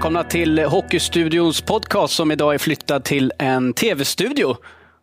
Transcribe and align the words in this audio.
välkomna 0.00 0.24
till 0.24 0.58
Hockeystudions 0.58 1.60
podcast 1.60 2.14
som 2.14 2.30
idag 2.30 2.54
är 2.54 2.58
flyttad 2.58 3.04
till 3.04 3.32
en 3.38 3.72
tv-studio. 3.72 4.56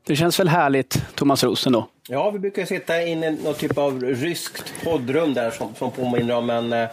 Det 0.07 0.15
känns 0.15 0.39
väl 0.39 0.47
härligt, 0.47 1.15
Thomas 1.15 1.43
Rosen 1.43 1.73
då? 1.73 1.87
Ja, 2.07 2.29
vi 2.29 2.39
brukar 2.39 2.65
sitta 2.65 3.01
inne 3.01 3.27
i 3.27 3.31
någon 3.43 3.53
typ 3.53 3.77
av 3.77 4.03
ryskt 4.03 4.73
poddrum 4.83 5.33
där 5.33 5.51
som, 5.51 5.75
som 5.75 5.91
påminner 5.91 6.35
om 6.35 6.49
en 6.49 6.73
eh, 6.73 6.87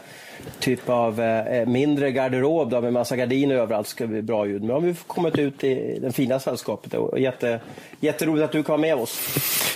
typ 0.61 0.89
av 0.89 1.21
eh, 1.21 1.67
mindre 1.67 2.11
garderob 2.11 2.71
där 2.71 2.81
med 2.81 2.93
massa 2.93 3.17
gardiner 3.17 3.55
överallt 3.55 3.89
ska 3.89 4.07
bli 4.07 4.23
bra 4.23 4.47
ljud. 4.47 4.61
Men 4.61 4.67
nu 4.67 4.73
har 4.73 4.81
vi 4.81 4.95
kommit 5.07 5.39
ut 5.39 5.65
i 5.65 5.99
det 6.03 6.13
fina 6.13 6.41
sällskapet 6.41 6.95
och 6.95 7.19
jätte, 7.19 7.61
jätteroligt 8.01 8.45
att 8.45 8.53
du 8.53 8.63
kan 8.63 8.73
vara 8.73 8.81
med 8.81 8.97
oss. 8.97 9.21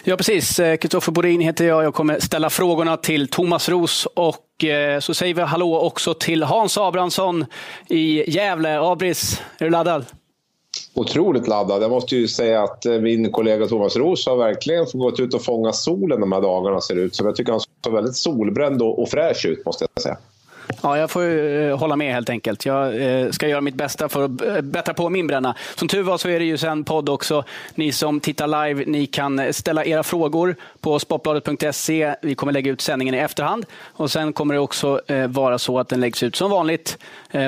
Ja, 0.04 0.16
precis. 0.16 0.56
Kristoffer 0.80 1.12
Borin 1.12 1.40
heter 1.40 1.64
jag. 1.64 1.84
Jag 1.84 1.94
kommer 1.94 2.20
ställa 2.20 2.50
frågorna 2.50 2.96
till 2.96 3.28
Thomas 3.28 3.68
Ros 3.68 4.06
och 4.14 4.64
eh, 4.64 5.00
så 5.00 5.14
säger 5.14 5.34
vi 5.34 5.42
hallå 5.42 5.80
också 5.80 6.14
till 6.14 6.42
Hans 6.42 6.78
Abrahamsson 6.78 7.46
i 7.88 8.30
Gävle. 8.30 8.80
Abris, 8.80 9.42
är 9.58 9.64
du 9.64 9.70
laddad? 9.70 10.04
Otroligt 10.94 11.48
laddad. 11.48 11.82
Jag 11.82 11.90
måste 11.90 12.16
ju 12.16 12.28
säga 12.28 12.62
att 12.62 12.86
eh, 12.86 13.00
min 13.00 13.32
kollega 13.32 13.66
Thomas 13.66 13.96
Roos 13.96 14.26
har 14.26 14.36
verkligen 14.36 14.86
gått 14.92 15.20
ut 15.20 15.34
och 15.34 15.44
fångat 15.44 15.76
solen 15.76 16.20
de 16.20 16.32
här 16.32 16.40
dagarna 16.40 16.80
ser 16.80 16.94
det 16.94 17.00
ut 17.00 17.14
som. 17.14 17.26
Jag 17.26 17.36
tycker 17.36 17.52
han 17.52 17.60
ser 17.60 17.90
väldigt 17.90 18.16
solbränd 18.16 18.82
och 18.82 19.08
fräsch 19.08 19.46
ut 19.46 19.66
måste 19.66 19.86
jag 19.94 20.02
säga. 20.02 20.16
Ja, 20.82 20.98
jag 20.98 21.10
får 21.10 21.22
ju 21.22 21.68
eh, 21.70 21.78
hålla 21.78 21.96
med 21.96 22.14
helt 22.14 22.30
enkelt. 22.30 22.66
Jag 22.66 23.02
eh, 23.02 23.30
ska 23.30 23.48
göra 23.48 23.60
mitt 23.60 23.74
bästa 23.74 24.08
för 24.08 24.22
att 24.22 24.42
eh, 24.42 24.60
bättra 24.60 24.94
på 24.94 25.08
min 25.08 25.26
bränna. 25.26 25.54
Som 25.74 25.88
tur 25.88 26.02
var 26.02 26.18
så 26.18 26.28
är 26.28 26.38
det 26.38 26.44
ju 26.44 26.58
sen 26.58 26.84
podd 26.84 27.08
också. 27.08 27.44
Ni 27.74 27.92
som 27.92 28.20
tittar 28.20 28.66
live, 28.66 28.84
ni 28.86 29.06
kan 29.06 29.52
ställa 29.52 29.84
era 29.84 30.02
frågor 30.02 30.56
på 30.80 30.98
sportbladet.se. 30.98 32.14
Vi 32.22 32.34
kommer 32.34 32.52
lägga 32.52 32.70
ut 32.70 32.80
sändningen 32.80 33.14
i 33.14 33.18
efterhand 33.18 33.66
och 33.82 34.10
sen 34.10 34.32
kommer 34.32 34.54
det 34.54 34.60
också 34.60 35.00
vara 35.28 35.58
så 35.58 35.78
att 35.78 35.88
den 35.88 36.00
läggs 36.00 36.22
ut 36.22 36.36
som 36.36 36.50
vanligt 36.50 36.98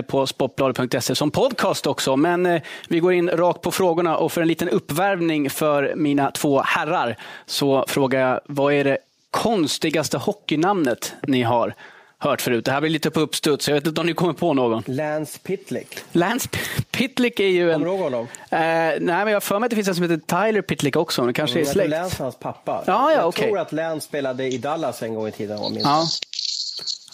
på 0.06 0.27
sportbladet.se 0.27 1.14
som 1.14 1.30
podcast 1.30 1.86
också. 1.86 2.16
Men 2.16 2.60
vi 2.88 3.00
går 3.00 3.12
in 3.12 3.30
rakt 3.30 3.60
på 3.60 3.70
frågorna 3.70 4.16
och 4.16 4.32
för 4.32 4.42
en 4.42 4.48
liten 4.48 4.68
uppvärmning 4.68 5.50
för 5.50 5.92
mina 5.96 6.30
två 6.30 6.62
herrar 6.62 7.16
så 7.46 7.84
frågar 7.88 8.20
jag, 8.20 8.40
vad 8.46 8.72
är 8.74 8.84
det 8.84 8.98
konstigaste 9.30 10.18
hockeynamnet 10.18 11.14
ni 11.27 11.42
har? 11.42 11.74
Hört 12.20 12.40
förut. 12.42 12.64
Det 12.64 12.72
här 12.72 12.80
blir 12.80 12.90
lite 12.90 13.10
på 13.10 13.20
uppstuds. 13.20 13.68
Jag 13.68 13.74
vet 13.74 13.86
inte 13.86 14.00
om 14.00 14.06
ni 14.06 14.14
kommer 14.14 14.32
på 14.32 14.54
någon. 14.54 14.82
Lance 14.86 15.38
Pitlick. 15.42 15.98
Lance 16.12 16.48
Pitlick 16.90 17.40
är 17.40 17.46
ju 17.46 17.72
en... 17.72 17.80
Kommer 17.80 17.86
du 17.86 17.92
ihåg 17.92 18.00
honom? 18.00 18.28
Eh, 18.50 18.58
nej, 18.58 18.98
men 19.00 19.27
jag 19.27 19.34
har 19.34 19.40
för 19.40 19.58
mig 19.58 19.66
att 19.66 19.70
det 19.70 19.77
finns 19.77 19.88
en 19.88 19.94
som 19.94 20.10
heter 20.10 20.46
Tyler 20.46 20.62
Pitlick 20.62 20.96
också. 20.96 21.27
Det 21.27 21.32
kanske 21.32 21.60
är 21.60 21.64
släkt. 21.64 21.90
Lance 21.90 22.22
hans 22.22 22.36
pappa. 22.36 22.84
Ja, 22.86 23.12
ja, 23.12 23.12
jag 23.12 23.28
okay. 23.28 23.46
tror 23.46 23.58
att 23.58 23.72
Lance 23.72 24.06
spelade 24.06 24.46
i 24.46 24.58
Dallas 24.58 25.02
en 25.02 25.14
gång 25.14 25.28
i 25.28 25.32
tiden. 25.32 25.58
Om 25.58 25.77
ja. 25.77 26.04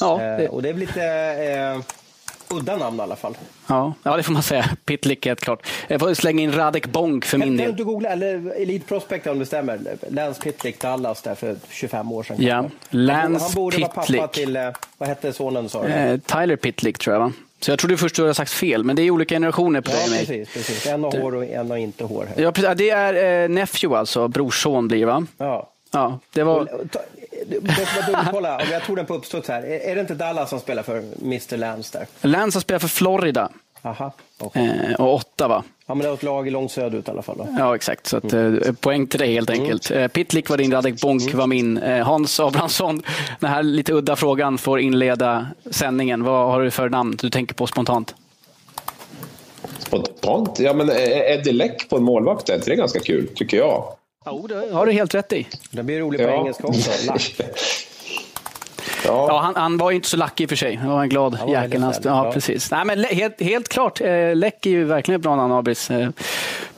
Ja, 0.00 0.18
det... 0.18 0.44
Eh, 0.44 0.50
och 0.50 0.62
det 0.62 0.68
är 0.68 0.74
lite... 0.74 1.02
Eh, 1.04 1.80
udda 2.50 2.77
namn 2.77 2.98
i 2.98 3.02
alla 3.02 3.16
fall. 3.16 3.36
Ja, 3.66 3.94
ja 4.02 4.16
det 4.16 4.22
får 4.22 4.33
man 4.33 4.42
säga. 4.42 4.70
Pitlick 4.84 5.27
helt 5.27 5.41
klart. 5.41 5.66
Jag 5.89 6.00
får 6.00 6.14
slänga 6.14 6.42
in 6.42 6.53
Radek 6.53 6.86
Bonk 6.86 7.25
för 7.25 7.38
min 7.38 7.56
del. 7.56 7.77
Du 7.77 7.84
googla, 7.84 8.08
eller 8.08 8.53
Elite 8.62 8.86
Prospect 8.86 9.27
om 9.27 9.38
det 9.38 9.47
stämmer, 9.47 9.80
Lance 10.11 10.42
Pitlick 10.42 10.80
Dallas 10.80 11.22
där 11.22 11.34
för 11.34 11.56
25 11.70 12.12
år 12.12 12.22
sedan. 12.22 12.36
Ja, 12.38 12.64
Lance 12.91 13.44
han, 13.44 13.55
borde 13.55 13.78
vara 13.78 13.88
pappa 13.88 14.28
till, 14.28 14.56
eh, 14.56 14.69
vad 14.98 15.08
hette 15.08 15.33
sonen 15.33 15.69
sa 15.69 15.84
eh, 15.84 16.19
Tyler 16.19 16.56
Pitlick 16.56 16.98
tror 16.98 17.14
jag 17.14 17.20
va? 17.20 17.33
Så 17.61 17.70
jag 17.70 17.78
trodde 17.78 17.97
först 17.97 18.16
du 18.16 18.22
hade 18.22 18.34
sagt 18.34 18.50
fel, 18.50 18.84
men 18.84 18.97
det 18.97 19.03
är 19.03 19.10
olika 19.10 19.34
generationer 19.34 19.81
på 19.81 19.91
ja, 19.91 19.97
dig 19.97 20.05
och 20.05 20.10
mig. 20.10 20.47
Precis, 20.47 20.86
En 20.86 21.05
har 21.05 21.20
hår 21.20 21.34
och 21.34 21.44
en 21.44 21.70
har 21.70 21.77
inte 21.77 22.05
hår. 22.05 22.27
Här. 22.36 22.42
Ja, 22.42 22.53
precis. 22.53 22.70
Det 22.77 22.91
är 22.91 23.42
eh, 23.44 23.48
nephew 23.48 23.98
alltså, 23.98 24.28
brorson 24.28 24.88
blir 24.88 25.06
va? 25.06 25.27
Ja. 25.38 25.70
Ja, 25.91 26.19
det 26.33 26.42
var... 26.42 26.69
Kolla, 28.32 28.56
om 28.56 28.66
jag 28.72 28.84
tog 28.84 28.97
den 28.97 29.06
på 29.06 29.15
uppstuds 29.15 29.48
här. 29.48 29.62
Är 29.62 29.94
det 29.94 30.00
inte 30.00 30.15
Dallas 30.15 30.50
som 30.50 30.60
spelar 30.60 30.82
för 30.82 31.03
Mr 31.22 31.56
Lance 31.56 31.98
där? 31.98 32.28
Lance 32.28 32.56
har 32.56 32.60
spelat 32.60 32.82
för 32.82 32.88
Florida. 32.88 33.50
Aha, 33.82 34.12
okay. 34.41 34.66
eh, 34.66 35.00
och 35.00 35.15
åtta 35.15 35.48
va? 35.48 35.65
Ja, 35.87 35.94
men 35.94 36.03
det 36.03 36.09
var 36.09 36.15
ett 36.15 36.22
lag 36.22 36.50
långt 36.50 36.72
söderut 36.72 37.09
i 37.09 37.10
alla 37.10 37.22
fall. 37.22 37.37
Då. 37.38 37.48
Ja, 37.59 37.75
exakt. 37.75 38.06
Så 38.06 38.16
att, 38.16 38.32
mm. 38.32 38.62
eh, 38.62 38.72
poäng 38.72 39.06
till 39.06 39.19
dig 39.19 39.34
helt 39.34 39.50
mm. 39.50 39.62
enkelt. 39.62 39.91
Mm. 39.91 40.10
Pitlick 40.10 40.48
var 40.50 40.56
din, 40.56 40.72
Radek 40.72 41.00
Bonk 41.00 41.22
mm. 41.22 41.38
var 41.38 41.47
min. 41.47 41.78
Eh, 41.78 42.06
Hans 42.06 42.41
Abrahamsson, 42.41 43.03
den 43.41 43.50
här 43.50 43.62
lite 43.62 43.93
udda 43.93 44.16
frågan 44.16 44.59
får 44.59 44.81
inleda 44.81 45.47
sändningen. 45.70 46.25
Vad 46.25 46.50
har 46.50 46.62
du 46.62 46.70
för 46.70 46.88
namn 46.88 47.16
du 47.20 47.31
tänker 47.31 47.54
på 47.54 47.66
spontant? 47.66 48.15
Spontant? 49.78 50.60
Ja, 50.60 50.72
men 50.72 50.91
Eddie 50.91 51.53
Läck 51.53 51.88
på 51.88 51.97
en 51.97 52.03
målvakt, 52.03 52.47
det 52.47 52.69
är 52.69 52.75
ganska 52.75 53.00
kul, 53.00 53.28
tycker 53.34 53.56
jag. 53.56 53.84
Jo, 54.26 54.47
det 54.47 54.72
har 54.72 54.87
du 54.87 54.92
helt 54.92 55.14
rätt 55.14 55.32
i. 55.32 55.47
Det 55.70 55.82
blir 55.82 56.00
roligt 56.00 56.20
på 56.20 56.28
ja. 56.28 56.34
engelska 56.34 56.66
också. 56.66 56.91
Ja. 59.04 59.26
ja 59.28 59.41
han, 59.41 59.56
han, 59.56 59.76
var 59.76 59.91
ju 59.91 59.97
inte 59.97 60.09
så 60.09 60.16
lack 60.16 60.41
i 60.41 60.44
och 60.44 60.48
för 60.48 60.56
sig. 60.56 60.75
Han 60.75 60.91
var 60.91 61.03
en 61.03 61.09
glad 61.09 61.38
jäkel. 61.48 61.81
Ja, 61.81 61.92
ja, 62.03 62.32
precis. 62.32 62.70
Nej, 62.70 62.84
men 62.84 63.04
helt, 63.04 63.41
helt 63.41 63.69
klart, 63.69 64.00
eh, 64.00 64.34
Läck 64.34 64.66
är 64.66 64.70
ju 64.70 64.84
verkligen 64.84 65.20
ett 65.20 65.22
bra 65.22 65.37
namn, 65.37 65.53
Abris. 65.53 65.91
Eh, 65.91 66.09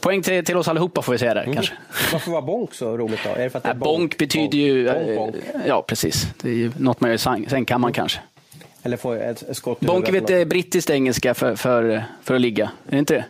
poäng 0.00 0.22
till, 0.22 0.44
till 0.44 0.56
oss 0.56 0.68
allihopa 0.68 1.02
får 1.02 1.12
vi 1.12 1.18
säga 1.18 1.34
där 1.34 1.42
mm. 1.42 1.54
kanske. 1.54 1.74
Varför 2.12 2.30
var 2.30 2.42
bonk 2.42 2.74
så 2.74 2.96
roligt 2.96 3.20
då? 3.24 3.30
Är 3.30 3.44
det 3.44 3.50
för 3.50 3.58
att 3.58 3.64
det 3.64 3.70
är 3.70 3.74
bonk, 3.74 3.98
bonk 3.98 4.18
betyder 4.18 4.42
bonk, 4.42 4.54
ju... 4.54 5.14
Bonk, 5.16 5.16
bonk. 5.16 5.36
Eh, 5.54 5.60
ja, 5.66 5.82
precis. 5.82 6.26
Det 6.42 6.48
är 6.48 6.54
ju 6.54 6.72
något 6.78 7.00
man 7.00 7.10
gör 7.10 7.14
i 7.14 7.18
sängkammaren 7.48 7.94
mm. 7.94 7.94
kanske. 7.94 8.20
Eller 8.82 8.96
få 8.96 9.12
ett, 9.12 9.42
ett 9.42 9.56
skott 9.56 9.80
Bonk 9.80 10.08
är 10.08 10.12
väl 10.12 10.46
brittiskt 10.46 10.90
engelska 10.90 11.34
för, 11.34 11.56
för, 11.56 12.04
för 12.22 12.34
att 12.34 12.40
ligga? 12.40 12.64
Är 12.64 12.90
det 12.90 12.98
inte 12.98 13.14
det? 13.14 13.24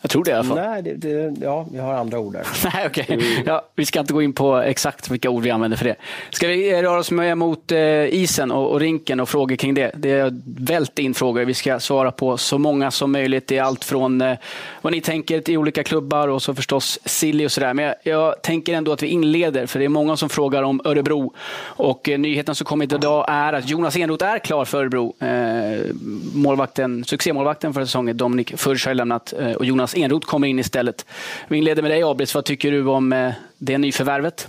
Jag 0.00 0.10
tror 0.10 0.24
det 0.24 0.30
i 0.30 0.34
alla 0.34 0.44
fall. 0.44 0.56
Nej, 0.56 0.82
det, 0.82 0.94
det, 0.94 1.34
ja, 1.40 1.66
vi 1.72 1.78
har 1.78 1.94
andra 1.94 2.18
ord 2.18 2.32
där. 2.32 2.46
Nej, 2.74 2.86
okay. 2.86 3.20
Ja, 3.46 3.62
vi 3.74 3.84
ska 3.84 4.00
inte 4.00 4.12
gå 4.12 4.22
in 4.22 4.32
på 4.32 4.56
exakt 4.56 5.10
vilka 5.10 5.30
ord 5.30 5.42
vi 5.42 5.50
använder 5.50 5.76
för 5.76 5.84
det. 5.84 5.96
Ska 6.30 6.48
vi 6.48 6.82
röra 6.82 6.98
oss 6.98 7.10
med 7.10 7.38
mot 7.38 7.72
eh, 7.72 8.14
isen 8.14 8.50
och, 8.50 8.70
och, 8.72 8.80
rinken 8.80 9.20
och 9.20 9.28
frågor 9.28 9.56
kring 9.56 9.74
det? 9.74 9.90
Det 9.94 10.10
är 10.10 10.40
vält 10.44 10.98
in 10.98 11.14
frågor. 11.14 11.44
Vi 11.44 11.54
ska 11.54 11.80
svara 11.80 12.12
på 12.12 12.36
så 12.36 12.58
många 12.58 12.90
som 12.90 13.12
möjligt. 13.12 13.46
Det 13.46 13.58
är 13.58 13.62
allt 13.62 13.84
från 13.84 14.20
eh, 14.20 14.38
vad 14.82 14.92
ni 14.92 15.00
tänker 15.00 15.50
i 15.50 15.56
olika 15.56 15.84
klubbar 15.84 16.28
och 16.28 16.42
så 16.42 16.54
förstås 16.54 16.98
silly 17.04 17.46
och 17.46 17.52
sådär. 17.52 17.74
Men 17.74 17.84
jag, 17.84 17.94
jag, 18.02 18.42
tänker 18.42 18.74
ändå 18.74 18.92
att 18.92 19.02
vi 19.02 19.06
inleder, 19.06 19.66
för 19.66 19.78
det 19.78 19.84
är 19.84 19.88
många 19.88 20.16
som 20.16 20.28
frågar 20.28 20.62
om 20.62 20.80
Örebro. 20.84 21.34
Och 21.60 22.08
eh, 22.08 22.18
nyheten 22.18 22.54
som 22.54 22.64
kommit 22.64 22.92
idag 22.92 23.24
är 23.28 23.52
att 23.52 23.68
Jonas 23.68 23.96
Enroth 23.96 24.24
är 24.24 24.38
klar 24.38 24.64
för 24.64 24.78
Örebro. 24.78 25.14
Eh, 25.20 25.94
målvakten, 26.34 27.04
succémålvakten 27.04 27.74
för 27.74 27.84
säsongen, 27.84 28.16
Dominik 28.16 28.58
Furch 28.58 28.86
har 28.86 28.94
lämnat 28.94 29.34
och 29.56 29.64
Jonas 29.64 29.87
Jonas 29.88 30.04
Enroth 30.04 30.26
kommer 30.26 30.48
in 30.48 30.58
istället. 30.58 31.06
Vi 31.48 31.58
inleder 31.58 31.82
med 31.82 31.90
dig 31.90 32.02
Abris, 32.02 32.34
vad 32.34 32.44
tycker 32.44 32.70
du 32.70 32.88
om 32.88 33.12
eh, 33.12 33.32
det 33.58 33.78
nyförvärvet? 33.78 34.48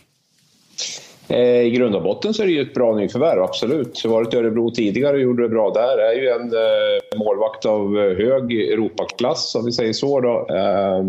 Eh, 1.27 1.61
I 1.61 1.71
grund 1.71 1.95
och 1.95 2.03
botten 2.03 2.33
så 2.33 2.43
är 2.43 2.47
det 2.47 2.53
ju 2.53 2.61
ett 2.61 2.73
bra 2.73 2.95
nyförvärv, 2.95 3.41
absolut. 3.41 4.03
Jag 4.03 4.11
har 4.11 4.17
varit 4.17 4.33
i 4.33 4.37
Örebro 4.37 4.71
tidigare 4.71 5.13
och 5.13 5.21
gjorde 5.21 5.43
det 5.43 5.49
bra 5.49 5.71
där. 5.73 5.97
Jag 5.97 6.13
är 6.13 6.21
ju 6.21 6.29
en 6.29 6.53
eh, 6.53 7.19
målvakt 7.19 7.65
av 7.65 7.97
hög 7.97 8.53
Europaklass, 8.53 9.55
om 9.55 9.65
vi 9.65 9.71
säger 9.71 9.93
så. 9.93 10.19
Då. 10.19 10.47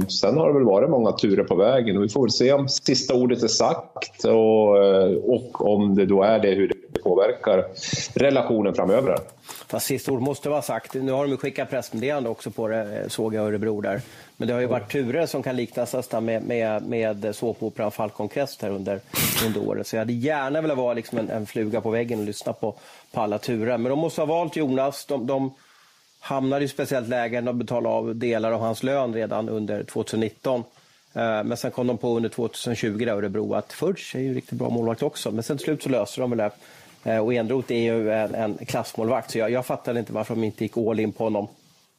Sen 0.09 0.37
har 0.37 0.49
det 0.49 0.55
väl 0.55 0.65
varit 0.65 0.91
många 0.91 1.13
turer 1.13 1.45
på 1.45 1.55
vägen 1.55 1.97
och 1.97 2.05
vi 2.05 2.09
får 2.09 2.23
väl 2.23 2.31
se 2.31 2.53
om 2.53 2.69
sista 2.69 3.15
ordet 3.15 3.43
är 3.43 3.49
sagt 3.49 4.25
och, 4.25 5.35
och 5.35 5.73
om 5.73 5.95
det 5.95 6.07
då 6.07 6.23
är 6.23 6.39
det, 6.39 6.51
hur 6.51 6.69
det 6.69 6.75
påverkar 7.03 7.65
relationen 8.15 8.75
framöver. 8.75 9.19
Fast 9.67 9.87
sista 9.87 10.13
ord 10.13 10.21
måste 10.21 10.49
vara 10.49 10.63
sagt. 10.63 10.95
Nu 10.95 11.13
har 11.13 11.27
de 11.27 11.37
skickat 11.37 11.71
pressmeddelande 11.71 12.29
också 12.29 12.51
på 12.51 12.69
det, 12.69 13.05
såg 13.09 13.35
jag 13.35 13.47
Örebro 13.47 13.81
där. 13.81 14.01
Men 14.37 14.49
det 14.49 14.55
har 14.55 14.61
ju 14.61 14.67
varit 14.67 14.93
turer 14.93 15.27
som 15.27 15.43
kan 15.43 15.57
liknas 15.57 15.95
nästan 15.95 16.25
med, 16.25 16.43
med, 16.43 16.83
med 16.83 17.35
såpoperan 17.35 17.91
Falcon 17.91 18.29
Crest 18.29 18.63
här 18.63 18.71
under, 18.71 19.01
under 19.47 19.69
året. 19.69 19.87
Så 19.87 19.97
jag 19.97 20.01
hade 20.01 20.13
gärna 20.13 20.61
velat 20.61 20.77
vara 20.77 20.95
liksom 20.95 21.19
en, 21.19 21.31
en, 21.31 21.47
fluga 21.47 21.81
på 21.81 21.91
väggen 21.91 22.19
och 22.19 22.25
lyssna 22.25 22.53
på, 22.53 22.75
på 23.13 23.21
alla 23.21 23.39
turer. 23.39 23.79
Men 23.79 23.91
de 23.91 23.99
måste 23.99 24.21
ha 24.21 24.27
valt 24.27 24.57
Jonas. 24.57 25.05
De, 25.07 25.27
de 25.27 25.55
hamnade 26.21 26.65
i 26.65 26.69
speciellt 26.69 27.09
läge 27.09 27.41
när 27.41 27.47
de 27.47 27.59
betalade 27.59 27.95
av 27.95 28.17
delar 28.17 28.53
av 28.53 28.61
hans 28.61 28.83
lön 28.83 29.15
redan 29.15 29.49
under 29.49 29.85
2019. 29.85 30.65
Eh, 31.13 31.45
men 31.45 31.57
sen 31.57 31.71
kom 31.71 31.87
de 31.87 31.99
på 31.99 32.17
under 32.17 32.29
2020 32.29 33.05
där 33.05 33.13
Örebro 33.13 33.55
att 33.55 33.73
Furch 33.73 34.17
är 34.17 34.21
ju 34.21 34.35
riktigt 34.35 34.59
bra 34.59 34.71
målvakt 34.71 35.03
också. 35.03 35.31
Men 35.31 35.43
sen 35.43 35.57
till 35.57 35.65
slut 35.65 35.83
så 35.83 35.89
löste 35.89 36.21
de 36.21 36.31
väl 36.31 36.39
det. 36.39 36.51
Eh, 37.05 37.19
och 37.19 37.35
Enroth 37.35 37.73
är 37.73 37.83
ju 37.83 38.13
en, 38.13 38.35
en 38.35 38.67
klassmålvakt, 38.67 39.31
så 39.31 39.39
jag, 39.39 39.51
jag 39.51 39.67
fattade 39.67 40.01
inte 40.01 40.13
varför 40.13 40.35
de 40.35 40.45
inte 40.45 40.65
gick 40.65 40.77
all 40.77 41.01
in 41.01 41.13
på 41.13 41.25
honom 41.25 41.49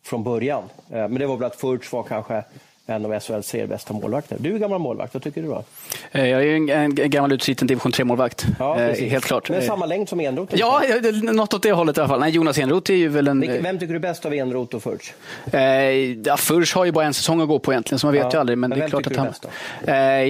från 0.03 0.23
början. 0.23 0.63
Eh, 0.89 1.07
men 1.07 1.13
det 1.13 1.25
var 1.25 1.37
väl 1.37 1.45
att 1.45 1.55
Furch 1.55 1.93
var 1.93 2.03
kanske 2.03 2.43
en 2.91 3.05
av 3.05 3.19
SHLs 3.19 3.51
tre 3.51 3.65
bästa 3.65 3.93
målvakter. 3.93 4.37
Du 4.39 4.55
är 4.55 4.59
gammal 4.59 4.79
målvakt, 4.79 5.13
vad 5.13 5.23
tycker 5.23 5.41
du 5.41 5.47
då? 5.47 5.63
Eh, 6.11 6.27
jag 6.27 6.43
är 6.43 6.71
en, 6.71 6.95
gammal 6.95 7.31
utsliten 7.31 7.67
division 7.67 7.91
3-målvakt. 7.91 8.45
Ja, 8.59 8.75
helt 8.93 9.25
klart. 9.25 9.49
Men 9.49 9.61
samma 9.61 9.85
längd 9.85 10.09
som 10.09 10.19
Enroth? 10.19 10.55
Ja, 10.55 10.81
något 11.21 11.53
åt 11.53 11.63
det 11.63 11.71
hållet 11.71 11.97
i 11.97 11.99
alla 12.01 12.07
fall. 12.07 12.19
Nej, 12.19 12.31
Jonas 12.31 12.57
Enroth 12.57 12.91
är 12.91 12.95
ju 12.95 13.07
väl 13.07 13.27
en... 13.27 13.39
Vem 13.63 13.79
tycker 13.79 13.93
du 13.93 13.95
är 13.95 13.99
bäst 13.99 14.25
av 14.25 14.33
Enroth 14.33 14.75
och 14.75 14.83
Furch? 14.83 15.11
ja, 16.25 16.37
Furch 16.37 16.75
har 16.75 16.85
ju 16.85 16.91
bara 16.91 17.05
en 17.05 17.13
säsong 17.13 17.41
att 17.41 17.47
gå 17.47 17.59
på 17.59 17.73
egentligen, 17.73 17.99
så 17.99 18.07
man 18.07 18.13
vet 18.13 18.23
ja, 18.23 18.29
ju 18.33 18.39
aldrig. 18.39 18.57
Men, 18.57 18.69
men 18.69 18.79
det 18.79 18.85
är 18.85 18.89
klart 18.89 19.07
att 19.07 19.15
han... 19.15 19.27
Bäst 19.27 19.45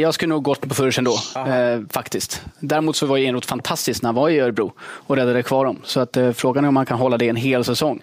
jag 0.02 0.14
skulle 0.14 0.30
nog 0.30 0.44
gått 0.44 0.70
på 0.70 0.76
Furch 0.76 0.98
ändå, 0.98 1.16
eh, 1.36 1.80
faktiskt. 1.90 2.42
Däremot 2.60 2.96
så 2.96 3.06
var 3.06 3.18
ju 3.18 3.26
Enroth 3.26 3.48
fantastisk 3.48 4.02
när 4.02 4.08
han 4.08 4.16
var 4.16 4.30
i 4.30 4.40
Örebro 4.40 4.74
och 4.80 5.16
räddade 5.16 5.44
kvar 5.44 5.66
dem. 5.66 5.82
Så 5.84 6.00
att, 6.00 6.18
eh, 6.18 6.32
frågan 6.32 6.64
är 6.64 6.68
om 6.68 6.74
man 6.74 6.86
kan 6.86 6.98
hålla 6.98 7.18
det 7.18 7.30
en 7.30 7.36
hel 7.36 7.64
säsong. 7.64 8.02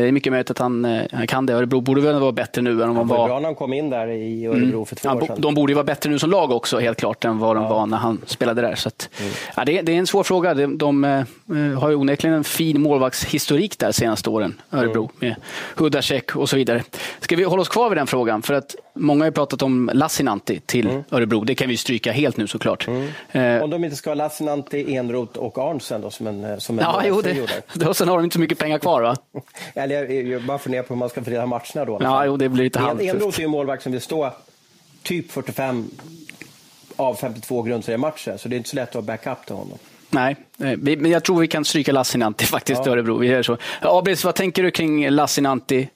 Det 0.00 0.08
är 0.08 0.12
mycket 0.12 0.32
möjligt 0.32 0.50
att 0.50 0.58
han, 0.58 1.06
han 1.12 1.26
kan 1.26 1.46
det. 1.46 1.52
Örebro 1.52 1.80
borde 1.80 2.00
väl 2.00 2.20
vara 2.20 2.32
bättre 2.32 2.62
nu 2.62 2.82
än 2.82 2.90
om 2.90 2.96
han 2.96 3.08
var... 3.08 3.28
bra 3.28 3.38
när 3.38 3.46
han 3.46 3.54
kom 3.54 3.72
in 3.72 3.90
där 3.90 4.08
i 4.08 4.46
Örebro 4.46 4.76
mm. 4.76 4.86
för 4.86 4.96
två 4.96 5.08
ja, 5.08 5.14
år 5.14 5.26
sedan. 5.26 5.36
De 5.40 5.54
borde 5.54 5.70
ju 5.70 5.74
vara 5.74 5.84
bättre 5.84 6.10
nu 6.10 6.18
som 6.18 6.30
lag 6.30 6.50
också, 6.50 6.78
helt 6.78 6.98
klart, 6.98 7.24
än 7.24 7.38
vad 7.38 7.56
de 7.56 7.62
ja. 7.62 7.70
var 7.70 7.86
när 7.86 7.96
han 7.96 8.20
spelade 8.26 8.62
där. 8.62 8.74
Så 8.74 8.88
att, 8.88 9.08
mm. 9.20 9.32
ja, 9.56 9.64
det, 9.64 9.82
det, 9.82 9.92
är 9.92 9.98
en 9.98 10.06
svår 10.06 10.22
fråga. 10.22 10.54
De, 10.54 10.78
de 10.78 11.04
uh, 11.04 11.78
har 11.78 11.90
ju 11.90 11.96
onekligen 11.96 12.36
en 12.36 12.44
fin 12.44 12.80
målvaktshistorik 12.80 13.78
där 13.78 13.92
senaste 13.92 14.30
åren, 14.30 14.60
Örebro, 14.70 15.02
mm. 15.02 15.12
med 15.20 15.34
Hudacek 15.76 16.36
och 16.36 16.48
så 16.48 16.56
vidare. 16.56 16.82
Ska 17.20 17.36
vi 17.36 17.44
hålla 17.44 17.62
oss 17.62 17.68
kvar 17.68 17.88
vid 17.88 17.98
den 17.98 18.06
frågan? 18.06 18.42
För 18.42 18.54
att 18.54 18.76
många 18.94 19.20
har 19.20 19.26
ju 19.26 19.32
pratat 19.32 19.62
om 19.62 19.90
Lassinantti 19.94 20.60
till 20.66 20.88
mm. 20.88 21.04
Örebro. 21.10 21.44
Det 21.44 21.54
kan 21.54 21.68
vi 21.68 21.76
stryka 21.76 22.12
helt 22.12 22.36
nu 22.36 22.46
såklart. 22.46 22.88
Mm. 22.88 23.56
Uh, 23.56 23.64
om 23.64 23.70
de 23.70 23.84
inte 23.84 23.96
ska 23.96 24.10
ha 24.10 24.14
Lassinantti, 24.14 24.96
Enroth 24.96 25.38
och 25.38 25.58
Arnsen 25.58 26.00
då, 26.00 26.10
som 26.10 26.26
en, 26.26 26.60
som 26.60 26.78
en 26.78 26.84
ja, 26.84 27.02
jo, 27.06 27.20
det, 27.20 27.48
då, 27.74 27.94
sen 27.94 28.08
har 28.08 28.16
de 28.16 28.24
inte 28.24 28.34
så 28.34 28.40
mycket 28.40 28.58
pengar 28.58 28.78
kvar 28.78 29.02
va? 29.02 29.16
Eller 29.74 30.10
jag, 30.10 30.42
bara 30.42 30.58
funderar 30.58 30.82
på 30.82 30.94
hur 30.94 30.98
man 30.98 31.08
ska 31.08 31.24
fördela 31.24 31.46
matcherna 31.46 31.84
då. 31.84 31.98
Ja, 32.00 32.26
jo, 32.26 32.36
det 32.36 32.48
blir 32.48 32.64
lite 32.64 32.78
halvt. 32.78 33.02
Enroth 33.02 33.38
är 33.38 33.40
ju 33.40 33.44
en 33.44 33.50
målvakt 33.50 33.82
som 33.82 33.92
vill 33.92 34.00
stå 34.00 34.32
typ 35.02 35.32
45 35.32 35.90
av 36.96 37.14
52 37.14 37.62
grundseriematcher, 37.62 38.36
så 38.36 38.48
det 38.48 38.54
är 38.54 38.58
inte 38.58 38.68
så 38.68 38.76
lätt 38.76 38.88
att 38.88 38.94
ha 38.94 39.02
backup 39.02 39.46
till 39.46 39.54
honom. 39.54 39.78
Nej, 40.10 40.36
eh, 40.58 40.78
men 40.78 41.10
jag 41.10 41.24
tror 41.24 41.40
vi 41.40 41.48
kan 41.48 41.64
stryka 41.64 41.92
Lassinantti 41.92 42.44
faktiskt 42.46 42.86
ja. 42.86 42.92
Örebro. 42.92 43.18
Vi 43.18 43.26
gör 43.26 43.42
så. 43.42 43.56
Abris, 43.80 44.24
vad 44.24 44.34
tänker 44.34 44.62
du 44.62 44.70
kring 44.70 45.10
Lassinantti? 45.10 45.88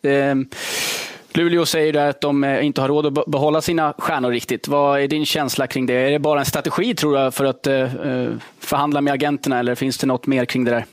Luleå 1.36 1.66
säger 1.66 1.92
där 1.92 2.08
att 2.08 2.20
de 2.20 2.44
eh, 2.44 2.66
inte 2.66 2.80
har 2.80 2.88
råd 2.88 3.18
att 3.18 3.26
behålla 3.26 3.60
sina 3.60 3.94
stjärnor 3.98 4.30
riktigt. 4.30 4.68
Vad 4.68 5.00
är 5.00 5.08
din 5.08 5.26
känsla 5.26 5.66
kring 5.66 5.86
det? 5.86 5.94
Är 5.94 6.10
det 6.10 6.18
bara 6.18 6.40
en 6.40 6.46
strategi 6.46 6.94
tror 6.94 7.24
du 7.24 7.30
för 7.30 7.44
att 7.44 7.66
eh, 7.66 7.74
eh, 7.82 8.30
förhandla 8.60 9.00
med 9.00 9.12
agenterna 9.12 9.58
eller 9.58 9.74
finns 9.74 9.98
det 9.98 10.06
något 10.06 10.26
mer 10.26 10.44
kring 10.44 10.64
det 10.64 10.70
där? 10.70 10.84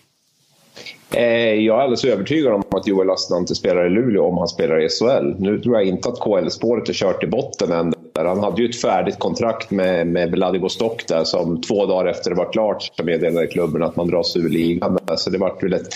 Jag 1.55 1.77
är 1.77 1.81
alldeles 1.81 2.05
övertygad 2.05 2.53
om 2.53 2.63
att 2.69 2.87
Joel 2.87 3.07
Lassinantti 3.07 3.55
spelar 3.55 3.85
i 3.85 3.89
Luleå 3.89 4.25
om 4.25 4.37
han 4.37 4.47
spelar 4.47 4.85
i 4.85 4.89
SHL. 4.89 5.35
Nu 5.39 5.59
tror 5.59 5.75
jag 5.75 5.85
inte 5.85 6.09
att 6.09 6.19
KL-spåret 6.19 6.89
är 6.89 6.93
kört 6.93 7.23
i 7.23 7.27
botten 7.27 7.71
än. 7.71 7.93
Han 8.15 8.39
hade 8.39 8.61
ju 8.61 8.69
ett 8.69 8.81
färdigt 8.81 9.19
kontrakt 9.19 9.71
med, 9.71 10.07
med 10.07 10.31
Vladivostok 10.31 11.07
där 11.07 11.23
som 11.23 11.61
två 11.61 11.85
dagar 11.85 12.11
efter 12.11 12.29
det 12.29 12.35
var 12.35 12.51
klart 12.51 12.91
så 12.95 13.03
meddelade 13.03 13.47
klubben 13.47 13.83
att 13.83 13.95
man 13.95 14.07
dras 14.07 14.37
ur 14.37 14.49
ligan. 14.49 14.99
Så 15.17 15.29
det 15.29 15.37
vart 15.37 15.63
väl 15.63 15.73
ett, 15.73 15.87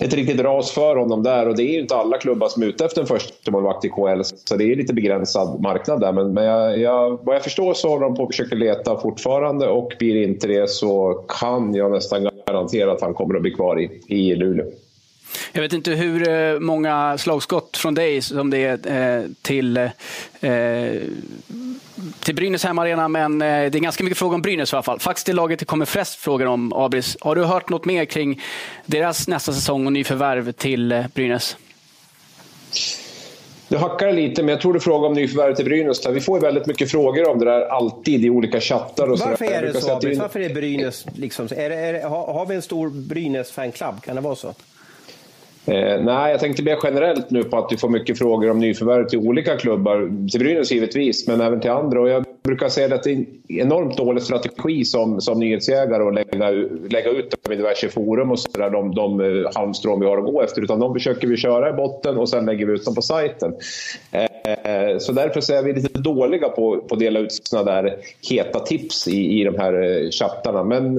ett 0.00 0.14
riktigt 0.14 0.40
ras 0.40 0.70
för 0.70 0.96
honom 0.96 1.22
där 1.22 1.48
och 1.48 1.56
det 1.56 1.62
är 1.62 1.72
ju 1.72 1.80
inte 1.80 1.96
alla 1.96 2.18
klubbar 2.18 2.48
som 2.48 2.62
är 2.62 2.66
ute 2.66 2.84
efter 2.84 3.00
en 3.00 3.06
första 3.06 3.50
målvakt 3.50 3.84
i 3.84 3.88
KL 3.88 4.22
så 4.44 4.56
det 4.56 4.64
är 4.64 4.76
lite 4.76 4.94
begränsad 4.94 5.60
marknad 5.60 6.00
där. 6.00 6.12
Men, 6.12 6.34
men 6.34 6.44
jag, 6.44 6.78
jag, 6.78 7.18
vad 7.22 7.34
jag 7.34 7.44
förstår 7.44 7.74
så 7.74 7.88
håller 7.88 8.04
de 8.04 8.14
på 8.14 8.22
och 8.22 8.30
försöker 8.30 8.56
leta 8.56 9.00
fortfarande 9.00 9.68
och 9.68 9.92
blir 9.98 10.22
inte 10.22 10.46
det 10.46 10.70
så 10.70 11.24
kan 11.28 11.74
jag 11.74 11.90
nästan 11.90 12.28
garantera 12.46 12.92
att 12.92 13.00
han 13.00 13.14
kommer 13.14 13.34
att 13.34 13.42
bli 13.42 13.50
kvar 13.50 13.80
i, 13.80 14.00
i 14.06 14.34
Luleå. 14.34 14.66
Jag 15.52 15.62
vet 15.62 15.72
inte 15.72 15.90
hur 15.90 16.28
eh, 16.28 16.60
många 16.60 17.18
slagskott 17.18 17.76
från 17.76 17.94
dig 17.94 18.22
som 18.22 18.50
det 18.50 18.58
är 18.58 19.18
eh, 19.18 19.24
till, 19.42 19.76
eh, 19.76 19.90
till 22.22 22.34
Brynäs 22.34 22.64
hemmaarena, 22.64 23.08
men 23.08 23.38
det 23.38 23.46
är 23.46 23.70
ganska 23.70 24.04
mycket 24.04 24.18
frågor 24.18 24.34
om 24.34 24.42
Brynäs 24.42 24.72
i 24.72 24.76
alla 24.76 24.82
fall. 24.82 25.00
Faktiskt 25.00 25.26
det 25.26 25.32
laget 25.32 25.58
det 25.58 25.64
kommer 25.64 25.86
flest 25.86 26.14
frågor 26.14 26.46
om, 26.46 26.72
Abris. 26.72 27.16
Har 27.20 27.36
du 27.36 27.44
hört 27.44 27.68
något 27.68 27.84
mer 27.84 28.04
kring 28.04 28.40
deras 28.86 29.28
nästa 29.28 29.52
säsong 29.52 29.86
och 29.86 29.92
nyförvärv 29.92 30.52
till 30.52 31.04
Brynäs? 31.14 31.56
Du 33.68 33.76
hackar 33.76 34.12
lite, 34.12 34.42
men 34.42 34.52
jag 34.52 34.60
tror 34.60 34.74
du 34.74 34.80
frågar 34.80 35.08
om 35.08 35.14
nyförvärv 35.14 35.54
till 35.54 35.64
Brynäs. 35.64 36.06
Vi 36.06 36.20
får 36.20 36.38
ju 36.38 36.42
väldigt 36.42 36.66
mycket 36.66 36.90
frågor 36.90 37.28
om 37.28 37.38
det 37.38 37.44
där 37.44 37.60
alltid 37.60 38.24
i 38.24 38.30
olika 38.30 38.60
chattar. 38.60 39.10
Och 39.10 39.18
Varför 39.18 39.44
är 39.44 39.62
det 39.62 39.80
så, 39.80 39.96
Abris? 39.96 40.18
Varför 40.18 40.40
är 40.40 40.54
Brynäs... 40.54 41.06
Liksom, 41.14 41.48
är 41.56 41.68
det, 41.68 41.74
är 41.74 41.92
det, 41.92 42.02
har, 42.02 42.32
har 42.32 42.46
vi 42.46 42.54
en 42.54 42.62
stor 42.62 42.90
Brynäs-fanclub? 42.90 44.00
Kan 44.02 44.16
det 44.16 44.22
vara 44.22 44.36
så? 44.36 44.54
Eh, 45.66 46.02
nej, 46.02 46.30
jag 46.30 46.40
tänkte 46.40 46.62
mer 46.62 46.78
generellt 46.82 47.30
nu 47.30 47.44
på 47.44 47.58
att 47.58 47.68
du 47.68 47.76
får 47.76 47.88
mycket 47.88 48.18
frågor 48.18 48.50
om 48.50 48.58
nyförvärv 48.58 49.08
till 49.08 49.18
olika 49.18 49.56
klubbar. 49.56 50.28
Till 50.30 50.40
Brynäs 50.40 50.72
givetvis, 50.72 51.28
men 51.28 51.40
även 51.40 51.60
till 51.60 51.70
andra. 51.70 52.00
Och 52.00 52.08
jag 52.08 52.24
brukar 52.42 52.68
säga 52.68 52.94
att 52.94 53.02
det 53.02 53.10
är 53.10 53.14
en 53.16 53.26
enormt 53.48 53.96
dålig 53.96 54.22
strategi 54.22 54.84
som, 54.84 55.20
som 55.20 55.40
nyhetsjägare 55.40 56.02
att 56.02 56.14
lägga, 56.14 56.50
lägga 56.90 57.10
ut 57.10 57.30
dem 57.30 57.52
i 57.52 57.56
diverse 57.56 57.88
forum 57.88 58.30
och 58.30 58.38
sådär, 58.38 58.70
de, 58.70 58.94
de 58.94 59.20
eh, 59.20 59.50
halmstrån 59.54 60.00
vi 60.00 60.06
har 60.06 60.18
att 60.18 60.24
gå 60.24 60.42
efter. 60.42 60.62
Utan 60.62 60.80
de 60.80 60.94
försöker 60.94 61.28
vi 61.28 61.36
köra 61.36 61.70
i 61.70 61.72
botten 61.72 62.16
och 62.16 62.28
sen 62.28 62.46
lägger 62.46 62.66
vi 62.66 62.72
ut 62.72 62.84
dem 62.84 62.94
på 62.94 63.02
sajten. 63.02 63.54
Eh, 64.10 64.98
så 64.98 65.12
därför 65.12 65.40
så 65.40 65.54
är 65.54 65.62
vi 65.62 65.72
lite 65.72 65.98
dåliga 65.98 66.48
på, 66.48 66.76
på 66.76 66.94
att 66.94 67.00
dela 67.00 67.20
ut 67.20 67.32
sådana 67.32 67.72
där 67.72 67.96
heta 68.30 68.60
tips 68.60 69.08
i, 69.08 69.40
i 69.40 69.44
de 69.44 69.58
här 69.58 69.82
eh, 69.82 70.10
chattarna. 70.10 70.64
Men 70.64 70.98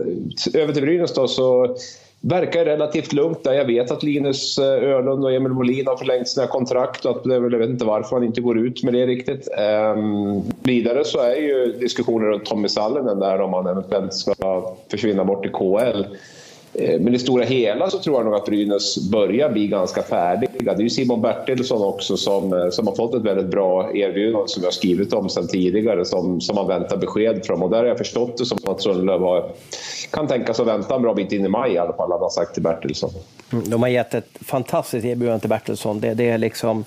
över 0.54 0.74
till 0.74 0.84
Brynäs 0.84 1.14
då 1.14 1.28
så 1.28 1.76
verkar 2.22 2.66
relativt 2.66 3.14
lugnt 3.14 3.44
där. 3.44 3.54
Jag 3.54 3.66
vet 3.66 3.92
att 3.92 4.04
Linus 4.04 4.58
eh, 4.58 4.66
Öhlund 4.66 5.24
och 5.24 5.34
Emil 5.34 5.52
Molin 5.52 5.88
har 5.88 5.98
förlängt 5.98 6.28
sina 6.28 6.48
kontrakt 6.48 7.06
och 7.06 7.18
att 7.18 7.26
jag 7.26 7.58
vet 7.58 7.70
inte 7.70 7.86
varför 7.86 8.16
man 8.16 8.24
inte 8.24 8.42
går 8.42 8.60
ut 8.60 8.84
med 8.84 8.94
det 8.94 9.06
riktigt. 9.06 9.48
Ehm, 9.58 10.42
vidare 10.64 11.06
så 11.06 11.20
är 11.20 11.36
ju 11.36 11.78
diskussioner 11.80 12.26
runt 12.26 12.46
Tommy 12.46 12.68
Sallinen 12.68 13.20
där 13.20 13.42
om 13.42 13.54
han 13.54 13.68
eventuellt 13.68 14.14
ska 14.14 14.76
försvinna 14.92 15.26
bort 15.26 15.46
i 15.46 15.50
KL. 15.50 16.04
Eh, 16.74 17.00
men 17.00 17.16
i 17.16 17.20
stora 17.20 17.44
hela 17.44 17.90
så 17.90 18.00
tror 18.00 18.16
jag 18.16 18.26
nog 18.26 18.36
att 18.36 18.46
Brynäs 18.46 19.10
börjar 19.10 19.50
bli 19.50 19.68
ganska 19.68 20.04
färdiga. 20.04 20.50
Det 20.60 20.72
är 20.72 20.82
ju 20.82 20.90
Simon 20.90 21.22
Bertilsson 21.22 21.82
också 21.82 22.18
som, 22.18 22.54
eh, 22.54 22.70
som 22.70 22.88
har 22.88 22.96
fått 22.96 23.16
ett 23.16 23.22
väldigt 23.22 23.48
bra 23.48 23.96
erbjudande 23.96 24.48
som 24.48 24.64
jag 24.64 24.74
skrivit 24.74 25.14
om 25.14 25.30
sedan 25.30 25.48
tidigare 25.48 26.06
som, 26.06 26.42
som 26.42 26.56
man 26.56 26.68
väntar 26.68 26.98
besked 26.98 27.46
från. 27.46 27.62
Och 27.62 27.70
där 27.70 27.78
har 27.78 27.86
jag 27.86 27.98
förstått 27.98 28.38
det 28.38 28.46
som 28.46 28.58
att 28.64 28.82
Sundlöv 28.82 29.22
kan 30.12 30.28
tänka 30.28 30.54
sig 30.54 30.64
att 30.64 30.70
vänta 30.70 30.96
en 30.96 31.02
bra 31.02 31.14
bit 31.14 31.32
in 31.32 31.46
i 31.46 31.50
maj 31.50 31.74
i 31.74 31.78
alla 31.78 31.94
fall, 31.94 32.12
han 32.12 32.30
sagt 32.30 32.54
till 32.54 32.64
Bertilsson. 32.64 33.12
Mm, 33.52 33.70
de 33.70 33.82
har 33.82 33.90
gett 33.90 34.14
ett 34.14 34.38
fantastiskt 34.42 35.06
erbjudande 35.06 35.40
till 35.40 35.50
Bertilsson. 35.50 36.00
Det, 36.00 36.14
det 36.14 36.30
är 36.30 36.38
liksom... 36.38 36.86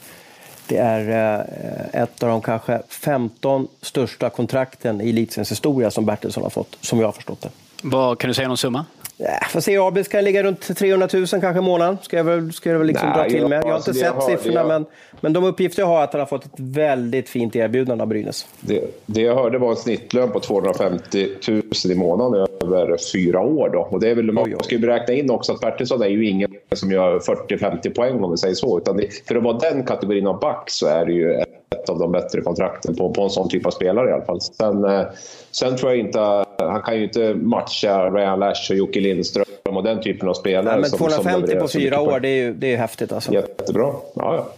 Det 0.69 0.77
är 0.77 1.09
eh, 1.11 2.03
ett 2.03 2.23
av 2.23 2.29
de 2.29 2.41
kanske 2.41 2.83
15 2.89 3.69
största 3.81 4.31
kontrakten 4.31 5.01
i 5.01 5.11
elitseriens 5.11 5.51
historia 5.51 5.91
som 5.91 6.07
Bertilsson 6.07 6.43
har 6.43 6.51
fått, 6.51 6.79
som 6.81 7.01
jag 7.01 7.07
har 7.07 7.13
förstått 7.13 7.43
det. 7.43 7.49
Vad, 7.87 8.19
kan 8.19 8.29
du 8.29 8.35
säga 8.35 8.49
någon 8.49 8.57
summa? 8.57 8.85
Ja, 9.17 9.39
får 9.51 9.61
se, 9.61 9.79
Abis 9.79 10.09
kan 10.09 10.25
ligga 10.25 10.43
runt 10.43 10.77
300 10.77 11.09
000 11.13 11.27
kanske 11.27 11.59
i 11.59 11.61
månaden. 11.61 11.99
Ska 12.03 12.17
jag 12.17 12.25
väl, 12.25 12.53
ska 12.53 12.71
jag 12.71 12.79
väl 12.79 12.87
liksom 12.87 13.09
Nej, 13.09 13.19
dra 13.19 13.29
till 13.29 13.49
med. 13.49 13.63
Jag 13.65 13.69
har 13.69 13.77
inte 13.77 13.95
sett 13.95 14.13
har, 14.13 14.21
siffrorna, 14.21 14.61
har... 14.61 14.69
men, 14.69 14.87
men 15.21 15.33
de 15.33 15.45
uppgifter 15.45 15.83
jag 15.83 15.87
har 15.87 16.01
är 16.01 16.05
att 16.05 16.13
han 16.13 16.21
har 16.21 16.27
fått 16.27 16.45
ett 16.45 16.53
väldigt 16.57 17.29
fint 17.29 17.57
erbjudande 17.57 18.03
av 18.03 18.09
Brynäs. 18.09 18.47
Det, 18.61 18.81
det 19.07 19.21
jag 19.21 19.35
hörde 19.35 19.59
var 19.59 19.71
en 19.71 19.77
snittlön 19.77 20.31
på 20.31 20.41
250 20.41 21.29
000 21.49 21.63
i 21.85 21.95
månaden 21.95 22.47
över 22.63 22.97
fyra 23.13 23.41
år. 23.41 23.71
Då. 23.73 23.81
Och 23.81 24.01
det 24.01 24.11
är 24.11 24.15
väl, 24.15 24.33
man 24.33 24.57
ska 24.63 24.75
ju 24.75 24.81
beräkna 24.81 25.15
in 25.15 25.31
också 25.31 25.53
att 25.53 25.61
Bertilsson 25.61 26.03
är 26.03 26.09
ju 26.09 26.29
ingen 26.29 26.51
som 26.73 26.91
gör 26.91 27.19
40-50 27.19 27.95
poäng 27.95 28.25
om 28.25 28.31
vi 28.31 28.37
säger 28.37 28.55
så. 28.55 28.79
Utan 28.79 28.97
det, 28.97 29.09
för 29.29 29.37
att 29.37 29.43
vara 29.43 29.59
den 29.59 29.85
kategorin 29.85 30.27
av 30.27 30.41
back 30.41 30.65
så 30.71 30.87
är 30.87 31.07
det 31.07 31.13
ju 31.13 31.45
ett 31.85 31.91
av 31.91 31.99
de 31.99 32.13
bättre 32.13 32.41
kontrakten 32.41 32.97
på, 32.97 33.11
på 33.11 33.23
en 33.23 33.31
sån 33.31 33.49
typ 33.49 33.67
av 33.67 33.71
spelare 33.71 34.11
i 34.11 34.13
alla 34.13 34.25
fall. 34.25 34.41
Sen, 34.41 34.85
eh, 34.85 35.07
sen 35.51 35.77
tror 35.77 35.91
jag 35.91 36.01
inte, 36.01 36.45
han 36.59 36.83
kan 36.83 36.97
ju 36.97 37.05
inte 37.05 37.35
matcha 37.35 38.11
Ryan 38.11 38.39
Lash 38.39 38.71
och 38.71 38.77
Jocke 38.77 39.01
Lindström 39.01 39.45
och 39.65 39.83
den 39.83 40.03
typen 40.03 40.29
av 40.29 40.35
spelare. 40.35 40.75
Ja, 40.75 40.81
men 40.81 40.91
250 40.91 41.51
som 41.51 41.61
på 41.61 41.69
fyra 41.69 42.01
år, 42.01 42.21
det 42.21 42.29
är 42.29 42.37
ju 42.37 42.55
det 42.55 42.73
är 42.73 42.77
häftigt 42.77 43.13
alltså. 43.13 43.33
Jättebra. 43.33 43.93
Ja, 44.15 44.37
ja. 44.37 44.49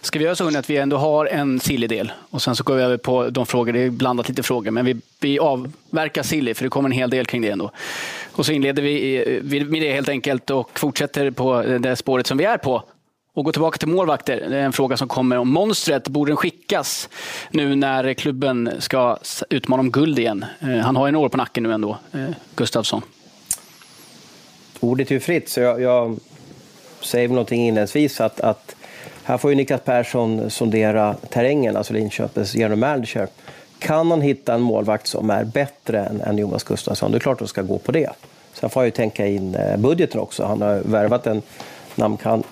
Ska 0.00 0.18
vi 0.18 0.24
göra 0.24 0.34
så 0.34 0.58
att 0.58 0.70
vi 0.70 0.76
ändå 0.76 0.96
har 0.96 1.26
en 1.26 1.60
silly-del 1.60 2.12
och 2.30 2.42
sen 2.42 2.56
så 2.56 2.64
går 2.64 2.74
vi 2.74 2.82
över 2.82 2.96
på 2.96 3.30
de 3.30 3.46
frågor, 3.46 3.72
det 3.72 3.80
är 3.80 3.90
blandat 3.90 4.28
lite 4.28 4.42
frågor, 4.42 4.70
men 4.70 4.84
vi, 4.84 4.96
vi 5.20 5.38
avverkar 5.38 6.22
silly 6.22 6.54
för 6.54 6.64
det 6.64 6.70
kommer 6.70 6.88
en 6.88 6.92
hel 6.92 7.10
del 7.10 7.26
kring 7.26 7.42
det 7.42 7.50
ändå. 7.50 7.70
Och 8.32 8.46
så 8.46 8.52
inleder 8.52 8.82
vi 8.82 9.64
med 9.68 9.82
det 9.82 9.92
helt 9.92 10.08
enkelt 10.08 10.50
och 10.50 10.78
fortsätter 10.78 11.30
på 11.30 11.62
det 11.62 11.96
spåret 11.96 12.26
som 12.26 12.38
vi 12.38 12.44
är 12.44 12.58
på 12.58 12.82
och 13.36 13.44
gå 13.44 13.52
tillbaka 13.52 13.78
till 13.78 13.88
målvakter. 13.88 14.46
Det 14.48 14.56
är 14.56 14.62
en 14.62 14.72
fråga 14.72 14.96
som 14.96 15.08
kommer 15.08 15.38
om 15.38 15.48
monstret. 15.48 16.08
Borde 16.08 16.30
den 16.30 16.36
skickas 16.36 17.08
nu 17.50 17.74
när 17.74 18.14
klubben 18.14 18.70
ska 18.78 19.18
utmana 19.50 19.80
om 19.80 19.90
guld 19.90 20.18
igen? 20.18 20.44
Eh, 20.60 20.68
han 20.68 20.96
har 20.96 21.06
ju 21.06 21.08
en 21.08 21.16
år 21.16 21.28
på 21.28 21.36
nacken 21.36 21.62
nu 21.62 21.72
ändå, 21.72 21.98
eh, 22.12 22.20
Gustavsson. 22.54 23.02
Ordet 24.80 25.10
är 25.10 25.14
ju 25.14 25.20
fritt, 25.20 25.48
så 25.48 25.60
jag, 25.60 25.80
jag 25.80 26.18
säger 27.00 27.28
någonting 27.28 27.66
inledningsvis 27.66 28.20
att, 28.20 28.40
att 28.40 28.76
här 29.22 29.38
får 29.38 29.50
ju 29.50 29.56
Niklas 29.56 29.80
Persson 29.80 30.50
sondera 30.50 31.14
terrängen, 31.14 31.76
alltså 31.76 31.92
Linköpings 31.92 32.54
general 32.54 32.78
manager. 32.78 33.28
Kan 33.78 34.10
han 34.10 34.20
hitta 34.20 34.54
en 34.54 34.60
målvakt 34.60 35.06
som 35.06 35.30
är 35.30 35.44
bättre 35.44 36.04
än, 36.04 36.20
än 36.20 36.38
Jonas 36.38 36.64
Gustafsson, 36.64 37.10
det 37.10 37.18
är 37.18 37.20
klart 37.20 37.34
att 37.34 37.38
de 37.38 37.48
ska 37.48 37.62
gå 37.62 37.78
på 37.78 37.92
det. 37.92 38.10
Sen 38.52 38.70
får 38.70 38.80
han 38.80 38.86
ju 38.86 38.90
tänka 38.90 39.26
in 39.26 39.54
eh, 39.54 39.76
budgeten 39.76 40.20
också. 40.20 40.44
Han 40.44 40.62
har 40.62 40.80
värvat 40.84 41.26
en 41.26 41.42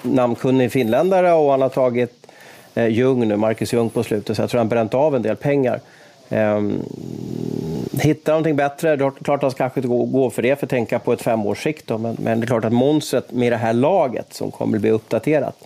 namnkunnig 0.02 0.72
finländare 0.72 1.32
och 1.32 1.50
han 1.50 1.62
har 1.62 1.68
tagit 1.68 2.26
eh, 2.74 2.88
Ljung 2.88 3.28
nu, 3.28 3.36
Marcus 3.36 3.72
Ljung 3.72 3.90
på 3.90 4.02
slutet, 4.02 4.36
så 4.36 4.42
jag 4.42 4.50
tror 4.50 4.58
han 4.58 4.68
bränt 4.68 4.94
av 4.94 5.16
en 5.16 5.22
del 5.22 5.36
pengar. 5.36 5.80
Um, 6.28 6.82
hittar 8.00 8.32
någonting 8.32 8.56
bättre, 8.56 8.96
det 8.96 9.04
är 9.04 9.10
klart 9.10 9.36
att 9.36 9.42
han 9.42 9.50
kanske 9.50 9.80
inte 9.80 9.88
går 9.88 10.30
för 10.30 10.42
det 10.42 10.56
för 10.56 10.66
att 10.66 10.70
tänka 10.70 10.98
på 10.98 11.12
ett 11.12 11.22
femårssikt. 11.22 11.88
Men, 11.88 12.16
men 12.18 12.40
det 12.40 12.44
är 12.44 12.46
klart 12.46 12.64
att 12.64 12.72
monstret 12.72 13.32
med 13.32 13.52
det 13.52 13.56
här 13.56 13.72
laget 13.72 14.34
som 14.34 14.50
kommer 14.50 14.76
att 14.76 14.80
bli 14.80 14.90
uppdaterat 14.90 15.56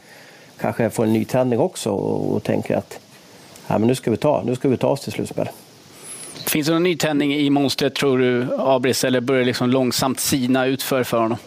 kanske 0.60 0.90
får 0.90 1.04
en 1.04 1.12
nytändning 1.12 1.58
också 1.58 1.90
och, 1.90 2.36
och 2.36 2.42
tänker 2.42 2.76
att 2.76 2.98
ja, 3.66 3.78
men 3.78 3.88
nu, 3.88 3.94
ska 3.94 4.10
vi 4.10 4.16
ta, 4.16 4.42
nu 4.42 4.54
ska 4.54 4.68
vi 4.68 4.76
ta 4.76 4.88
oss 4.88 5.00
till 5.00 5.12
slutspel. 5.12 5.48
Finns 6.46 6.66
det 6.66 6.72
någon 6.72 6.82
nytändning 6.82 7.34
i 7.34 7.50
monstret 7.50 7.94
tror 7.94 8.18
du, 8.18 8.46
Abris, 8.58 9.04
eller 9.04 9.20
börjar 9.20 9.40
det 9.40 9.46
liksom 9.46 9.70
långsamt 9.70 10.20
sina 10.20 10.66
utför 10.66 11.04
för 11.04 11.20
honom? 11.20 11.38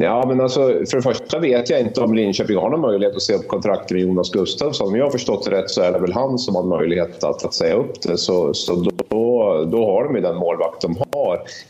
Ja, 0.00 0.24
men 0.28 0.40
alltså, 0.40 0.60
för 0.60 0.96
det 0.96 1.02
första 1.02 1.38
vet 1.38 1.70
jag 1.70 1.80
inte 1.80 2.00
om 2.00 2.14
Linköping 2.14 2.56
har 2.56 2.70
någon 2.70 2.80
möjlighet 2.80 3.16
att 3.16 3.22
se 3.22 3.34
upp 3.34 3.48
kontraktet 3.48 3.90
med 3.90 4.00
Jonas 4.00 4.30
Gustafsson. 4.30 4.88
Om 4.88 4.96
jag 4.96 5.04
har 5.04 5.10
förstått 5.10 5.44
det 5.44 5.50
rätt 5.50 5.70
så 5.70 5.82
är 5.82 5.92
det 5.92 5.98
väl 5.98 6.12
han 6.12 6.38
som 6.38 6.54
har 6.56 6.62
möjlighet 6.62 7.24
att, 7.24 7.44
att 7.44 7.54
säga 7.54 7.74
upp 7.74 8.02
det. 8.02 8.18
Så, 8.18 8.54
så 8.54 8.74
då, 8.74 9.64
då 9.64 9.86
har 9.86 10.04
de 10.04 10.14
ju 10.14 10.20
den 10.20 10.36
målvakt 10.36 10.80
de 10.80 10.96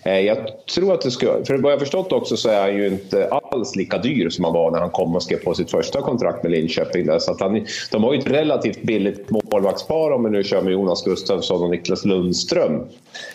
Eh, 0.04 0.20
jag 0.20 0.38
tror 0.74 0.94
att 0.94 1.00
det 1.00 1.10
ska... 1.10 1.44
För 1.44 1.58
vad 1.58 1.72
jag 1.72 1.80
förstått 1.80 2.12
också 2.12 2.36
så 2.36 2.48
är 2.48 2.60
han 2.60 2.76
ju 2.76 2.86
inte 2.86 3.28
alls 3.28 3.76
lika 3.76 3.98
dyr 3.98 4.28
som 4.28 4.44
han 4.44 4.54
var 4.54 4.70
när 4.70 4.78
han 4.78 4.90
kom 4.90 5.16
och 5.16 5.22
skrev 5.22 5.38
på 5.38 5.54
sitt 5.54 5.70
första 5.70 6.00
kontrakt 6.00 6.42
med 6.42 6.52
Linköping. 6.52 7.06
Där. 7.06 7.18
Så 7.18 7.32
att 7.32 7.40
han, 7.40 7.66
de 7.90 8.04
har 8.04 8.12
ju 8.12 8.18
ett 8.18 8.30
relativt 8.30 8.82
billigt 8.82 9.30
målvaktspar 9.30 10.10
om 10.10 10.24
vi 10.24 10.30
nu 10.30 10.44
kör 10.44 10.62
med 10.62 10.72
Jonas 10.72 11.04
Gustafsson 11.04 11.62
och 11.62 11.70
Niklas 11.70 12.04
Lundström. 12.04 12.84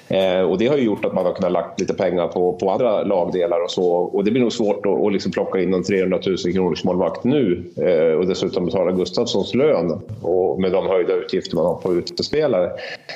Eh, 0.08 0.42
och 0.42 0.58
det 0.58 0.68
har 0.68 0.78
ju 0.78 0.84
gjort 0.84 1.06
att 1.06 1.14
man 1.14 1.26
har 1.26 1.34
kunnat 1.34 1.52
lagt 1.52 1.80
lite 1.80 1.94
pengar 1.94 2.28
på, 2.28 2.54
på 2.54 2.72
andra 2.72 3.04
lagdelar 3.04 3.64
och 3.64 3.72
så. 3.72 3.86
Och 3.86 4.24
det 4.24 4.32
blir 4.32 4.42
nog 4.42 4.54
svårt 4.54 4.86
att, 4.86 5.06
att 5.06 5.14
liksom 5.14 5.32
plocka 5.32 5.62
in 5.62 5.74
en 5.74 5.84
300 5.84 6.20
000 6.26 6.38
kronors 6.38 6.84
målvakt 6.84 7.24
nu 7.24 7.64
eh, 7.78 8.20
och 8.20 8.28
dessutom 8.28 8.66
betala 8.66 8.92
Gustafssons 8.92 9.54
lön 9.54 10.02
och 10.22 10.62
med 10.62 10.72
de 10.72 10.88
höjda 10.88 11.14
utgifter 11.14 11.56
man 11.56 11.66
har 11.66 11.76
på 11.76 11.94
utespelare. 11.94 12.72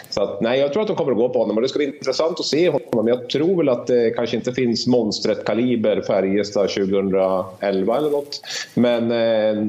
Så 0.09 0.23
att, 0.23 0.41
nej, 0.41 0.59
jag 0.59 0.73
tror 0.73 0.81
att 0.81 0.87
de 0.87 0.95
kommer 0.95 1.11
att 1.11 1.17
gå 1.17 1.29
på 1.29 1.39
honom 1.39 1.55
och 1.55 1.61
det 1.61 1.69
ska 1.69 1.79
bli 1.79 1.85
intressant 1.85 2.39
att 2.39 2.45
se 2.45 2.69
honom. 2.69 3.06
Jag 3.07 3.29
tror 3.29 3.57
väl 3.57 3.69
att 3.69 3.87
det 3.87 4.09
kanske 4.15 4.37
inte 4.37 4.53
finns 4.53 4.87
monstret 4.87 5.45
kaliber 5.45 6.01
Färjestad 6.01 6.69
2011 6.69 7.97
eller 7.97 8.09
något. 8.09 8.41
Men 8.73 9.11
eh, 9.11 9.63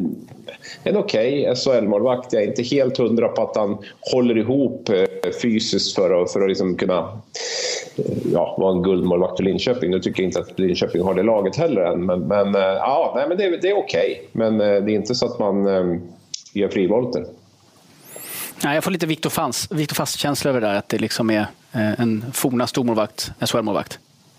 en 0.83 0.97
okej 0.97 1.51
okay 1.51 1.55
SHL-målvakt. 1.55 2.33
Jag 2.33 2.43
är 2.43 2.47
inte 2.47 2.63
helt 2.63 2.99
hundra 2.99 3.29
på 3.29 3.43
att 3.43 3.57
han 3.57 3.79
håller 4.13 4.39
ihop 4.39 4.89
eh, 4.89 5.31
fysiskt 5.43 5.95
för 5.95 6.23
att, 6.23 6.33
för 6.33 6.41
att 6.41 6.49
liksom 6.49 6.77
kunna 6.77 6.99
eh, 7.97 8.05
ja, 8.33 8.57
vara 8.59 8.73
en 8.73 8.83
guldmålvakt 8.83 9.37
för 9.37 9.45
Linköping. 9.45 9.91
Nu 9.91 10.01
tycker 10.01 10.23
jag 10.23 10.29
inte 10.29 10.41
att 10.41 10.59
Linköping 10.59 11.03
har 11.03 11.15
det 11.15 11.23
laget 11.23 11.57
heller 11.57 11.83
än. 11.83 12.07
Men, 12.07 12.21
men 12.21 12.55
ja, 12.55 13.13
nej, 13.17 13.29
men 13.29 13.39
det, 13.39 13.57
det 13.57 13.71
är 13.71 13.79
okej. 13.79 14.13
Okay. 14.13 14.25
Men 14.33 14.59
det 14.59 14.93
är 14.93 14.95
inte 14.95 15.15
så 15.15 15.27
att 15.27 15.39
man 15.39 15.67
gör 16.53 16.69
frivolter. 16.69 17.25
Nej, 18.65 18.75
jag 18.75 18.85
får 18.85 18.91
lite 18.91 19.07
Viktor 19.07 19.31
Fast, 19.31 19.73
Victor 19.73 19.95
Fast-känsla 19.95 20.51
över 20.51 20.61
det 20.61 20.67
där. 20.67 20.75
Att 20.75 20.89
det 20.89 20.99
liksom 20.99 21.31
är 21.31 21.47
en 21.73 22.25
forna 22.33 22.67
stormålvakt, 22.67 23.33
SHL-målvakt 23.41 23.99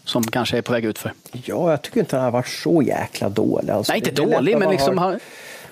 som 0.10 0.24
kanske 0.24 0.58
är 0.58 0.62
på 0.62 0.72
väg 0.74 0.86
ut 0.86 1.00
för. 1.00 1.14
Ja, 1.32 1.72
jag 1.72 1.82
tycker 1.82 2.00
inte 2.00 2.16
han 2.16 2.26
har 2.26 2.32
varit 2.32 2.48
så 2.48 2.82
jäkla 2.82 3.30
dålig. 3.30 3.72
Alltså, 3.72 3.94
Nej, 3.94 4.00
inte 4.00 4.12
dålig, 4.12 4.58
men 4.58 4.70
liksom... 4.70 4.98
Har... 4.98 5.20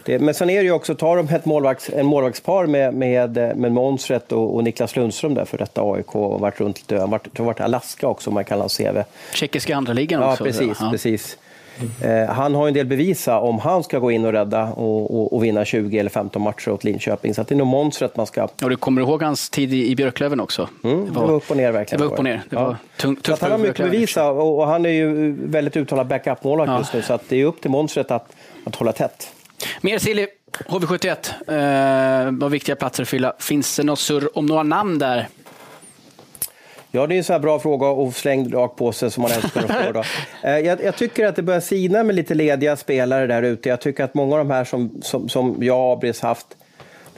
Det, 0.03 0.19
men 0.19 0.33
sen 0.33 0.49
är 0.49 0.57
det 0.57 0.63
ju 0.63 0.71
också, 0.71 0.95
tar 0.95 1.17
de 1.17 1.29
ett 1.29 1.45
målvakts, 1.45 1.89
en 1.89 2.05
målvaktspar 2.05 2.65
med, 2.65 2.93
med, 2.93 3.57
med 3.57 3.71
Månsrätt 3.71 4.31
och, 4.31 4.55
och, 4.55 4.63
Niklas 4.63 4.95
Lundström 4.95 5.33
där 5.33 5.45
för 5.45 5.57
detta 5.57 5.81
AIK 5.81 6.15
och 6.15 6.39
varit 6.39 6.59
runt 6.59 6.79
lite, 6.79 7.05
varit, 7.05 7.39
varit 7.39 7.59
Alaska 7.59 8.07
också 8.07 8.29
om 8.29 8.33
man 8.33 8.45
kallar 8.45 8.67
CV. 8.67 9.03
Tjeckiska 9.33 9.75
andra 9.75 9.93
ligan 9.93 10.21
ja, 10.21 10.31
också. 10.31 10.43
Precis, 10.43 10.77
ja, 10.79 10.89
precis. 10.91 11.37
Eh, 12.01 12.34
han 12.34 12.55
har 12.55 12.67
en 12.67 12.74
del 12.74 12.86
bevisa 12.86 13.39
om 13.39 13.60
han 13.60 13.84
ska 13.84 14.00
gå 14.00 14.12
in 14.12 14.25
och 14.25 14.31
rädda 14.31 14.63
och, 14.63 15.15
och, 15.15 15.34
och, 15.34 15.43
vinna 15.43 15.65
20 15.65 16.00
eller 16.00 16.10
15 16.10 16.41
matcher 16.41 16.69
åt 16.69 16.84
Linköping. 16.84 17.34
Så 17.34 17.43
det 17.43 17.55
är 17.55 17.55
nog 17.55 17.67
monstret 17.67 18.17
man 18.17 18.27
ska... 18.27 18.43
Och 18.43 18.69
du 18.69 18.75
kommer 18.75 19.01
ihåg 19.01 19.24
hans 19.24 19.50
tid 19.50 19.74
i, 19.74 19.91
i 19.91 19.96
Björklöven 19.96 20.39
också? 20.39 20.69
Mm, 20.84 21.05
det, 21.05 21.12
var, 21.12 21.22
det 21.22 21.27
var 21.27 21.36
upp 21.36 21.51
och 21.51 21.57
ner 21.57 21.72
verkligen. 21.72 22.01
Det 22.01 22.07
var 22.07 22.13
upp 22.13 22.19
och 22.19 22.24
ner. 22.24 22.41
Det 22.50 22.55
var 22.55 22.75
tungt, 22.98 23.24
tufft 23.24 23.41
han 23.41 23.51
har 23.51 23.57
mycket 23.57 23.91
bevisa 23.91 24.29
och, 24.29 24.60
och, 24.60 24.67
han 24.67 24.86
är 24.86 24.89
ju 24.89 25.36
väldigt 25.48 25.77
uttalad 25.77 26.07
backup-målvakt 26.07 26.72
ja. 26.72 26.77
just 26.77 26.93
nu. 26.93 27.01
Så 27.01 27.19
det 27.29 27.41
är 27.41 27.46
upp 27.46 27.62
till 27.62 27.72
monstret 27.72 28.12
att, 28.12 28.36
att 28.63 28.75
hålla 28.75 28.91
tätt. 28.91 29.31
Mer 29.81 30.00
Silly, 30.00 30.27
HV71, 30.65 32.25
eh, 32.27 32.31
vad 32.31 32.51
viktiga 32.51 32.75
platser 32.75 33.03
att 33.03 33.10
fylla. 33.10 33.34
Finns 33.39 33.77
det 33.77 33.84
något 33.84 34.00
surr 34.00 34.38
om 34.38 34.46
några 34.46 34.63
namn 34.63 35.00
där? 35.00 35.27
Ja, 36.91 37.08
det 37.08 37.15
är 37.15 37.17
en 37.17 37.24
sån 37.24 37.34
här 37.34 37.39
bra 37.39 37.60
fråga 37.60 37.88
och 37.88 38.13
slängd 38.13 38.53
rakt 38.53 38.75
på 38.75 38.91
sig 38.91 39.12
som 39.12 39.22
man 39.22 39.32
älskar 39.32 39.63
att 39.63 39.86
få. 39.86 39.91
Då. 39.91 40.03
Eh, 40.44 40.60
jag, 40.60 40.84
jag, 40.84 40.96
tycker 40.96 41.25
att 41.25 41.36
det 41.36 41.41
börjar 41.41 41.60
sina 41.60 42.03
med 42.03 42.15
lite 42.15 42.34
lediga 42.34 42.75
spelare 42.75 43.27
där 43.27 43.44
ute. 43.44 43.70
Jag 43.70 43.82
tycker 43.82 44.03
att 44.03 44.13
många 44.13 44.36
av 44.36 44.38
de 44.38 44.51
här 44.51 44.63
som, 44.63 44.91
som, 45.01 45.29
som 45.29 45.56
jag 45.62 45.79
och 45.79 45.94
Abris 45.94 46.22
haft 46.22 46.48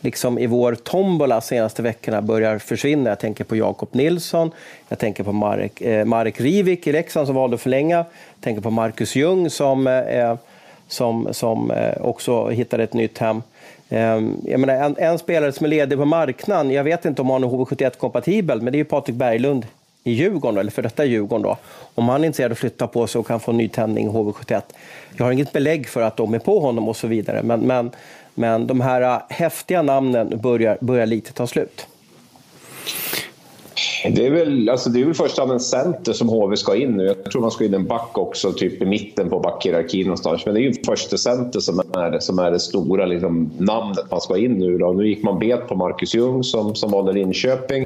liksom 0.02 0.40
i 0.40 0.48
vår 0.48 0.76
tombola 0.76 1.42
senaste 1.42 1.82
veckorna 1.82 2.22
börjar 2.22 2.58
försvinna. 2.58 3.10
Jag 3.10 3.20
tänker 3.20 3.44
på 3.44 3.56
Jakob 3.56 3.90
Nilsson, 3.92 4.52
jag 4.90 5.00
tänker 5.00 5.24
på 5.24 5.32
Marek, 5.32 5.82
eh, 5.82 6.06
Marek 6.06 6.42
Rivik 6.42 6.88
i 6.88 6.92
Leksand 6.92 7.28
som 7.28 7.36
valde 7.36 7.56
att 7.56 7.62
förlänga, 7.62 7.98
jag 7.98 8.06
tänker 8.42 8.62
på 8.62 8.72
Marcus 8.72 9.16
Ljung 9.16 9.50
som 9.50 9.88
eh, 9.88 10.36
som, 10.90 11.28
som 11.32 11.72
eh, 11.72 12.02
också 12.02 12.50
hittade 12.50 12.84
ett 12.84 12.94
nytt 12.94 13.18
hem. 13.18 13.42
Ehm, 13.90 14.42
jag 14.46 14.60
menar, 14.60 14.74
en, 14.74 14.96
en, 14.98 15.20
spelare 15.20 15.52
som 15.52 15.66
är 15.66 15.70
ledig 15.70 15.98
på 15.98 16.06
marknaden, 16.06 16.72
jag 16.72 16.84
vet 16.84 17.06
inte 17.06 17.22
om 17.22 17.30
han 17.30 17.44
är 17.44 17.48
HV71-kompatibel, 17.48 18.62
men 18.62 18.74
det 18.74 18.76
är 18.76 18.80
ju 18.80 18.86
Patrik 18.86 19.16
Berglund 19.16 19.66
i 20.04 20.12
Djurgården, 20.12 20.58
eller 20.58 20.72
för 20.72 20.82
detta 20.82 21.06
Djurgården. 21.06 21.44
Då. 21.44 21.58
Om 21.96 22.10
han 22.10 22.22
är 22.22 22.26
intresserad 22.26 22.52
av 22.52 22.52
att 22.52 22.60
flytta 22.60 22.88
på 22.88 23.08
sig 23.08 23.20
och 23.20 23.28
kan 23.28 23.40
få 23.40 23.52
en 23.52 23.58
nytändning 23.58 24.06
i 24.06 24.10
HV71. 24.10 24.62
Jag 25.18 25.26
har 25.26 25.32
inget 25.32 25.52
belägg 25.52 25.88
för 25.88 26.02
att 26.02 26.18
de 26.18 26.34
är 26.34 26.40
på 26.40 26.60
honom 26.60 26.90
och 26.90 26.96
så 26.96 27.08
vidare, 27.08 27.44
men, 27.44 27.60
men, 27.60 27.92
men 28.34 28.68
de 28.68 28.82
här 28.82 29.02
äh, 29.02 29.22
häftiga 29.30 29.82
namnen 29.82 30.40
börjar, 30.42 30.78
börjar 30.82 31.06
lite 31.06 31.34
ta 31.34 31.48
slut. 31.48 31.88
Det 34.04 34.26
är 34.26 34.32
väl, 34.32 34.70
alltså 34.70 34.90
det 34.90 35.02
är 35.02 35.06
väl 35.06 35.14
först 35.14 35.40
en 35.40 35.60
center 35.60 36.14
som 36.14 36.30
HV 36.30 36.56
ska 36.56 36.76
in 36.76 36.98
nu. 36.98 37.06
Jag 37.06 37.32
tror 37.32 37.42
man 37.42 37.52
ska 37.52 37.66
in 37.66 37.74
en 37.74 37.88
back 37.88 38.18
också, 38.18 38.52
typ 38.52 38.82
i 38.82 38.86
mitten 38.86 39.30
på 39.30 39.40
backhierarkin 39.40 40.04
någonstans. 40.04 40.46
Men 40.46 40.56
det 40.56 40.62
är 40.62 40.64
ju 40.64 40.74
första 40.86 41.18
center 41.18 41.60
som 41.60 41.80
är, 41.80 42.20
som 42.20 42.40
är 42.40 42.52
det 42.52 42.60
stora 42.60 43.06
liksom, 43.06 43.52
namnet 43.58 44.12
man 44.12 44.22
ska 44.22 44.38
in 44.38 44.54
nu. 44.54 44.78
Då. 44.78 44.94
Nu 44.94 45.08
gick 45.08 45.24
man 45.24 45.40
bet 45.40 45.68
på 45.68 45.76
Marcus 45.76 46.16
Ljung 46.16 46.44
som, 46.44 46.76
som 46.76 46.92
valde 46.92 47.14
Linköping. 47.14 47.86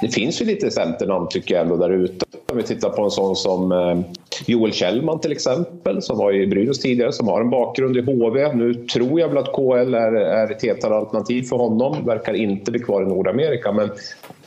Det 0.00 0.08
finns 0.08 0.40
ju 0.40 0.44
lite 0.44 0.70
centernamn 0.70 1.28
tycker 1.28 1.54
jag 1.54 1.62
ändå 1.62 1.76
där 1.76 1.90
ute. 1.90 2.26
Om 2.50 2.56
vi 2.56 2.62
tittar 2.62 2.90
på 2.90 3.02
en 3.02 3.10
sån 3.10 3.36
som 3.36 3.72
eh, 3.72 3.98
Joel 4.46 4.72
Kjellman 4.72 5.20
till 5.20 5.32
exempel, 5.32 6.02
som 6.02 6.18
var 6.18 6.32
i 6.32 6.46
Brynäs 6.46 6.80
tidigare, 6.80 7.12
som 7.12 7.28
har 7.28 7.40
en 7.40 7.50
bakgrund 7.50 7.96
i 7.96 8.00
HV. 8.00 8.52
Nu 8.52 8.74
tror 8.74 9.20
jag 9.20 9.28
väl 9.28 9.38
att 9.38 9.52
KL 9.52 9.94
är, 9.94 10.12
är 10.12 10.50
ett 10.50 10.62
hetare 10.62 10.94
alternativ 10.94 11.42
för 11.42 11.56
honom. 11.56 12.06
Verkar 12.06 12.34
inte 12.34 12.70
bli 12.70 12.80
kvar 12.80 13.02
i 13.02 13.06
Nordamerika, 13.06 13.72
men 13.72 13.90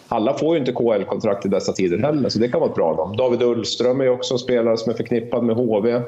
alla 0.09 0.33
får 0.33 0.55
ju 0.55 0.59
inte 0.59 0.71
KL-kontrakt 0.71 1.45
i 1.45 1.49
dessa 1.49 1.73
tider 1.73 1.97
heller, 1.97 2.29
så 2.29 2.39
det 2.39 2.47
kan 2.47 2.59
vara 2.59 2.69
ett 2.69 2.75
bra 2.75 2.95
namn. 2.95 3.17
David 3.17 3.41
Ullström 3.41 4.01
är 4.01 4.09
också 4.09 4.33
en 4.33 4.39
spelare 4.39 4.77
som 4.77 4.91
är 4.91 4.95
förknippad 4.95 5.43
med 5.43 5.55
HV. 5.55 6.01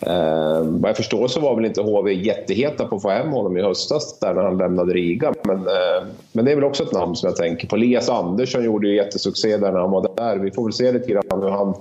Eh, 0.00 0.60
vad 0.62 0.88
jag 0.88 0.96
förstår 0.96 1.28
så 1.28 1.40
var 1.40 1.54
väl 1.56 1.64
inte 1.64 1.82
HV 1.82 2.12
jätteheta 2.12 2.86
på 2.86 2.96
att 2.96 3.02
få 3.02 3.10
hem 3.10 3.30
honom 3.30 3.56
i 3.56 3.62
höstas 3.62 4.18
där 4.18 4.34
när 4.34 4.42
han 4.42 4.58
lämnade 4.58 4.92
Riga. 4.92 5.32
Men, 5.44 5.56
eh, 5.56 6.06
men 6.32 6.44
det 6.44 6.50
är 6.50 6.54
väl 6.54 6.64
också 6.64 6.82
ett 6.82 6.92
namn 6.92 7.16
som 7.16 7.26
jag 7.26 7.36
tänker 7.36 7.68
på. 7.68 7.76
Elias 7.76 8.08
Andersson 8.08 8.64
gjorde 8.64 8.88
ju 8.88 8.96
jättesuccé 8.96 9.56
där 9.56 9.72
när 9.72 9.80
han 9.80 9.90
var 9.90 10.08
där. 10.16 10.36
Vi 10.36 10.50
får 10.50 10.64
väl 10.64 10.72
se 10.72 10.92
lite 10.92 11.12
grann 11.12 11.42
hur 11.42 11.50
han 11.50 11.74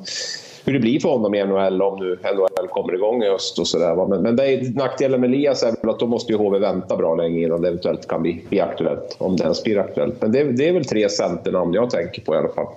hur 0.66 0.74
det 0.74 0.80
blir 0.80 1.00
för 1.00 1.10
honom 1.10 1.36
i 1.36 1.46
NHL 1.46 1.82
om 1.82 2.00
nu 2.00 2.20
NHL 2.24 2.68
kommer 2.68 2.94
igång 2.94 3.24
i 3.24 3.30
höst 3.30 3.60
och 3.60 3.68
sådär. 3.68 4.08
Men, 4.08 4.22
men 4.22 4.36
det 4.36 4.54
är, 4.54 4.74
nackdelen 4.76 5.22
med 5.22 5.30
Elias 5.30 5.64
är 5.64 5.76
väl 5.82 5.90
att 5.90 6.00
då 6.00 6.08
måste 6.08 6.32
ju 6.32 6.38
HV 6.38 6.60
vänta 6.60 6.98
bra 6.98 7.16
länge 7.16 7.40
innan 7.40 7.62
det 7.62 7.68
eventuellt 7.68 8.08
kan 8.08 8.22
bli, 8.22 8.46
bli 8.50 8.60
aktuellt. 8.60 9.16
Om 9.20 9.36
det 9.36 9.44
ens 9.44 9.64
blir 9.64 9.80
aktuellt. 9.80 10.22
Men 10.22 10.32
det, 10.32 10.44
det 10.44 10.70
är 10.70 10.74
väl 10.74 10.86
tre 10.86 11.10
centernamn 11.10 11.74
jag 11.74 11.90
tänker 11.90 12.22
på 12.22 12.36
i 12.36 12.38
alla 12.38 12.50
fall. 12.50 12.68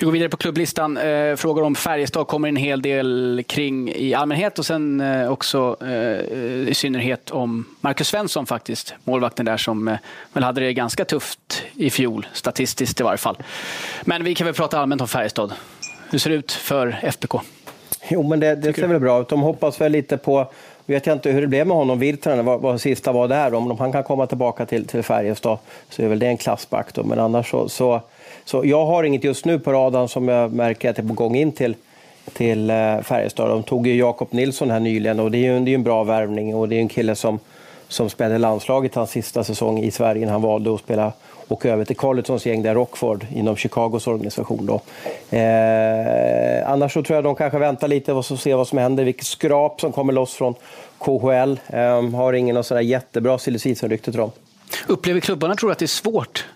Vi 0.00 0.04
går 0.04 0.12
vidare 0.12 0.28
på 0.28 0.36
klubblistan. 0.36 0.96
Eh, 0.96 1.36
frågor 1.36 1.62
om 1.62 1.74
Färjestad 1.74 2.26
kommer 2.26 2.48
en 2.48 2.56
hel 2.56 2.82
del 2.82 3.42
kring 3.46 3.88
i 3.88 4.14
allmänhet 4.14 4.58
och 4.58 4.66
sen 4.66 5.00
eh, 5.00 5.32
också 5.32 5.76
eh, 5.80 6.68
i 6.68 6.72
synnerhet 6.74 7.30
om 7.30 7.64
Marcus 7.80 8.08
Svensson 8.08 8.46
faktiskt. 8.46 8.94
Målvakten 9.04 9.46
där 9.46 9.56
som 9.56 9.88
eh, 9.88 9.96
väl 10.32 10.44
hade 10.44 10.60
det 10.60 10.72
ganska 10.72 11.04
tufft 11.04 11.62
i 11.74 11.90
fjol, 11.90 12.26
statistiskt 12.32 13.00
i 13.00 13.02
varje 13.02 13.18
fall. 13.18 13.36
Men 14.04 14.24
vi 14.24 14.34
kan 14.34 14.44
väl 14.44 14.54
prata 14.54 14.80
allmänt 14.80 15.00
om 15.00 15.08
Färjestad. 15.08 15.52
Hur 16.10 16.18
ser 16.18 16.30
det 16.30 16.36
ut 16.36 16.52
för 16.52 16.98
FBK? 17.02 17.34
Jo, 18.08 18.22
men 18.22 18.40
det, 18.40 18.54
det 18.54 18.72
ser 18.72 18.86
väl 18.86 19.00
bra 19.00 19.20
ut. 19.20 19.28
De 19.28 19.40
hoppas 19.40 19.80
väl 19.80 19.92
lite 19.92 20.16
på 20.16 20.46
vet 20.86 21.06
jag 21.06 21.16
inte 21.16 21.30
hur 21.30 21.40
det 21.40 21.46
blev 21.46 21.66
med 21.66 21.76
honom, 21.76 21.98
Virtanen, 21.98 22.44
vad, 22.44 22.60
vad 22.60 22.80
sista 22.80 23.12
var 23.12 23.28
där. 23.28 23.54
Om 23.54 23.78
han 23.78 23.92
kan 23.92 24.02
komma 24.02 24.26
tillbaka 24.26 24.66
till, 24.66 24.86
till 24.86 25.02
Färjestad 25.02 25.58
så 25.88 26.02
är 26.02 26.08
väl 26.08 26.18
det 26.18 26.26
en 26.26 26.36
klassback. 26.36 26.94
Då. 26.94 27.02
Men 27.02 27.18
annars 27.18 27.50
så, 27.50 27.68
så, 27.68 28.00
så, 28.44 28.62
jag 28.64 28.86
har 28.86 29.04
inget 29.04 29.24
just 29.24 29.44
nu 29.44 29.58
på 29.58 29.72
radarn 29.72 30.08
som 30.08 30.28
jag 30.28 30.52
märker 30.52 30.90
att 30.90 30.98
är 30.98 31.02
på 31.02 31.14
gång 31.14 31.36
in 31.36 31.52
till, 31.52 31.74
till 32.32 32.70
eh, 32.70 33.00
Färjestad. 33.00 33.48
De 33.48 33.62
tog 33.62 33.86
ju 33.86 33.94
Jakob 33.94 34.28
Nilsson 34.30 34.70
här 34.70 34.80
nyligen 34.80 35.20
och 35.20 35.30
det 35.30 35.38
är 35.38 35.52
ju 35.52 35.60
det 35.60 35.70
är 35.70 35.74
en 35.74 35.82
bra 35.82 36.04
värvning 36.04 36.54
och 36.54 36.68
det 36.68 36.76
är 36.76 36.80
en 36.80 36.88
kille 36.88 37.14
som, 37.14 37.38
som 37.88 38.10
spelade 38.10 38.38
landslaget 38.38 38.94
hans 38.94 39.10
sista 39.10 39.44
säsong 39.44 39.78
i 39.78 39.90
Sverige 39.90 40.26
när 40.26 40.32
han 40.32 40.42
valde 40.42 40.74
att 40.74 40.80
spela 40.80 41.12
och 41.50 41.66
över 41.66 41.84
till 41.84 41.96
Carletons 41.96 42.46
gäng 42.46 42.62
där 42.62 42.74
Rockford 42.74 43.26
inom 43.34 43.56
Chicagos 43.56 44.06
organisation. 44.06 44.66
Då. 44.66 44.80
Eh, 45.36 46.70
annars 46.70 46.92
så 46.92 47.02
tror 47.02 47.16
jag 47.16 47.24
de 47.24 47.34
kanske 47.34 47.58
väntar 47.58 47.88
lite 47.88 48.12
och 48.12 48.24
ser 48.24 48.54
vad 48.54 48.68
som 48.68 48.78
händer, 48.78 49.04
vilket 49.04 49.26
skrap 49.26 49.80
som 49.80 49.92
kommer 49.92 50.12
loss 50.12 50.34
från 50.34 50.54
KHL. 50.98 51.60
Eh, 51.66 52.10
har 52.10 52.32
ingen 52.32 52.54
någon 52.54 52.64
sådär 52.64 52.80
jättebra 52.80 53.38
silly 53.38 53.58
rykte 53.58 54.10
till 54.10 54.20
dem. 54.20 54.30
Upplever 54.86 55.20
klubbarna 55.20 55.54
tror 55.54 55.72
att 55.72 55.78
det 55.78 55.84
är 55.84 55.86
svårt? 55.86 56.46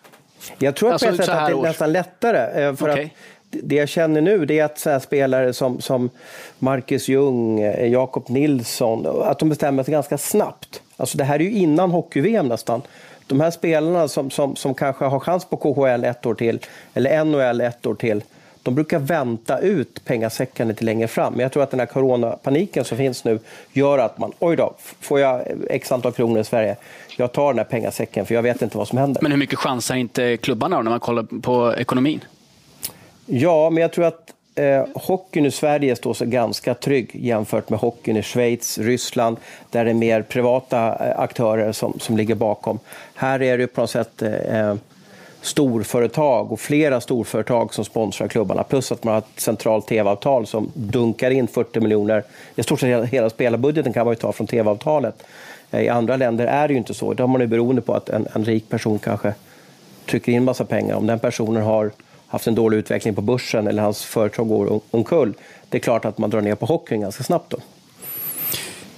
Jag 0.58 0.76
tror 0.76 0.88
att 0.88 0.92
alltså, 0.92 1.08
ett 1.08 1.16
sätt 1.16 1.28
att 1.28 1.46
det 1.46 1.52
är 1.52 1.62
nästan 1.62 1.92
lättare. 1.92 2.64
Eh, 2.64 2.74
för 2.74 2.90
okay. 2.90 3.04
att 3.04 3.10
det 3.50 3.76
jag 3.76 3.88
känner 3.88 4.20
nu 4.20 4.46
det 4.46 4.58
är 4.58 4.64
att 4.64 4.78
så 4.78 5.00
spelare 5.00 5.52
som, 5.52 5.80
som 5.80 6.10
Marcus 6.58 7.08
Ljung, 7.08 7.60
eh, 7.60 7.92
Jakob 7.92 8.28
Nilsson, 8.28 9.22
att 9.22 9.38
de 9.38 9.48
bestämmer 9.48 9.82
sig 9.82 9.92
ganska 9.92 10.18
snabbt. 10.18 10.82
Alltså 10.96 11.18
det 11.18 11.24
här 11.24 11.34
är 11.34 11.44
ju 11.44 11.52
innan 11.52 11.90
hockey-VM 11.90 12.48
nästan 12.48 12.82
de 13.26 13.40
här 13.40 13.50
spelarna 13.50 14.08
som, 14.08 14.30
som, 14.30 14.56
som 14.56 14.74
kanske 14.74 15.04
har 15.04 15.20
chans 15.20 15.44
på 15.44 15.56
KHL 15.56 16.04
ett 16.04 16.26
år 16.26 16.34
till, 16.34 16.58
eller 16.94 17.24
NHL 17.24 17.60
ett 17.60 17.86
år 17.86 17.94
till, 17.94 18.22
de 18.62 18.74
brukar 18.74 18.98
vänta 18.98 19.58
ut 19.58 20.04
pengasäckarna 20.04 20.68
lite 20.68 20.84
längre 20.84 21.08
fram. 21.08 21.32
Men 21.32 21.40
jag 21.40 21.52
tror 21.52 21.62
att 21.62 21.70
den 21.70 21.80
här 21.80 21.86
coronapaniken 21.86 22.84
som 22.84 22.98
finns 22.98 23.24
nu 23.24 23.38
gör 23.72 23.98
att 23.98 24.18
man, 24.18 24.32
oj 24.38 24.56
då, 24.56 24.74
får 25.00 25.20
jag 25.20 25.42
x 25.70 25.92
antal 25.92 26.12
kronor 26.12 26.40
i 26.40 26.44
Sverige, 26.44 26.76
jag 27.16 27.32
tar 27.32 27.52
den 27.52 27.58
här 27.58 27.64
pengasäcken 27.64 28.26
för 28.26 28.34
jag 28.34 28.42
vet 28.42 28.62
inte 28.62 28.78
vad 28.78 28.88
som 28.88 28.98
händer. 28.98 29.22
Men 29.22 29.32
hur 29.32 29.38
mycket 29.38 29.58
chansar 29.58 29.94
inte 29.94 30.36
klubbarna 30.36 30.82
när 30.82 30.90
man 30.90 31.00
kollar 31.00 31.22
på 31.40 31.74
ekonomin? 31.78 32.24
Ja, 33.26 33.70
men 33.70 33.82
jag 33.82 33.92
tror 33.92 34.04
att 34.04 34.33
eh, 34.54 34.84
hockeyn 34.94 35.46
i 35.46 35.50
Sverige 35.50 35.96
står 35.96 36.14
sig 36.14 36.26
ganska 36.26 36.75
trygg 36.75 37.11
jämfört 37.14 37.70
med 37.70 37.78
hockeyn 37.78 38.16
i 38.16 38.23
Schweiz, 38.23 38.78
Ryssland, 38.78 39.37
där 39.70 39.84
det 39.84 39.90
är 39.90 39.94
mer 39.94 40.23
privata 40.23 41.06
eh, 41.06 41.20
aktörer 41.20 41.73
som, 41.73 41.99
som 42.00 42.16
ligger 42.16 42.34
bakom. 42.34 42.78
Här 43.14 43.42
är 43.42 43.58
det 43.58 43.66
på 43.66 43.80
något 43.80 43.90
sätt 43.90 44.23
eh, 44.23 44.61
eh, 44.61 44.75
storföretag 45.40 46.52
och 46.52 46.61
flera 46.61 47.00
storföretag 47.00 47.75
som 47.75 47.84
sponsrar 47.84 48.28
klubbarna. 48.28 48.62
Plus 48.62 48.92
att 48.92 49.04
man 49.04 49.14
har 49.14 49.18
ett 49.18 49.40
centralt 49.40 49.87
tv-avtal 49.87 50.46
som 50.46 50.70
dunkar 50.75 51.30
in 51.30 51.49
40 51.49 51.80
miljoner. 51.80 52.23
I 52.56 52.62
stort 52.62 52.80
sett 52.80 52.88
hela, 52.88 53.04
hela 53.04 53.30
spelarbudgeten 53.30 53.92
kan 53.92 54.06
man 54.06 54.12
ju 54.12 54.20
ta 54.20 54.32
från 54.32 54.46
tv-avtalet. 54.46 55.23
Eh, 55.70 55.82
I 55.82 55.88
andra 55.88 56.16
länder 56.16 56.46
är 56.46 56.68
det 56.68 56.75
ju 56.75 56.78
inte 56.78 56.94
så. 56.94 57.14
Då 57.14 57.23
är 57.23 57.26
man 57.26 57.40
är 57.40 57.46
beroende 57.46 57.82
på 57.82 57.94
att 57.94 58.08
en, 58.08 58.26
en 58.32 58.44
rik 58.44 58.68
person 58.68 58.99
kanske 58.99 59.34
trycker 60.06 60.32
in 60.32 60.44
massa 60.44 60.64
pengar. 60.64 60.94
Om 60.94 61.06
den 61.06 61.18
personen 61.18 61.62
har 61.62 61.90
haft 62.34 62.46
en 62.46 62.54
dålig 62.54 62.76
utveckling 62.78 63.14
på 63.14 63.20
börsen 63.20 63.66
eller 63.66 63.82
hans 63.82 64.04
företag 64.04 64.48
går 64.48 64.80
omkull, 64.90 65.34
det 65.68 65.78
är 65.78 65.80
klart 65.80 66.04
att 66.04 66.18
man 66.18 66.30
drar 66.30 66.40
ner 66.40 66.54
på 66.54 66.66
hockeyn 66.66 67.00
ganska 67.00 67.24
snabbt 67.24 67.50
då. 67.50 67.58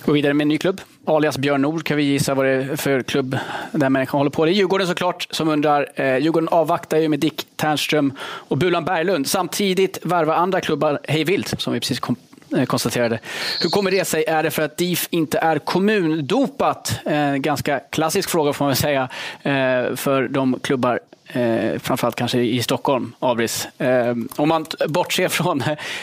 Gå 0.05 0.13
vidare 0.13 0.35
med 0.35 0.45
en 0.45 0.49
ny 0.49 0.59
klubb. 0.59 0.81
Alias 1.05 1.39
Björn 1.39 1.63
Nord 1.63 1.85
kan 1.85 1.97
vi 1.97 2.03
gissa 2.03 2.35
vad 2.35 2.47
det 2.47 2.51
är 2.51 2.77
för 2.77 3.03
klubb 3.03 3.39
den 3.73 3.93
människan 3.93 4.19
håller 4.19 4.31
på. 4.31 4.45
Det 4.45 4.51
är 4.51 4.53
Djurgården 4.53 4.87
såklart 4.87 5.27
som 5.31 5.49
undrar. 5.49 5.89
Eh, 5.95 6.19
Djurgården 6.19 6.49
avvaktar 6.49 6.99
ju 6.99 7.09
med 7.09 7.21
Dick 7.21 7.47
Ternström 7.57 8.13
och 8.21 8.59
Bulan 8.59 8.85
Berglund. 8.85 9.27
Samtidigt 9.27 9.99
värvar 10.03 10.35
andra 10.35 10.61
klubbar 10.61 11.01
hej 11.05 11.25
vilt, 11.25 11.61
som 11.61 11.73
vi 11.73 11.81
precis 11.81 12.01
kom, 12.01 12.17
eh, 12.57 12.65
konstaterade. 12.65 13.19
Hur 13.63 13.71
kommer 13.71 13.91
det 13.91 14.05
sig? 14.05 14.25
Är 14.25 14.43
det 14.43 14.51
för 14.51 14.63
att 14.63 14.77
DIF 14.77 15.09
inte 15.11 15.39
är 15.39 15.59
kommundopat? 15.59 17.01
Eh, 17.07 17.35
ganska 17.35 17.79
klassisk 17.79 18.31
fråga 18.31 18.53
får 18.53 18.65
man 18.65 18.71
väl 18.71 18.77
säga 18.77 19.09
eh, 19.43 19.97
för 19.97 20.29
de 20.29 20.59
klubbar 20.63 21.01
Eh, 21.37 21.79
framförallt 21.79 22.17
kanske 22.17 22.39
i 22.39 22.63
Stockholm, 22.63 23.15
Abris. 23.19 23.69
Eh, 23.79 24.15
om 24.37 24.49
man 24.49 24.67
bortser 24.89 25.29
från 25.37 25.63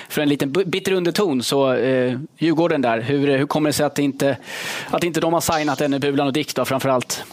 för 0.09 0.21
en 0.21 0.29
liten 0.29 0.51
bitter 0.51 0.91
underton 0.91 1.43
så 1.43 1.73
eh, 1.73 2.19
Djurgården 2.37 2.81
där, 2.81 3.01
hur, 3.01 3.37
hur 3.37 3.45
kommer 3.45 3.69
det 3.69 3.73
sig 3.73 3.85
att 3.85 3.99
inte, 3.99 4.37
att 4.89 5.03
inte 5.03 5.19
de 5.19 5.33
har 5.33 5.41
signat 5.41 5.81
ännu 5.81 5.99
Bulan 5.99 6.27
och 6.27 6.33
Dick 6.33 6.55
då 6.55 6.65
framförallt? 6.65 7.23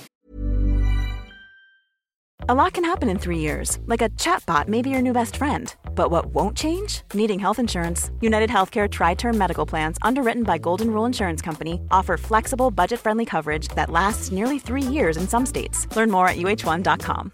A 2.49 2.54
lot 2.54 2.73
can 2.73 2.85
happen 2.85 3.11
in 3.11 3.19
three 3.19 3.38
years, 3.38 3.78
like 3.87 4.00
a 4.00 4.09
chatbot 4.16 4.66
may 4.66 4.83
be 4.83 4.90
your 4.90 5.02
new 5.02 5.12
best 5.12 5.37
friend. 5.37 5.75
But 5.95 6.11
what 6.11 6.26
won't 6.35 6.57
change? 6.57 7.02
Needing 7.14 7.38
health 7.38 7.59
insurance. 7.59 8.11
United 8.23 8.50
Healthcare 8.50 8.88
Tri 8.88 9.14
Term 9.14 9.37
Medical 9.37 9.66
Plans, 9.69 9.99
underwritten 10.02 10.42
by 10.42 10.59
Golden 10.59 10.90
Rule 10.90 11.07
Insurance 11.07 11.45
Company, 11.45 11.80
offer 11.90 12.16
flexible, 12.16 12.71
budget 12.71 13.00
friendly 13.00 13.26
coverage 13.26 13.69
that 13.76 13.90
lasts 13.90 14.33
nearly 14.33 14.59
three 14.59 14.95
years 14.95 15.16
in 15.16 15.28
some 15.28 15.47
states. 15.47 15.87
Learn 15.97 16.11
more 16.11 16.28
at 16.28 16.37
uh1.com. 16.37 17.33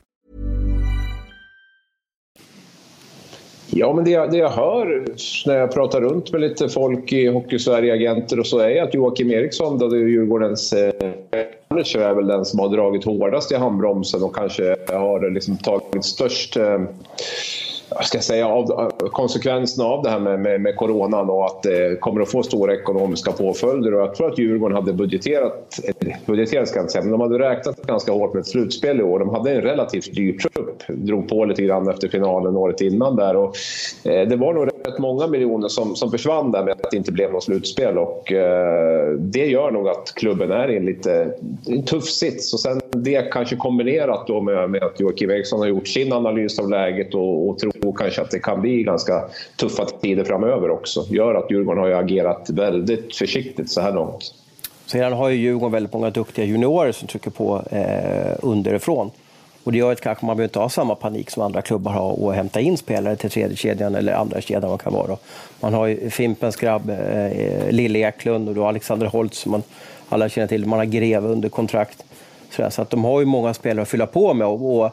Ja, 3.79 3.93
men 3.93 4.05
det 4.05 4.11
jag, 4.11 4.31
det 4.31 4.39
jag 4.39 4.49
hör 4.49 5.05
när 5.47 5.55
jag 5.55 5.73
pratar 5.73 6.01
runt 6.01 6.33
med 6.33 6.41
lite 6.41 6.69
folk 6.69 7.13
i 7.13 7.27
Hockeysverige, 7.27 7.93
agenter 7.93 8.41
och 8.41 8.47
så, 8.47 8.59
är 8.59 8.83
att 8.83 8.95
Joakim 8.95 9.31
Eriksson, 9.31 9.79
då 9.79 9.89
det 9.89 9.97
är 9.97 10.01
Djurgårdens 10.01 10.73
eh, 10.73 10.93
manager, 11.71 12.01
är 12.01 12.15
väl 12.15 12.27
den 12.27 12.45
som 12.45 12.61
har 12.61 12.69
dragit 12.69 13.05
hårdast 13.05 13.53
i 13.53 13.55
handbromsen 13.55 14.23
och 14.23 14.37
kanske 14.37 14.77
har 14.89 15.31
liksom 15.31 15.57
tagit 15.57 16.05
störst 16.05 16.57
eh, 16.57 16.81
ska 18.03 18.17
jag 18.17 18.25
säga, 18.25 18.49
av 18.49 18.91
konsekvenserna 19.13 19.89
av 19.89 20.03
det 20.03 20.11
här 20.11 20.21
med, 20.21 20.41
med, 20.41 20.61
med, 20.61 20.77
coronan 20.77 21.31
och 21.31 21.47
att 21.47 21.63
det 21.63 22.01
kommer 22.01 22.21
att 22.21 22.31
få 22.31 22.43
stora 22.43 22.75
ekonomiska 22.75 23.33
påföljder. 23.33 23.95
Och 23.95 24.01
jag 24.01 24.15
tror 24.15 24.33
att 24.33 24.39
Djurgården 24.39 24.77
hade 24.77 24.93
budgeterat, 24.93 25.81
budgeterat 26.27 26.69
ska 26.69 26.79
jag 26.79 26.83
inte 26.83 26.93
säga, 26.93 27.03
men 27.03 27.13
de 27.13 27.21
hade 27.21 27.39
räknat 27.39 27.83
ganska 27.83 28.13
hårt 28.13 28.35
med 28.35 28.41
ett 28.41 28.47
slutspel 28.47 29.01
i 29.01 29.03
år. 29.03 29.19
De 29.19 29.29
hade 29.29 29.51
en 29.51 29.61
relativt 29.61 30.15
dyr 30.15 30.39
trupp, 30.39 30.83
drog 30.89 31.29
på 31.29 31.45
lite 31.45 31.63
grann 31.63 31.89
efter 31.89 32.09
finalen 32.09 32.57
året 32.57 32.81
innan 32.81 33.17
där. 33.17 33.37
Och, 33.37 33.57
eh, 34.05 34.29
det 34.29 34.37
var 34.37 34.55
nog 34.55 34.67
rätt 34.87 34.99
många 34.99 35.27
miljoner 35.27 35.69
som, 35.69 35.97
som 35.97 36.11
försvann 36.11 36.53
där 36.53 36.65
med 36.65 36.73
att 36.73 36.91
det 36.91 36.97
inte 36.97 37.13
blev 37.13 37.33
något 37.33 37.45
slutspel 37.45 37.99
och 37.99 38.33
eh, 38.33 39.13
det 39.13 39.47
gör 39.47 39.71
nog 39.71 39.89
att 39.89 40.13
klubben 40.15 40.51
är 40.51 40.71
i 40.71 40.77
en 40.77 40.87
lite 40.87 41.33
en 41.67 41.83
tuff 41.83 42.05
sits. 42.05 42.55
Och 42.55 42.61
sen 42.61 42.81
det 42.91 43.33
kanske 43.33 43.57
kombinerat 43.57 44.27
då 44.27 44.41
med, 44.41 44.71
med 44.71 44.83
att 44.83 45.01
Joakim 45.01 45.31
Eriksson 45.31 45.61
har 45.61 45.67
gjort 45.67 45.89
sin 45.89 46.13
analys 46.13 46.59
av 46.59 46.71
läget 46.71 47.15
och, 47.15 47.49
och 47.49 47.59
tror 47.59 47.97
kanske 47.97 48.23
att 48.23 48.31
det 48.31 48.39
kan 48.39 48.61
bli 48.61 48.83
ganska 48.83 49.25
tuffa 49.57 49.85
tider 49.85 50.25
framöver 50.25 50.71
också. 50.71 51.05
Gör 51.11 51.35
att 51.35 51.51
Djurgården 51.51 51.83
har 51.83 51.91
agerat 51.91 52.51
väldigt 52.51 53.17
försiktigt 53.17 53.71
så 53.71 53.81
här 53.81 53.93
långt. 53.95 54.35
Sedan 54.87 55.13
har 55.13 55.29
ju 55.29 55.37
Djurgården 55.37 55.73
väldigt 55.73 55.93
många 55.93 56.11
duktiga 56.11 56.45
juniorer 56.45 56.93
som 56.93 57.09
trycker 57.09 57.31
på 57.31 57.63
eh, 57.71 58.37
underifrån. 58.43 59.11
Och 59.67 59.73
det 59.73 59.79
gör 59.79 59.93
att 59.93 60.01
kanske 60.01 60.27
man 60.27 60.37
behöver 60.37 60.49
inte 60.49 60.59
ha 60.59 60.69
samma 60.69 60.95
panik 60.95 61.31
som 61.31 61.43
andra 61.43 61.63
klubbar 61.63 61.93
har 61.93 62.23
och 62.23 62.35
hämta 62.35 62.61
in 62.61 62.77
spelare 62.77 63.17
till 63.17 63.31
tredje 63.31 63.57
kedjan 63.57 63.95
eller 63.95 64.13
andra 64.13 64.41
kedjan 64.41 64.69
man 64.69 64.79
kan 64.79 64.93
vara. 64.93 65.17
Man 65.61 65.75
har 65.75 65.87
ju 65.87 66.11
Fimpens 66.11 66.57
grabb, 66.57 66.91
eh, 66.91 67.71
Lille 67.71 67.99
Eklund 67.99 68.49
och 68.49 68.55
då 68.55 68.67
Alexander 68.67 69.07
Holtz 69.07 69.39
som 69.39 69.53
man 69.53 69.63
alla 70.09 70.29
känner 70.29 70.49
till. 70.49 70.67
Man 70.67 70.79
har 70.79 70.87
Greve 70.87 71.29
under 71.29 71.49
kontrakt. 71.49 72.05
Så 72.71 72.83
att 72.83 72.91
de 72.91 73.05
har 73.05 73.21
ju 73.21 73.27
många 73.27 73.55
spelare 73.55 73.83
att 73.83 73.89
fylla 73.89 74.07
på 74.07 74.35
med. 74.35 74.47
Och, 74.47 74.77
och 74.77 74.91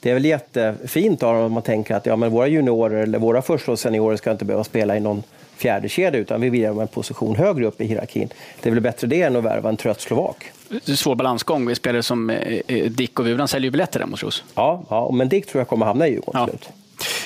det 0.00 0.10
är 0.10 0.14
väl 0.14 0.24
jättefint 0.24 1.22
av 1.22 1.34
dem 1.34 1.44
om 1.44 1.52
man 1.52 1.62
tänker 1.62 1.94
att 1.94 2.06
ja, 2.06 2.16
men 2.16 2.30
våra 2.30 2.46
juniorer 2.46 3.02
eller 3.02 3.18
våra 3.18 3.42
första 3.42 3.76
seniorer 3.76 4.16
ska 4.16 4.30
inte 4.30 4.44
behöva 4.44 4.64
spela 4.64 4.96
i 4.96 5.00
någon 5.00 5.22
fjärde 5.56 5.88
kedja 5.88 6.20
utan 6.20 6.40
vi 6.40 6.50
vill 6.50 6.62
dem 6.62 6.80
en 6.80 6.88
position 6.88 7.36
högre 7.36 7.66
upp 7.66 7.80
i 7.80 7.86
hierarkin. 7.86 8.28
Det 8.62 8.68
är 8.68 8.72
väl 8.72 8.82
bättre 8.82 9.06
det 9.06 9.22
än 9.22 9.36
att 9.36 9.44
värva 9.44 9.68
en 9.68 9.76
trött 9.76 10.00
slovak. 10.00 10.44
Svår 10.82 11.14
balansgång. 11.14 11.66
Vi 11.66 11.74
spelare 11.74 12.02
som 12.02 12.30
eh, 12.30 12.60
eh, 12.66 12.90
Dick 12.90 13.18
och 13.18 13.26
Vuran 13.26 13.48
säljer 13.48 13.64
ju 13.64 13.70
biljetter 13.70 13.98
där 14.00 14.06
mot 14.06 14.22
Ros. 14.22 14.44
Ja, 14.54 14.84
ja, 14.88 15.10
men 15.10 15.28
Dick 15.28 15.46
tror 15.46 15.60
jag 15.60 15.68
kommer 15.68 15.86
hamna 15.86 16.08
i 16.08 16.10
Djurgården 16.10 16.40
ja. 16.40 16.48
slut. 16.48 16.70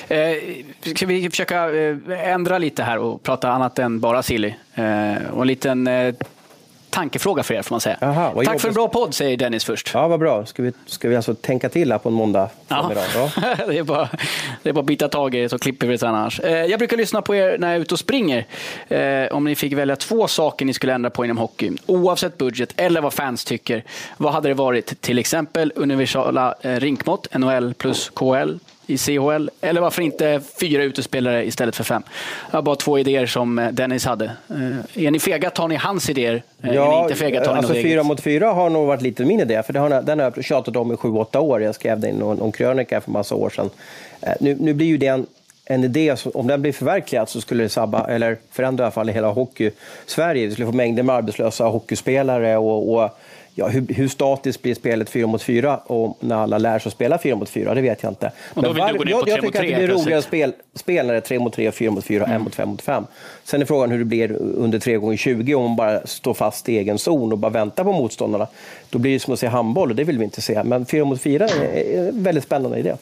Eh, 0.07 0.93
ska 0.95 1.05
vi 1.05 1.29
försöka 1.29 1.71
eh, 1.71 1.97
ändra 2.27 2.57
lite 2.57 2.83
här 2.83 2.97
och 2.97 3.23
prata 3.23 3.51
annat 3.51 3.79
än 3.79 3.99
bara 3.99 4.23
silly? 4.23 4.53
Eh, 4.75 5.15
och 5.33 5.41
en 5.41 5.47
liten 5.47 5.87
eh, 5.87 6.15
tankefråga 6.89 7.43
för 7.43 7.53
er 7.53 7.61
får 7.61 7.73
man 7.73 7.81
säga. 7.81 7.97
Aha, 8.01 8.33
Tack 8.35 8.45
jobbigt. 8.45 8.61
för 8.61 8.67
en 8.67 8.73
bra 8.73 8.87
podd 8.87 9.13
säger 9.13 9.37
Dennis 9.37 9.63
först. 9.63 9.91
Ja, 9.93 10.07
vad 10.07 10.19
bra. 10.19 10.45
Ska 10.45 10.63
vi, 10.63 10.73
ska 10.85 11.09
vi 11.09 11.15
alltså 11.15 11.35
tänka 11.35 11.69
till 11.69 11.91
här 11.91 11.99
på 11.99 12.09
en 12.09 12.15
måndag 12.15 12.49
ja. 12.67 12.91
ja. 13.15 13.29
det, 13.67 13.77
är 13.77 13.83
bara, 13.83 14.09
det 14.63 14.69
är 14.69 14.73
bara 14.73 14.79
att 14.79 14.85
bita 14.85 15.09
tag 15.09 15.35
i 15.35 15.41
det 15.41 15.49
så 15.49 15.59
klipper 15.59 15.87
vi 15.87 15.93
det 15.93 15.99
sen 15.99 16.15
annars. 16.15 16.39
Eh, 16.39 16.65
jag 16.65 16.79
brukar 16.79 16.97
lyssna 16.97 17.21
på 17.21 17.35
er 17.35 17.57
när 17.57 17.67
jag 17.67 17.77
är 17.77 17.81
ute 17.81 17.93
och 17.93 17.99
springer. 17.99 18.45
Eh, 18.87 19.35
om 19.35 19.45
ni 19.45 19.55
fick 19.55 19.73
välja 19.73 19.95
två 19.95 20.27
saker 20.27 20.65
ni 20.65 20.73
skulle 20.73 20.93
ändra 20.93 21.09
på 21.09 21.25
inom 21.25 21.37
hockey, 21.37 21.71
oavsett 21.85 22.37
budget 22.37 22.73
eller 22.75 23.01
vad 23.01 23.13
fans 23.13 23.45
tycker, 23.45 23.83
vad 24.17 24.33
hade 24.33 24.47
det 24.47 24.53
varit? 24.53 25.01
Till 25.01 25.19
exempel 25.19 25.73
universala 25.75 26.55
eh, 26.61 26.75
rinkmått, 26.75 27.27
NHL 27.33 27.73
plus 27.73 28.09
KL, 28.09 28.59
i 28.89 28.97
CHL. 28.97 29.49
Eller 29.61 29.81
varför 29.81 30.01
inte 30.01 30.41
fyra 30.59 30.83
utespelare 30.83 31.45
istället 31.45 31.75
för 31.75 31.83
fem? 31.83 32.03
Jag 32.51 32.57
har 32.57 32.61
bara 32.61 32.75
två 32.75 32.99
idéer 32.99 33.25
som 33.25 33.59
eh, 33.59 33.71
Dennis 33.71 34.05
hade. 34.05 34.25
Eh, 34.25 35.05
är 35.05 35.11
ni 35.11 35.19
fega 35.19 35.49
tar 35.49 35.67
ni 35.67 35.75
hans 35.75 36.09
idéer. 36.09 36.43
Eh, 36.63 36.73
ja, 36.73 37.03
inte 37.03 37.15
fega 37.15 37.43
tar 37.43 37.51
ni 37.53 37.57
alltså 37.57 37.73
fyra 37.73 38.03
mot 38.03 38.21
fyra 38.21 38.51
har 38.51 38.69
nog 38.69 38.87
varit 38.87 39.01
lite 39.01 39.25
min 39.25 39.39
idé, 39.39 39.63
för 39.63 39.73
den 40.01 40.19
har 40.19 40.31
jag 40.35 40.43
tjatat 40.43 40.75
om 40.75 40.93
i 40.93 40.97
sju, 40.97 41.09
åtta 41.09 41.39
år. 41.39 41.61
Jag 41.61 41.75
skrev 41.75 41.99
den 41.99 42.09
i 42.09 42.13
någon, 42.13 42.37
någon 42.37 42.51
krönika 42.51 43.01
för 43.01 43.11
massa 43.11 43.35
år 43.35 43.49
sedan. 43.49 43.69
Nu, 44.39 44.57
nu 44.59 44.73
blir 44.73 44.87
ju 44.87 44.97
det 44.97 45.07
en, 45.07 45.25
en 45.65 45.83
idé, 45.83 46.15
om 46.33 46.47
den 46.47 46.61
blir 46.61 46.73
förverkligad 46.73 47.29
så 47.29 47.41
skulle 47.41 47.63
det 47.63 47.69
sabba, 47.69 48.07
eller 48.07 48.37
förändra 48.51 48.83
i 48.83 48.85
alla 48.85 48.91
fall 48.91 49.07
hela 49.07 49.31
hockey-Sverige. 49.31 50.47
Vi 50.47 50.51
skulle 50.51 50.67
få 50.67 50.71
mängder 50.71 51.03
med 51.03 51.15
arbetslösa 51.15 51.63
hockeyspelare 51.63 52.57
och, 52.57 52.93
och 52.93 53.19
Ja, 53.59 53.67
hur, 53.67 53.93
hur 53.93 54.07
statiskt 54.07 54.61
blir 54.61 54.75
spelet 54.75 55.09
4 55.09 55.27
mot 55.27 55.41
4 55.41 55.77
och 55.77 56.17
när 56.19 56.35
alla 56.35 56.57
lär 56.57 56.79
sig 56.79 56.89
att 56.89 56.93
spela 56.93 57.17
4 57.17 57.35
mot 57.35 57.49
4, 57.49 57.73
det 57.73 57.81
vet 57.81 58.03
jag 58.03 58.11
inte. 58.11 58.31
Men 58.53 58.63
var, 58.63 58.77
jag, 58.77 59.09
jag 59.09 59.41
tycker 59.41 59.47
att 59.47 59.53
det 59.53 59.75
blir 59.75 59.87
roligare 59.87 60.21
spel, 60.21 60.53
spel 60.75 61.05
när 61.05 61.13
det 61.13 61.19
är 61.19 61.21
3 61.21 61.39
mot 61.39 61.53
3, 61.53 61.71
4 61.71 61.91
mot 61.91 62.05
4, 62.05 62.25
mm. 62.25 62.35
1 62.35 62.43
mot 62.43 62.55
5 62.55 62.69
mot 62.69 62.81
5. 62.81 63.03
Sen 63.43 63.61
är 63.61 63.65
frågan 63.65 63.91
hur 63.91 63.99
det 63.99 64.05
blir 64.05 64.31
under 64.35 64.79
3 64.79 64.97
gånger 64.97 65.17
20 65.17 65.55
om 65.55 65.63
man 65.63 65.75
bara 65.75 66.07
står 66.07 66.33
fast 66.33 66.69
i 66.69 66.77
egen 66.77 66.97
zon 66.97 67.31
och 67.31 67.37
bara 67.37 67.51
väntar 67.51 67.83
på 67.83 67.91
motståndarna. 67.91 68.47
Då 68.89 68.99
blir 68.99 69.13
det 69.13 69.19
som 69.19 69.33
att 69.33 69.39
se 69.39 69.47
handboll 69.47 69.89
och 69.89 69.95
det 69.95 70.03
vill 70.03 70.17
vi 70.17 70.23
inte 70.23 70.41
se. 70.41 70.63
Men 70.63 70.85
4 70.85 71.05
mot 71.05 71.21
4 71.21 71.47
är 71.47 72.07
en 72.07 72.23
väldigt 72.23 72.43
spännande 72.43 72.79
idé. 72.79 72.95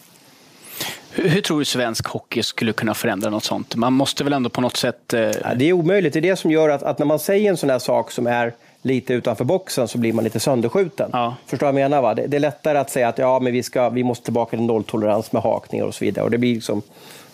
Hur, 1.12 1.30
hur, 1.30 1.42
tror 1.42 1.60
du 1.60 1.66
svensk 1.66 2.08
hockey 2.08 2.44
skulle 2.44 2.74
kunna 2.74 2.94
förändra 2.94 3.30
något 3.30 3.44
sånt? 3.44 3.76
Man 3.76 3.94
måste 3.94 4.24
väl 4.24 4.34
ändå 4.34 4.50
på 4.50 4.62
något 4.62 4.78
sätt... 4.78 5.14
Eh... 5.14 5.22
Ja, 5.22 5.54
det 5.56 5.70
är 5.70 5.74
omöjligt. 5.74 6.14
Det 6.14 6.20
är 6.20 6.22
det 6.22 6.36
som 6.36 6.52
gör 6.52 6.70
att, 6.70 6.84
att 6.84 7.00
när 7.00 7.06
man 7.06 7.20
säger 7.20 7.50
en 7.50 7.58
sån 7.58 7.70
här 7.70 7.80
sak 7.80 8.12
som 8.12 8.28
är 8.28 8.54
lite 8.88 9.14
utanför 9.14 9.44
boxen 9.44 9.88
så 9.88 9.98
blir 9.98 10.14
man 10.14 10.24
lite 10.24 10.40
sönderskjuten. 10.40 11.10
Ja. 11.14 11.36
Förstår 11.46 11.68
du 11.68 11.74
vad 11.74 11.82
jag 11.82 11.90
menar? 11.90 12.02
Va? 12.02 12.14
Det, 12.14 12.28
det, 12.28 12.38
är 12.38 12.42
lättare 12.42 12.78
att 12.78 12.90
säga 12.90 13.08
att 13.08 13.18
ja, 13.18 13.40
men 13.40 13.54
vi, 13.54 13.64
ska, 13.64 13.90
vi 13.90 14.04
måste 14.04 14.24
tillbaka 14.24 14.50
till 14.50 14.66
nolltolerans 14.66 15.32
med 15.32 15.42
hakningar 15.42 15.86
och 15.86 15.96
så 15.96 16.06
vidare. 16.06 16.26
Och 16.26 16.32
det, 16.32 16.38
blir 16.38 16.54
liksom, 16.54 16.82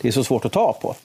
det 0.01 0.07
är 0.07 0.11
så 0.11 0.23
svårt 0.23 0.45
att 0.45 0.51
ta 0.51 0.73
på. 0.81 0.95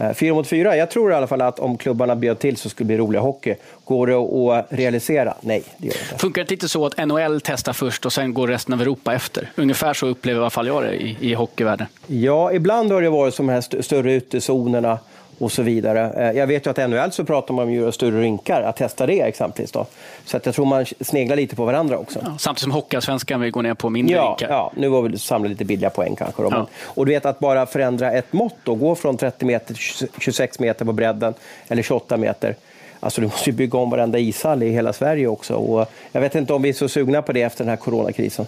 Eh, 0.00 0.12
fyra 0.12 0.34
mot 0.34 0.46
fyra, 0.46 0.76
jag 0.76 0.90
tror 0.90 1.12
i 1.12 1.14
alla 1.14 1.26
fall 1.26 1.40
att 1.40 1.58
om 1.58 1.78
klubbarna 1.78 2.16
bjöd 2.16 2.38
till 2.38 2.56
så 2.56 2.68
skulle 2.68 2.84
det 2.84 2.88
bli 2.88 2.96
rolig 2.96 3.18
hockey. 3.18 3.54
Går 3.84 4.06
det 4.06 4.14
att 4.14 4.66
realisera? 4.70 5.34
Nej, 5.40 5.62
det 5.76 5.86
gör 5.86 5.94
det 5.94 6.00
inte. 6.00 6.18
Funkar 6.18 6.44
det 6.44 6.52
inte 6.52 6.68
så 6.68 6.86
att 6.86 7.08
NHL 7.08 7.40
testar 7.44 7.72
först 7.72 8.06
och 8.06 8.12
sen 8.12 8.34
går 8.34 8.48
resten 8.48 8.74
av 8.74 8.80
Europa 8.80 9.14
efter? 9.14 9.50
Ungefär 9.56 9.94
så 9.94 10.06
upplever 10.06 10.40
i 10.40 10.42
alla 10.42 10.50
fall 10.50 10.66
jag 10.66 10.82
det 10.82 10.94
i, 10.94 11.16
i 11.20 11.34
hockeyvärlden. 11.34 11.86
Ja, 12.06 12.52
ibland 12.52 12.92
har 12.92 13.02
det 13.02 13.10
varit 13.10 13.34
som 13.34 13.46
de 13.46 13.52
här 13.52 13.58
st 13.58 13.82
större 13.82 14.12
utezonerna 14.12 14.98
och 15.40 15.52
så 15.52 15.62
vidare. 15.62 16.28
Eh, 16.28 16.38
jag 16.38 16.46
vet 16.46 16.66
ju 16.66 16.70
att 16.70 16.90
NHL 16.90 17.12
så 17.12 17.24
pratar 17.24 17.54
man 17.54 17.64
om 17.64 17.70
att 17.70 17.76
göra 17.76 17.92
större 17.92 18.20
rinkar, 18.20 18.62
att 18.62 18.76
testa 18.76 19.06
det 19.06 19.20
exempelvis. 19.20 19.72
Då. 19.72 19.86
Så 20.24 20.36
att 20.36 20.46
jag 20.46 20.54
tror 20.54 20.66
man 20.66 20.86
sneglar 21.00 21.36
lite 21.36 21.56
på 21.56 21.64
varandra 21.64 21.98
också. 21.98 22.18
Ja, 22.24 22.34
samtidigt 22.38 22.62
som 22.62 22.72
Hockeyallsvenskan 22.72 23.40
vill 23.40 23.50
gå 23.50 23.62
ner 23.62 23.74
på 23.74 23.90
mindre 23.90 24.16
ja, 24.16 24.28
rinkar. 24.28 24.48
Ja, 24.54 24.72
nu 24.76 24.88
var 24.88 25.02
vi 25.02 25.18
samla 25.18 25.48
lite 25.48 25.64
billiga 25.64 25.90
poäng 25.90 26.16
kanske. 26.16 26.42
Ja. 26.42 26.66
och 26.84 27.06
du 27.06 27.12
vet 27.12 27.26
att 27.26 27.38
bara 27.38 27.66
förändra 27.66 28.12
ett 28.12 28.32
mått 28.32 28.68
och 28.68 28.78
gå 28.78 28.94
från 28.94 29.16
30 29.16 29.44
meter 29.44 29.74
till 29.74 30.08
26 30.18 30.58
meter 30.58 30.84
på 30.84 30.92
bredden, 30.92 31.34
eller 31.68 31.82
28 31.82 32.16
meter. 32.16 32.56
Alltså 33.00 33.20
du 33.20 33.26
måste 33.26 33.50
ju 33.50 33.56
bygga 33.56 33.78
om 33.78 33.90
varenda 33.90 34.18
ishall 34.18 34.62
i 34.62 34.70
hela 34.70 34.92
Sverige 34.92 35.26
också. 35.26 35.54
Och 35.54 35.90
jag 36.12 36.20
vet 36.20 36.34
inte 36.34 36.52
om 36.52 36.62
vi 36.62 36.68
är 36.68 36.72
så 36.72 36.88
sugna 36.88 37.22
på 37.22 37.32
det 37.32 37.42
efter 37.42 37.64
den 37.64 37.68
här 37.68 37.76
coronakrisen. 37.76 38.46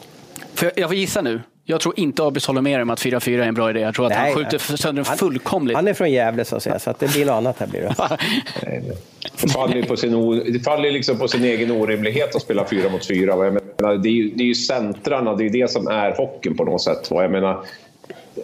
För 0.55 0.73
jag 0.77 0.89
får 0.89 0.97
gissa 0.97 1.21
nu. 1.21 1.41
Jag 1.65 1.81
tror 1.81 1.99
inte 1.99 2.23
Abis 2.23 2.47
håller 2.47 2.61
med 2.61 2.83
om 2.83 2.91
att 2.91 3.01
4-4 3.01 3.43
är 3.43 3.49
en 3.49 3.55
bra 3.55 3.71
idé. 3.71 3.81
Jag 3.81 3.95
tror 3.95 4.07
att 4.07 4.13
Nej, 4.13 4.33
han 4.33 4.45
skjuter 4.45 4.77
sönder 4.77 5.05
den 5.05 5.19
fullkomligt. 5.19 5.77
Han 5.77 5.89
är 5.89 5.95
från 5.95 6.11
Gävle 6.11 6.45
så 6.45 6.57
att 6.57 6.63
säga, 6.63 6.79
så 6.79 6.91
att 6.91 6.99
det 6.99 7.13
blir 7.13 7.27
något 7.27 7.33
annat 7.33 7.59
här. 7.59 7.67
Blir 7.67 7.81
det. 7.81 7.95
det 9.43 9.49
faller 9.53 9.83
på 9.83 9.97
sin, 9.97 10.43
det 10.53 10.61
faller 10.61 10.91
liksom 10.91 11.19
på 11.19 11.29
sin 11.29 11.45
egen 11.45 11.71
orimlighet 11.71 12.37
att 12.37 12.43
spela 12.43 12.65
4 12.65 12.91
mot 12.91 13.07
4. 13.07 13.25
Jag 13.25 13.39
menar, 13.39 13.97
det, 13.97 14.09
är 14.09 14.13
ju, 14.13 14.31
det 14.31 14.43
är 14.43 14.47
ju 14.47 14.55
centrarna, 14.55 15.35
det 15.35 15.47
är 15.47 15.51
det 15.51 15.71
som 15.71 15.89
är 15.89 16.17
hockeyn 16.17 16.57
på 16.57 16.65
något 16.65 16.83
sätt. 16.83 17.09
Jag 17.11 17.31
menar, 17.31 17.65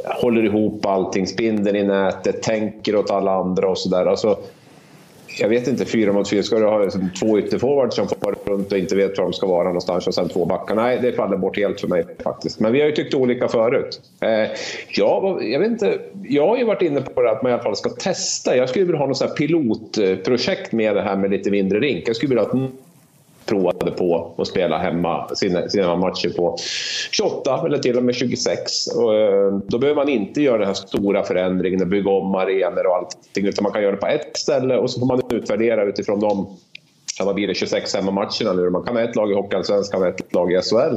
håller 0.05 0.45
ihop 0.45 0.87
allting, 0.87 1.27
spindeln 1.27 1.77
i 1.77 1.83
nätet, 1.83 2.43
tänker 2.43 2.97
åt 2.97 3.11
alla 3.11 3.33
andra 3.33 3.69
och 3.69 3.79
sådär. 3.79 4.07
Alltså, 4.07 4.39
jag 5.41 5.49
vet 5.49 5.69
inte, 5.69 5.85
fyra 5.85 6.13
mot 6.13 6.29
fyra, 6.29 6.43
ska 6.43 6.59
du 6.59 6.65
ha 6.65 6.79
liksom 6.79 7.11
två 7.21 7.39
ytterforwards 7.39 7.97
som 7.97 8.09
får 8.09 8.35
runt 8.45 8.73
och 8.73 8.79
inte 8.79 8.97
vet 8.97 9.19
var 9.19 9.25
de 9.25 9.33
ska 9.33 9.47
vara 9.47 9.65
någonstans 9.65 10.07
och 10.07 10.15
sen 10.15 10.29
två 10.29 10.45
backar? 10.45 10.75
Nej, 10.75 10.99
det 11.03 11.13
faller 11.13 11.37
bort 11.37 11.57
helt 11.57 11.81
för 11.81 11.89
mig 11.89 12.05
faktiskt. 12.25 12.61
Men 12.61 12.73
vi 12.73 12.81
har 12.81 12.87
ju 12.87 12.95
tyckt 12.95 13.15
olika 13.15 13.49
förut. 13.49 14.01
Eh, 14.21 14.51
jag, 14.89 15.43
jag, 15.45 15.61
vet 15.61 15.71
inte, 15.71 15.99
jag 16.25 16.49
har 16.49 16.57
ju 16.57 16.65
varit 16.65 16.83
inne 16.83 17.01
på 17.01 17.23
det 17.23 17.31
att 17.31 17.43
man 17.43 17.51
i 17.51 17.55
alla 17.55 17.63
fall 17.63 17.77
ska 17.77 17.91
testa. 17.91 18.57
Jag 18.57 18.69
skulle 18.69 18.85
vilja 18.85 18.99
ha 18.99 19.07
något 19.07 19.37
pilotprojekt 19.37 20.73
med 20.73 20.97
det 20.97 21.03
här 21.03 21.17
med 21.17 21.31
lite 21.31 21.51
mindre 21.51 21.81
rink. 21.81 22.09
Jag 22.09 22.17
skulle 22.17 22.29
vilja 22.29 22.45
ha 22.45 22.51
provade 23.49 23.91
på 23.91 24.35
att 24.39 24.47
spela 24.47 24.79
hemma 24.79 25.29
sina, 25.35 25.69
sina 25.69 25.97
matcher 25.97 26.29
på 26.37 26.57
28 27.11 27.63
eller 27.67 27.79
till 27.79 27.97
och 27.97 28.03
med 28.03 28.15
26. 28.15 28.87
Och, 28.87 29.15
eh, 29.15 29.59
då 29.67 29.79
behöver 29.79 29.97
man 29.97 30.09
inte 30.09 30.43
göra 30.43 30.59
den 30.59 30.67
här 30.67 30.75
stora 30.75 31.23
förändringen 31.23 31.83
och 31.83 31.89
bygga 31.89 32.11
om 32.11 32.35
arenor 32.35 32.87
och 32.87 32.97
allting, 32.97 33.47
utan 33.47 33.63
man 33.63 33.73
kan 33.73 33.83
göra 33.83 33.93
det 33.93 34.01
på 34.01 34.07
ett 34.07 34.37
ställe 34.37 34.77
och 34.77 34.91
så 34.91 35.01
får 35.01 35.07
man 35.07 35.21
utvärdera 35.31 35.85
utifrån 35.85 36.21
de 36.21 36.47
vad 37.25 37.35
blir 37.35 37.47
det, 37.47 37.55
26 37.55 37.95
hemmamatcherna 37.95 38.53
nu. 38.53 38.71
Man 38.71 38.83
kan 38.83 38.97
ha 38.97 39.03
ett 39.03 39.17
lag 39.17 39.31
i 39.31 39.35
Hockeyallsvenskan 39.35 40.03
och 40.03 40.09
ett 40.09 40.35
lag 40.35 40.53
i 40.53 40.61
SHL. 40.63 40.97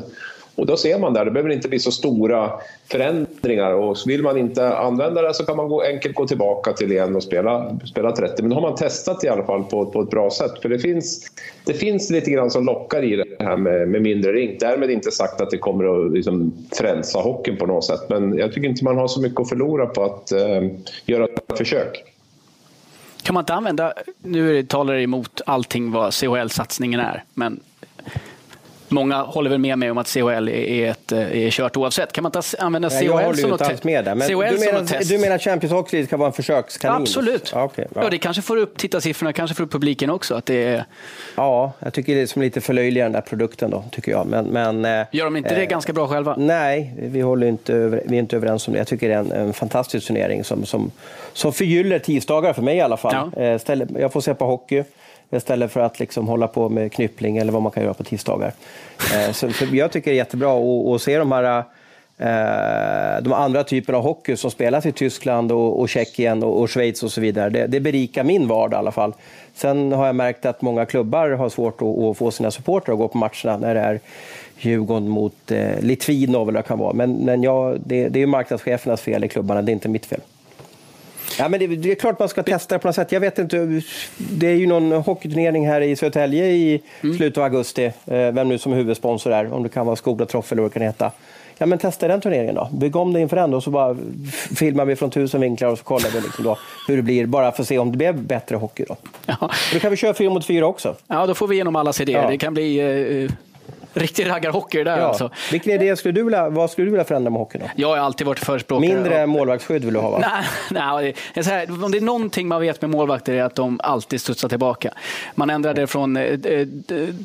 Och 0.56 0.66
då 0.66 0.78
ser 0.78 1.00
man 1.00 1.14
där, 1.14 1.26
det 1.26 1.32
behöver 1.32 1.50
inte 1.50 1.70
bli 1.70 1.80
så 1.80 1.92
stora 1.92 2.52
förändringar. 2.88 3.74
Och 3.74 3.98
vill 4.06 4.24
man 4.24 4.38
inte 4.38 4.78
använda 4.78 5.22
det 5.22 5.34
så 5.34 5.46
kan 5.46 5.58
man 5.58 5.70
gå, 5.70 5.82
enkelt 5.82 6.16
gå 6.16 6.28
tillbaka 6.28 6.74
till 6.74 6.92
igen 6.92 7.16
och 7.16 7.24
spela, 7.24 7.78
spela 7.86 8.12
30. 8.12 8.42
Men 8.42 8.50
då 8.50 8.56
har 8.56 8.62
man 8.62 8.76
testat 8.76 9.24
i 9.24 9.28
alla 9.28 9.44
fall 9.44 9.64
på, 9.64 9.86
på 9.86 10.02
ett 10.02 10.10
bra 10.10 10.30
sätt. 10.30 10.62
För 10.62 10.70
det 10.70 10.80
finns, 10.80 11.32
det 11.66 11.74
finns 11.74 12.10
lite 12.10 12.32
grann 12.32 12.52
som 12.52 12.66
lockar 12.66 13.04
i 13.04 13.16
det 13.16 13.26
här 13.40 13.58
med, 13.58 13.88
med 13.88 14.02
mindre 14.02 14.32
rink. 14.32 14.60
Därmed 14.60 14.92
inte 14.92 15.12
sagt 15.12 15.42
att 15.42 15.50
det 15.50 15.58
kommer 15.58 16.06
att 16.06 16.14
liksom 16.14 16.54
frälsa 16.72 17.20
hockeyn 17.20 17.58
på 17.58 17.66
något 17.66 17.86
sätt. 17.86 18.10
Men 18.10 18.38
jag 18.38 18.54
tycker 18.54 18.70
inte 18.70 18.84
man 18.84 18.98
har 18.98 19.08
så 19.08 19.22
mycket 19.22 19.40
att 19.40 19.50
förlora 19.50 19.86
på 19.86 20.04
att 20.04 20.32
eh, 20.32 20.62
göra 21.06 21.26
ett 21.26 21.58
försök. 21.58 22.04
Kan 23.24 23.34
man 23.34 23.42
inte 23.42 23.54
använda, 23.54 23.94
nu 24.22 24.64
talar 24.64 24.94
det 24.94 25.02
emot 25.02 25.42
allting 25.46 25.92
vad 25.92 26.14
CHL-satsningen 26.14 27.00
är, 27.00 27.24
men 27.34 27.60
Många 28.92 29.22
håller 29.22 29.50
väl 29.50 29.60
med 29.60 29.80
mig 29.80 29.92
om 29.92 29.98
att 29.98 30.08
CHL 30.08 30.50
är, 30.50 30.90
ett, 30.90 31.12
är 31.12 31.50
kört 31.50 31.78
oavsett. 31.78 32.14
Kan 32.14 32.24
man 32.24 32.32
inte 32.36 32.58
använda 32.60 32.90
CHL 32.90 33.06
jag 33.06 33.14
håller 33.14 33.34
som 33.34 33.50
något 33.50 33.60
test? 33.60 33.84
Med 33.84 34.06
det. 34.06 34.16
Men 34.16 34.28
du, 34.28 34.36
menar, 34.36 35.10
du 35.10 35.18
menar 35.18 35.36
att 35.36 35.42
Champions 35.42 35.74
Hockey 35.74 35.96
League 35.96 36.08
ska 36.08 36.18
vara 36.18 36.28
en 36.28 36.34
försökskanin? 36.34 37.02
Absolut. 37.02 37.52
Ja, 37.56 37.64
okay, 37.64 37.86
ja. 37.96 38.04
ja, 38.04 38.10
det 38.10 38.18
kanske 38.18 38.42
får 38.42 38.58
upp 38.58 38.78
tittarsiffrorna, 38.78 39.34
kanske 39.34 39.56
får 39.56 39.64
upp 39.64 39.72
publiken 39.72 40.10
också. 40.10 40.36
Att 40.36 40.46
det 40.46 40.64
är... 40.64 40.86
Ja, 41.36 41.74
jag 41.80 41.94
tycker 41.94 42.16
det 42.16 42.22
är 42.22 42.26
som 42.26 42.42
lite 42.42 42.62
förlöjligar 42.62 43.06
den 43.06 43.12
där 43.12 43.22
produkten 43.22 43.72
då, 43.72 43.84
tycker 43.92 44.12
jag. 44.12 44.28
Men, 44.28 44.46
men, 44.46 44.86
eh, 44.86 45.08
Gör 45.12 45.26
de 45.26 45.38
inte 45.38 45.56
det 45.56 45.62
eh, 45.62 45.68
ganska 45.68 45.94
bra 45.94 46.08
själva? 46.08 46.36
Nej, 46.38 46.94
vi, 46.98 47.22
håller 47.22 47.48
inte 47.48 47.74
över, 47.74 48.04
vi 48.06 48.16
är 48.16 48.20
inte 48.20 48.36
överens 48.36 48.68
om 48.68 48.74
det. 48.74 48.80
Jag 48.80 48.88
tycker 48.88 49.10
det 49.10 49.16
är 49.16 49.20
en, 49.20 49.32
en 49.32 49.54
fantastisk 49.54 50.08
turnering 50.08 50.44
som, 50.44 50.66
som, 50.66 50.92
som 51.34 51.54
förgyller 51.54 52.00
tisdagar 52.00 52.54
för 52.54 52.62
mig 52.62 52.78
i 52.78 52.82
alla 52.82 52.98
fall. 52.98 53.32
Ja. 53.36 53.42
Eh, 53.42 53.82
jag 54.00 54.14
får 54.14 54.22
se 54.22 54.34
på 54.34 54.46
hockey 54.46 54.84
istället 55.32 55.72
för 55.72 55.80
att 55.80 56.00
liksom 56.00 56.28
hålla 56.28 56.48
på 56.48 56.70
med 56.70 56.92
knyppling 56.92 57.38
eller 57.38 57.52
vad 57.52 57.62
man 57.62 57.72
kan 57.72 57.84
göra 57.84 57.94
på 57.94 58.04
tisdagar. 58.04 58.54
Eh, 59.14 59.32
så, 59.32 59.50
jag 59.72 59.92
tycker 59.92 60.12
det 60.12 60.16
är 60.16 60.18
jättebra 60.18 60.54
att 60.96 61.02
se 61.02 61.18
de 61.18 61.32
här 61.32 61.64
eh, 62.18 63.24
de 63.24 63.34
andra 63.34 63.64
typerna 63.64 63.98
av 63.98 64.04
hockey 64.04 64.36
som 64.36 64.52
spelas 64.52 64.86
i 64.86 64.92
Tyskland 64.92 65.52
och, 65.52 65.80
och 65.80 65.90
Tjeckien 65.90 66.44
och, 66.44 66.62
och 66.62 66.70
Schweiz 66.70 67.04
och 67.04 67.12
så 67.12 67.22
vidare. 67.22 67.50
Det, 67.50 67.68
det 67.68 67.80
berikar 67.80 68.24
min 68.24 68.48
vardag 68.48 68.78
i 68.78 68.80
alla 68.80 68.92
fall. 68.92 69.14
Sen 69.56 69.92
har 69.92 70.06
jag 70.06 70.16
märkt 70.16 70.46
att 70.46 70.62
många 70.62 70.86
klubbar 70.86 71.30
har 71.30 71.50
svårt 71.50 71.82
att, 71.82 71.98
att 72.00 72.18
få 72.18 72.32
sina 72.32 72.52
supportrar 72.52 72.94
att 72.94 73.00
gå 73.00 73.08
på 73.08 73.18
matcherna 73.18 73.58
när 73.58 73.76
det 73.76 73.82
är 73.82 74.00
Djurgården 74.58 75.10
mot 75.10 75.52
eh, 75.52 75.80
Litvinov 75.80 76.50
eller 76.50 76.58
vad 76.58 76.64
det 76.64 76.68
kan 76.68 76.80
vara. 76.80 76.94
Men, 76.94 77.14
men 77.14 77.44
ja, 77.44 77.76
det, 77.86 78.10
det 78.10 78.22
är 78.22 78.26
marknadschefernas 78.26 79.02
fel 79.02 79.24
i 79.24 79.28
klubbarna, 79.28 79.62
det 79.62 79.72
är 79.72 79.74
inte 79.74 79.90
mitt 79.90 80.06
fel. 80.06 80.22
Ja, 81.40 81.50
men 81.50 81.60
det, 81.60 81.68
det, 81.68 81.92
är 81.92 81.96
klart 81.96 82.20
man 82.20 82.30
ska 82.30 82.44
testa 82.44 82.80
på 82.80 82.88
något 82.88 82.96
sätt. 82.96 83.12
Jag 83.12 83.20
vet 83.20 83.40
inte, 83.40 83.82
det 84.18 84.48
är 84.48 84.56
ju 84.56 84.68
någon 84.68 84.92
hockeyturnering 84.92 85.68
här 85.68 85.82
i 85.82 85.96
Södertälje 85.96 86.46
i 86.46 86.82
mm. 87.02 87.18
slutet 87.18 87.38
av 87.38 87.44
augusti. 87.44 87.86
Eh, 87.86 87.92
vem 88.32 88.50
nu 88.50 88.58
som 88.58 88.74
huvudsponsor 88.74 89.34
är, 89.34 89.54
om 89.54 89.64
det 89.64 89.70
kan 89.70 89.86
vara 89.86 89.96
Skoda 89.96 90.26
Trophy 90.26 90.54
eller 90.54 90.62
vad 90.62 90.72
det 90.72 90.74
kan 90.74 90.84
heta. 90.84 91.12
Ja, 91.58 91.66
men 91.66 91.80
testa 91.80 92.08
den 92.08 92.22
turneringen 92.22 92.56
då. 92.56 92.70
Bygg 92.72 92.96
om 92.96 93.14
det 93.14 93.20
inför 93.20 93.36
den 93.36 93.54
och 93.54 93.64
så 93.64 93.70
bara 93.70 93.98
filmar 94.56 94.86
vi 94.86 94.96
från 94.96 95.10
tusen 95.10 95.42
vinklar 95.42 95.70
och 95.70 95.78
så 95.78 95.84
kollar 95.84 96.10
vi 96.10 96.22
liksom 96.22 96.44
då 96.44 96.58
hur 96.88 96.98
det 96.98 97.04
blir, 97.04 97.26
bara 97.26 97.52
för 97.52 97.62
att 97.62 97.68
se 97.68 97.78
om 97.78 97.92
det 97.92 97.98
blir 97.98 98.14
bättre 98.14 98.56
hockey. 98.56 98.86
Då. 98.88 98.96
Ja. 99.26 99.52
Då 99.74 99.80
kan 99.80 99.92
vi 99.92 99.98
köra 99.98 100.14
fyra 100.14 100.30
mot 100.30 100.46
fyra 100.46 100.66
också. 100.66 100.96
Ja, 101.08 101.26
då 101.26 101.34
får 101.34 101.48
vi 101.48 101.56
igenom 101.56 101.76
alla 101.76 101.94
idéer. 102.00 102.24
Ja. 102.24 102.30
Det 102.30 102.38
kan 102.38 102.54
bli 102.54 102.80
eh, 103.24 103.32
riktig 103.94 104.30
raggarhockey 104.30 104.84
där 104.84 104.98
ja. 104.98 105.06
alltså. 105.06 105.30
Vilken 105.52 105.74
idé 105.74 105.96
skulle 105.96 106.12
du 106.12 106.24
vilja, 106.24 106.50
vad 106.50 106.72
skulle 106.72 106.88
du 106.88 106.92
vilja 106.92 107.04
förändra 107.04 107.30
med 107.30 107.40
hockeyn? 107.40 107.62
Då? 107.62 107.70
Jag 107.76 107.88
har 107.88 107.98
alltid 107.98 108.28
varit 108.28 108.40
förespråkare. 108.40 108.96
Mindre 108.96 109.26
målvaktsskydd 109.26 109.86
vill 109.86 109.94
du 109.94 110.00
ha 110.00 110.10
va? 110.10 110.20
Nej, 110.22 110.46
nej 110.94 111.16
det 111.34 111.46
här, 111.46 111.84
om 111.84 111.92
det 111.92 111.98
är 111.98 112.02
någonting 112.02 112.48
man 112.48 112.62
vet 112.62 112.82
med 112.82 112.90
målvakter 112.90 113.34
är 113.34 113.44
att 113.44 113.56
de 113.56 113.80
alltid 113.84 114.22
studsar 114.22 114.50
tillbaka. 114.50 114.94
Man 115.36 115.50
ändrade 115.50 115.88
från 115.88 116.18
eh, 116.18 116.40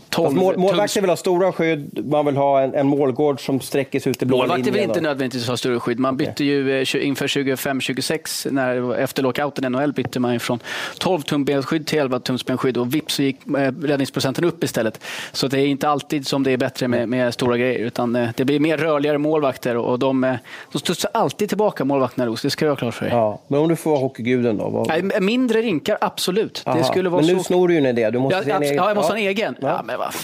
12... 0.09 0.29
Eh, 0.29 0.31
mål, 0.31 0.57
målvakter 0.59 1.00
vill 1.00 1.11
ha 1.11 1.16
stora 1.16 1.52
skydd, 1.52 2.07
man 2.07 2.26
vill 2.26 2.37
ha 2.37 2.61
en, 2.61 2.74
en 2.74 2.87
målgård 2.87 3.44
som 3.44 3.61
sträcker 3.61 4.00
sig 4.00 4.11
ut 4.11 4.22
i 4.22 4.26
blå 4.26 4.37
Målvakter 4.37 4.70
vill 4.70 4.83
inte 4.83 5.00
nödvändigtvis 5.00 5.48
ha 5.48 5.57
större 5.57 5.81
skydd. 5.81 5.98
Man 5.98 6.16
bytte 6.16 6.44
ju 6.44 6.81
eh, 6.81 7.07
inför 7.07 7.26
25-26, 7.26 8.94
efter 8.96 9.22
lockouten 9.22 9.64
i 9.64 9.68
NHL 9.68 9.92
bytte 9.92 10.20
man 10.20 10.40
från 10.40 10.59
12 10.98 11.20
tumbensskydd 11.20 11.87
till 11.87 11.98
11 11.98 12.20
tumsbensskydd 12.20 12.76
och 12.76 12.94
vips 12.94 13.14
så 13.14 13.22
gick 13.22 13.46
eh, 13.46 13.72
räddningsprocenten 13.83 14.44
upp 14.44 14.64
istället. 14.64 15.00
Så 15.33 15.48
det 15.48 15.61
är 15.61 15.66
inte 15.66 15.88
alltid 15.88 16.26
som 16.26 16.42
det 16.42 16.52
är 16.52 16.56
bättre 16.59 16.88
med, 16.88 17.09
med 17.09 17.35
stora 17.35 17.57
grejer. 17.57 17.79
Utan 17.79 18.16
eh, 18.16 18.29
det 18.37 18.45
blir 18.45 18.61
mer 18.61 18.77
rörligare 18.77 19.19
målvakter 19.19 19.77
och 19.77 19.99
de, 19.99 20.25
eh, 20.25 20.35
de 20.73 20.79
studsar 20.79 21.11
alltid 21.14 21.49
tillbaka 21.49 21.85
målvakterna 21.85 22.37
Det 22.42 22.51
ska 22.51 22.64
du 22.64 22.71
ha 22.71 22.77
klart 22.77 22.95
för 22.95 23.05
dig. 23.05 23.14
Ja, 23.14 23.40
men 23.49 23.61
om 23.61 23.69
du 23.69 23.77
får 23.77 23.90
vara 23.90 24.01
hockeyguden 24.01 24.57
då? 24.57 24.69
Vad... 24.69 24.88
Nej, 24.88 25.21
mindre 25.21 25.62
rinkar, 25.62 25.99
absolut. 26.01 26.62
Det 26.64 26.85
skulle 26.85 27.09
vara 27.09 27.23
men 27.23 27.31
nu 27.31 27.38
så... 27.38 27.45
snor 27.45 27.69
du 27.69 27.75
ju 27.75 27.79
en 27.79 27.87
idé. 27.87 28.11
Du 28.11 28.19
måste 28.19 28.49
ja, 28.49 28.57
en 28.57 28.62
egen... 28.62 28.77
ja, 28.77 28.88
jag 28.88 28.97
måste 28.97 29.12
ha 29.12 29.19
en 29.19 29.27
egen. 29.27 29.57
Ja. 29.61 29.69
Ja, 29.69 29.83
men 29.85 29.99
vad... 29.99 30.14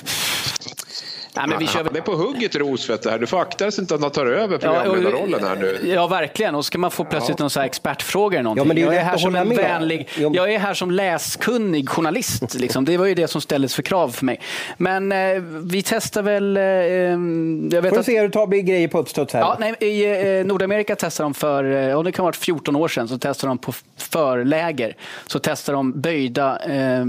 Nej, 1.36 1.46
men 1.48 1.58
vi 1.58 1.66
kör... 1.66 1.84
Han 1.84 1.96
är 1.96 2.00
på 2.00 2.12
hugget 2.12 2.56
Rosfeldt 2.56 3.06
här. 3.06 3.18
Du 3.18 3.26
får 3.26 3.40
akta 3.40 3.64
dig 3.64 3.72
så 3.72 3.82
att 3.82 4.00
han 4.00 4.10
tar 4.10 4.26
över 4.26 4.58
programledarrollen 4.58 5.44
här 5.44 5.56
nu. 5.56 5.78
Ja, 5.84 6.06
verkligen. 6.06 6.54
Och 6.54 6.64
ska 6.64 6.78
man 6.78 6.90
få 6.90 7.04
plötsligt 7.04 7.38
ja. 7.38 7.42
någon 7.42 7.50
så 7.50 7.60
här 7.60 7.66
expertfråga 7.66 8.38
eller 8.38 8.42
någonting. 8.42 8.60
Ja, 8.60 8.66
men 8.66 8.76
det 8.76 8.82
är 8.82 8.86
jag, 8.86 8.94
är 8.94 9.04
här 9.04 9.16
som 9.18 9.34
en 9.34 9.48
vänlig, 9.48 10.08
jag 10.16 10.52
är 10.52 10.58
här 10.58 10.74
som 10.74 10.90
läskunnig 10.90 11.88
journalist. 11.88 12.54
Liksom. 12.54 12.84
Det 12.84 12.96
var 12.96 13.06
ju 13.06 13.14
det 13.14 13.28
som 13.28 13.40
ställdes 13.40 13.74
för 13.74 13.82
krav 13.82 14.08
för 14.08 14.24
mig. 14.24 14.40
Men 14.76 15.12
eh, 15.12 15.42
vi 15.64 15.82
testar 15.82 16.22
väl... 16.22 16.56
Eh, 16.56 16.62
jag 16.62 17.82
vet 17.82 17.88
får 17.88 17.98
att... 17.98 18.06
se 18.06 18.16
hur 18.16 18.24
du 18.24 18.32
tar 18.32 18.46
grejer 18.46 18.88
på 18.88 18.98
uppstuds 18.98 19.34
här. 19.34 19.40
Ja, 19.40 19.56
nej, 19.58 19.74
I 19.80 20.38
eh, 20.38 20.46
Nordamerika 20.46 20.96
testade 20.96 21.24
de 21.24 21.34
för, 21.34 21.64
eh, 21.64 22.02
det 22.02 22.12
kan 22.12 22.22
ha 22.22 22.28
varit 22.28 22.36
14 22.36 22.76
år 22.76 22.88
sedan, 22.88 23.08
så 23.08 23.18
testade 23.18 23.50
de 23.50 23.58
på 23.58 23.72
förläger. 23.96 24.96
Så 25.26 25.38
testade 25.38 25.76
de 25.76 26.00
böjda 26.00 26.58
eh, 26.58 27.04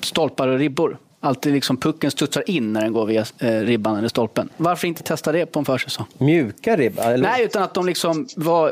stolpar 0.00 0.48
och 0.48 0.58
ribbor 0.58 0.98
alltid 1.24 1.52
liksom 1.52 1.76
pucken 1.76 2.10
studsar 2.10 2.50
in 2.50 2.72
när 2.72 2.80
den 2.80 2.92
går 2.92 3.06
via 3.06 3.24
eh, 3.38 3.48
ribban 3.60 3.96
eller 3.96 4.08
stolpen. 4.08 4.48
Varför 4.56 4.88
inte 4.88 5.02
testa 5.02 5.32
det 5.32 5.46
på 5.46 5.58
en 5.58 5.64
försäsong? 5.64 6.06
Mjuka 6.18 6.76
ribban? 6.76 7.04
Eller? 7.04 7.28
Nej, 7.28 7.44
utan 7.44 7.62
att 7.62 7.74
de 7.74 7.86
liksom 7.86 8.26
var 8.36 8.68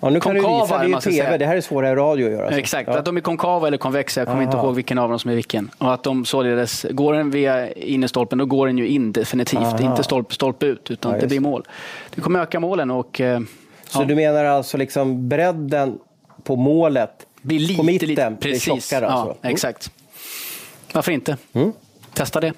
ja, 0.00 0.10
nu 0.10 0.20
kan 0.20 0.40
konkava. 0.40 0.82
Du 0.82 0.86
visa, 0.86 1.00
det 1.00 1.08
är 1.08 1.12
ju 1.12 1.22
TV, 1.22 1.38
det 1.38 1.46
här 1.46 1.56
är 1.56 1.60
svårare 1.60 1.96
radio 1.96 2.26
att 2.26 2.32
göra. 2.32 2.50
Så. 2.50 2.56
Exakt, 2.56 2.88
ja. 2.88 2.98
att 2.98 3.04
de 3.04 3.16
är 3.16 3.20
konkava 3.20 3.66
eller 3.66 3.78
konvexa. 3.78 4.20
Jag 4.20 4.28
kommer 4.28 4.42
Aha. 4.42 4.52
inte 4.52 4.66
ihåg 4.66 4.74
vilken 4.74 4.98
av 4.98 5.10
dem 5.10 5.18
som 5.18 5.30
är 5.30 5.34
vilken. 5.34 5.70
Och 5.78 5.94
att 5.94 6.02
de 6.02 6.24
således, 6.24 6.86
går 6.90 7.14
den 7.14 7.30
via 7.30 7.72
innerstolpen, 7.72 8.38
då 8.38 8.44
går 8.46 8.66
den 8.66 8.78
ju 8.78 8.88
in 8.88 9.12
definitivt. 9.12 9.60
Aha. 9.60 9.90
Inte 9.90 10.02
stolpe, 10.02 10.34
stolpe 10.34 10.66
ut, 10.66 10.90
utan 10.90 11.12
ja, 11.12 11.18
det 11.20 11.26
blir 11.26 11.40
mål. 11.40 11.64
Det 12.14 12.20
kommer 12.20 12.40
öka 12.40 12.60
målen 12.60 12.90
och... 12.90 13.20
Eh, 13.20 13.40
så 13.88 14.04
du 14.04 14.14
menar 14.14 14.44
alltså 14.44 14.76
liksom 14.76 15.28
bredden 15.28 15.98
på 16.42 16.56
målet 16.56 17.26
blir 17.42 17.58
lite, 17.58 17.76
på 17.76 17.82
mitten 17.82 18.08
lite, 18.08 18.36
blir 18.40 18.52
precis. 18.52 18.88
tjockare. 18.88 19.04
Ja, 19.04 19.10
Alltså. 19.10 19.36
Mm. 19.42 19.52
exakt. 19.52 19.90
Varför 20.96 21.12
inte? 21.12 21.36
Testa 22.14 22.40
det. 22.40 22.52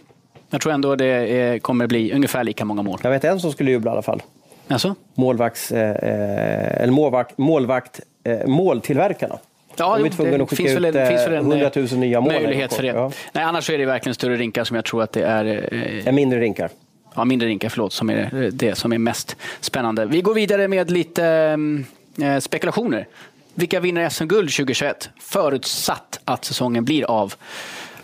Jag 0.51 0.61
tror 0.61 0.73
ändå 0.73 0.97
det 0.97 1.63
kommer 1.63 1.87
bli 1.87 2.13
ungefär 2.13 2.45
lika 2.45 2.65
många 2.65 2.83
mål. 2.83 2.99
Jag 3.03 3.11
vet 3.11 3.25
en 3.25 3.41
som 3.41 3.53
skulle 3.53 3.71
jubla 3.71 3.91
i 3.91 3.93
alla 3.93 4.03
fall. 4.03 4.23
Alltså? 4.69 4.95
Målvakts, 5.15 5.73
eh, 5.73 5.91
eh, 5.91 6.83
eller 6.83 6.93
målvakt, 6.93 7.39
målvakt, 7.39 8.01
eh, 8.25 8.47
måltillverkarna. 8.47 9.39
Ja, 9.77 9.99
De 9.99 10.05
är 10.05 10.11
tvungna 10.11 10.37
det 10.37 10.43
att 10.43 10.51
skicka 10.51 10.73
ut, 10.73 10.95
eh, 10.95 11.09
finns 11.09 11.27
väl 11.27 11.35
en 11.35 11.53
100 11.53 11.71
000 11.75 11.87
nya 11.93 12.21
mål. 12.21 12.33
möjlighet 12.33 12.73
för 12.75 12.83
det. 12.83 12.89
Ja. 12.89 13.13
Nej, 13.33 13.45
annars 13.45 13.71
är 13.71 13.79
det 13.79 13.87
verkligen 13.87 14.15
större 14.15 14.37
rinkar 14.37 14.65
som 14.65 14.77
jag 14.77 14.85
tror 14.85 15.03
att 15.03 15.13
det 15.13 15.23
är 15.23 15.69
eh, 16.07 16.13
mindre 16.13 16.41
rinkar. 16.41 16.71
Ja, 17.15 17.25
mindre 17.25 17.49
rinkar, 17.49 17.69
förlåt, 17.69 17.93
som 17.93 18.11
är 18.11 18.51
det 18.53 18.75
som 18.75 18.93
är 18.93 18.99
mest 18.99 19.37
spännande. 19.61 20.07
Vi 20.07 20.21
går 20.21 20.35
vidare 20.35 20.69
med 20.69 20.91
lite 20.91 21.25
eh, 22.23 22.39
spekulationer. 22.39 23.07
Vilka 23.55 23.81
vinner 23.81 24.09
SM-guld 24.09 24.51
2021? 24.51 25.11
Förutsatt 25.21 26.21
att 26.25 26.45
säsongen 26.45 26.85
blir 26.85 27.05
av. 27.05 27.35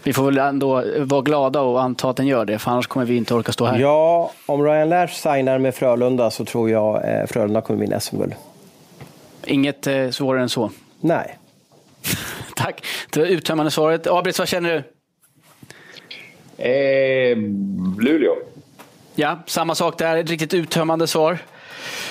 Vi 0.05 0.13
får 0.13 0.25
väl 0.25 0.39
ändå 0.39 0.85
vara 0.99 1.21
glada 1.23 1.61
och 1.61 1.83
anta 1.83 2.11
att 2.11 2.17
den 2.17 2.27
gör 2.27 2.45
det, 2.45 2.59
för 2.59 2.71
annars 2.71 2.87
kommer 2.87 3.07
vi 3.07 3.17
inte 3.17 3.35
orka 3.35 3.53
stå 3.53 3.65
här. 3.67 3.79
Ja, 3.79 4.31
om 4.47 4.65
Ryan 4.65 4.89
Lash 4.89 5.13
signar 5.15 5.59
med 5.59 5.75
Frölunda 5.75 6.31
så 6.31 6.45
tror 6.45 6.71
jag 6.71 7.09
eh, 7.09 7.27
Frölunda 7.27 7.61
kommer 7.61 7.81
vinna 7.81 8.01
SM-guld. 8.01 8.35
Inget 9.45 9.87
eh, 9.87 10.11
svårare 10.11 10.43
än 10.43 10.49
så. 10.49 10.71
Nej. 11.01 11.39
Tack. 12.57 12.85
Det 13.11 13.21
var 13.21 13.27
uttömmande 13.27 13.71
svaret. 13.71 14.07
Abris, 14.07 14.39
vad 14.39 14.49
känner 14.49 14.71
du? 14.71 14.83
Eh, 16.65 17.37
Luleå. 18.01 18.35
Ja, 19.15 19.39
samma 19.47 19.75
sak 19.75 19.99
där. 19.99 20.17
Ett 20.17 20.31
riktigt 20.31 20.55
uttömmande 20.55 21.07
svar. 21.07 21.39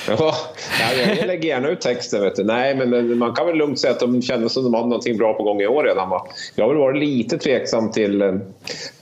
Ja, 0.08 0.34
jag 1.18 1.28
lägger 1.28 1.50
gärna 1.50 1.70
ut 1.70 1.82
texten. 1.82 2.22
Vet 2.22 2.36
du. 2.36 2.44
Nej, 2.44 2.76
men, 2.76 3.18
man 3.18 3.34
kan 3.34 3.46
väl 3.46 3.56
lugnt 3.56 3.80
säga 3.80 3.94
att 3.94 4.00
de 4.00 4.22
känner 4.22 4.48
som 4.48 4.64
de 4.64 4.74
hade 4.74 4.88
någonting 4.88 5.18
bra 5.18 5.34
på 5.34 5.44
gång 5.44 5.62
i 5.62 5.68
år 5.68 5.84
redan. 5.84 6.10
Va? 6.10 6.28
Jag 6.56 6.66
har 6.66 6.70
väl 6.70 6.82
varit 6.82 7.00
lite 7.00 7.38
tveksam 7.38 7.92
till, 7.92 8.22
eh, 8.22 8.36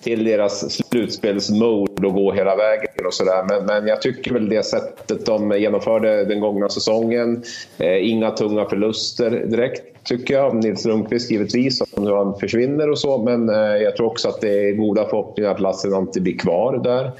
till 0.04 0.24
deras 0.24 0.72
slutspelsmode 0.72 2.08
och 2.08 2.14
gå 2.14 2.32
hela 2.32 2.56
vägen 2.56 3.06
och 3.06 3.14
sådär. 3.14 3.44
Men, 3.50 3.66
men 3.66 3.88
jag 3.88 4.02
tycker 4.02 4.34
väl 4.34 4.50
det 4.50 4.64
sättet 4.64 5.26
de 5.26 5.60
genomförde 5.60 6.26
den 6.26 6.40
gångna 6.40 6.70
säsongen. 6.70 7.44
Eh, 7.78 8.10
inga 8.10 8.32
tunga 8.32 8.66
förluster 8.66 9.30
direkt, 9.30 9.84
tycker 10.04 10.34
jag. 10.34 10.64
Nils 10.64 10.86
Lundqvist 10.86 11.32
givetvis, 11.32 11.82
om 11.92 12.08
han 12.08 12.40
försvinner 12.40 12.90
och 12.90 13.00
så. 13.00 13.24
Men 13.24 13.50
eh, 13.50 13.56
jag 13.84 13.96
tror 13.96 14.08
också 14.08 14.30
att 14.30 14.42
det 14.42 14.70
är 14.70 14.72
goda 14.72 15.06
förhoppningar 15.06 15.52
att 15.52 15.60
Lassinantti 15.60 16.20
blir 16.20 16.38
kvar 16.38 16.78
där. 16.84 17.12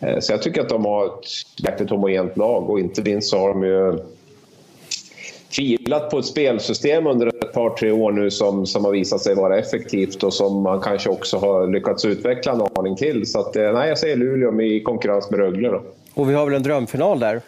Eh, 0.00 0.18
Så 0.20 0.32
jag 0.32 0.42
tycker 0.42 0.60
att 0.60 0.68
de 0.68 0.84
har 0.84 1.06
ett 1.06 1.64
jäkligt 1.64 1.90
homogent 1.90 2.36
lag 2.36 2.70
och 2.70 2.80
inte 2.80 3.02
minst 3.02 3.30
så 3.30 3.38
har 3.38 3.48
de 3.48 3.62
ju 3.64 3.98
filat 5.50 6.10
på 6.10 6.18
ett 6.18 6.24
spelsystem 6.26 7.06
under 7.06 7.26
ett 7.26 7.52
par, 7.52 7.70
tre 7.70 7.90
år 7.90 8.12
nu 8.12 8.30
som, 8.30 8.66
som 8.66 8.84
har 8.84 8.92
visat 8.92 9.20
sig 9.20 9.34
vara 9.34 9.58
effektivt 9.58 10.22
och 10.22 10.34
som 10.34 10.62
man 10.62 10.80
kanske 10.80 11.10
också 11.10 11.38
har 11.38 11.66
lyckats 11.66 12.04
utveckla 12.04 12.52
en 12.52 12.60
aning 12.74 12.96
till. 12.96 13.26
Så 13.26 13.40
att, 13.40 13.56
eh, 13.56 13.72
nej, 13.72 13.88
jag 13.88 13.98
säger 13.98 14.16
Luleå 14.16 14.60
i 14.60 14.80
konkurrens 14.80 15.30
med 15.30 15.40
Rögle. 15.40 15.68
Då. 15.68 15.82
Och 16.14 16.30
vi 16.30 16.34
har 16.34 16.44
väl 16.44 16.54
en 16.54 16.62
drömfinal 16.62 17.20
där. 17.20 17.40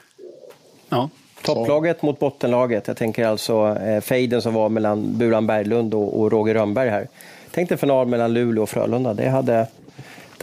Ja. 0.88 1.09
Topplaget 1.43 2.03
mot 2.03 2.19
bottenlaget. 2.19 2.88
Jag 2.88 2.97
tänker 2.97 3.27
alltså 3.27 3.77
eh, 3.87 4.01
fejden 4.01 4.43
som 4.43 4.55
var 4.55 4.69
mellan 4.69 5.19
Buran 5.19 5.47
Berglund 5.47 5.95
och, 5.95 6.21
och 6.21 6.33
Roger 6.33 6.55
Rönnberg 6.55 6.88
här. 6.88 7.09
Tänk 7.51 7.69
dig 7.69 7.79
final 7.79 8.07
mellan 8.07 8.35
Luleå 8.35 8.62
och 8.62 8.69
Frölunda. 8.69 9.15
Det 9.15 9.29
hade, 9.29 9.67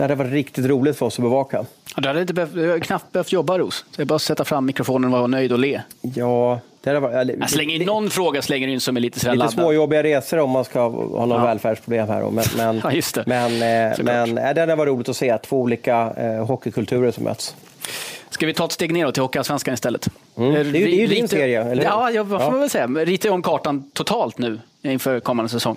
det 0.07 0.13
hade 0.13 0.15
varit 0.15 0.31
riktigt 0.33 0.65
roligt 0.65 0.97
för 0.97 1.05
oss 1.05 1.19
att 1.19 1.23
bevaka. 1.23 1.65
Ja, 1.95 2.01
Du 2.01 2.07
hade 2.07 2.21
inte 2.21 2.33
behövt, 2.33 2.83
knappt 2.83 3.11
behövt 3.11 3.31
jobba, 3.31 3.57
Ros. 3.57 3.85
Det 3.95 4.01
är 4.01 4.05
bara 4.05 4.15
att 4.15 4.21
sätta 4.21 4.45
fram 4.45 4.65
mikrofonen 4.65 5.13
och 5.13 5.19
vara 5.19 5.27
nöjd 5.27 5.51
och 5.51 5.59
le. 5.59 5.81
Ja, 6.01 6.59
det 6.81 6.89
hade 6.89 6.99
varit... 6.99 7.29
Jag 7.39 7.49
slänger 7.49 7.75
in 7.75 7.85
någon 7.85 8.09
fråga 8.09 8.41
slänger 8.41 8.67
in 8.67 8.81
som 8.81 8.97
är 8.97 9.01
lite 9.01 9.19
sådär 9.19 9.31
Lite 9.33 9.39
laddad. 9.39 9.53
småjobbiga 9.53 10.03
resor 10.03 10.39
om 10.39 10.49
man 10.49 10.65
ska 10.65 10.79
ha 10.81 10.89
någon 11.25 11.29
Ja. 11.29 11.45
välfärdsproblem 11.45 12.07
här. 12.07 12.29
Men, 12.31 12.43
men, 12.57 12.81
Ja, 12.83 12.91
just 12.91 13.15
det. 13.15 13.23
men, 13.27 13.51
eh, 13.91 13.97
men 13.99 14.37
eh, 14.37 14.53
det 14.53 14.59
hade 14.61 14.75
varit 14.75 14.89
roligt 14.89 15.09
att 15.09 15.17
se 15.17 15.37
två 15.37 15.61
olika 15.61 16.13
eh, 16.17 16.45
hockeykulturer 16.45 17.11
som 17.11 17.23
möts. 17.23 17.55
Ska 18.29 18.45
vi 18.45 18.53
ta 18.53 18.65
ett 18.65 18.71
steg 18.71 18.93
neråt 18.93 19.13
till 19.13 19.23
Hockeyallsvenskan 19.23 19.73
istället? 19.73 20.07
Mm. 20.37 20.53
Det 20.53 20.59
är 20.59 20.63
ju- 20.63 20.71
det 20.71 20.79
är 20.79 20.99
ju 21.01 21.07
din 21.07 21.27
serie, 21.27 21.61
eller 21.63 21.75
hur? 21.75 21.83
Ja, 21.83 22.11
jag 22.11 22.27
får 22.29 22.39
man 22.51 22.59
väl 22.59 22.69
säga. 22.69 22.87
Rita 22.87 23.31
om 23.31 23.41
kartan 23.41 23.91
totalt 23.93 24.37
nu 24.37 24.59
inför 24.81 25.19
kommande 25.19 25.49
säsong. 25.49 25.75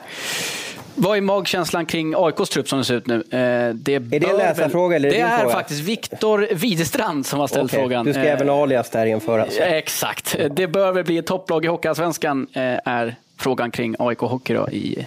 Vad 0.94 1.16
är 1.16 1.20
magkänslan 1.20 1.86
kring 1.86 2.14
AIKs 2.16 2.48
trupp 2.50 2.68
som 2.68 2.78
det 2.78 2.84
ser 2.84 2.94
ut 2.94 3.06
nu? 3.06 3.14
Eh, 3.14 3.74
Det, 3.74 3.98
det 3.98 4.16
en 4.26 4.36
läsarfråga 4.36 4.96
eller 4.96 5.08
är 5.08 5.12
Det 5.12 5.18
det 5.18 5.24
är 5.24 5.38
fråga? 5.38 5.54
faktiskt 5.54 5.80
Viktor 5.80 6.48
Widestrand 6.52 7.26
som 7.26 7.40
har 7.40 7.46
ställt 7.46 7.70
Okej, 7.72 7.80
frågan. 7.80 8.06
Du 8.06 8.12
ska 8.12 8.22
Eh, 8.22 8.32
även 8.32 8.50
alias 8.50 8.90
där 8.90 9.06
införas. 9.06 9.48
Exakt. 9.60 10.36
Det 10.50 10.66
bör 10.66 10.92
väl 10.92 11.04
bli 11.04 11.18
ett 11.18 11.26
topplag 11.26 11.64
i 11.64 11.68
Hockeyallsvenskan, 11.68 12.46
eh, 12.52 12.62
är 12.84 13.16
frågan 13.38 13.70
kring 13.70 13.96
AIK 13.98 14.18
Hockey 14.18 14.54
då, 14.54 14.68
i 14.70 15.06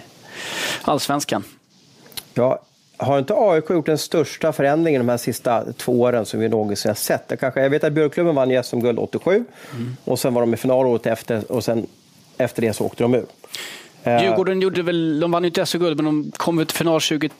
Allsvenskan. 0.82 1.44
Ja, 2.34 2.58
har 2.96 3.18
inte 3.18 3.34
AIK 3.36 3.70
gjort 3.70 3.86
den 3.86 3.98
största 3.98 4.52
förändringen 4.52 5.00
de 5.06 5.08
här 5.08 5.16
sista 5.16 5.64
två 5.72 6.00
åren 6.00 6.26
som 6.26 6.40
vi 6.40 6.48
någonsin 6.48 6.88
har 6.88 6.94
sett? 6.94 7.28
Det 7.28 7.36
kanske, 7.36 7.60
jag 7.62 7.70
vet 7.70 7.84
att 7.84 7.92
Björklubben 7.92 8.34
vann 8.34 8.64
SM-guld 8.64 8.98
87 8.98 9.44
Mm. 9.74 9.96
och 10.04 10.18
sen 10.18 10.34
var 10.34 10.40
de 10.40 10.54
i 10.54 10.56
final 10.56 10.86
året 10.86 11.06
efter 11.06 11.52
och 11.52 11.64
sen 11.64 11.86
efter 12.38 12.62
det 12.62 12.72
så 12.72 12.84
åkte 12.84 13.02
de 13.02 13.14
ur. 13.14 13.26
Eh, 14.06 14.22
Djurgården 14.22 14.60
gjorde 14.60 14.82
väl, 14.82 15.20
de 15.20 15.30
vann 15.30 15.42
ju 15.42 15.46
inte 15.48 15.66
SM-guld, 15.66 15.96
men 15.96 16.04
de 16.04 16.32
kom 16.36 16.58
ut 16.58 16.68
till 16.68 16.76
final 16.76 17.00
2010 17.00 17.32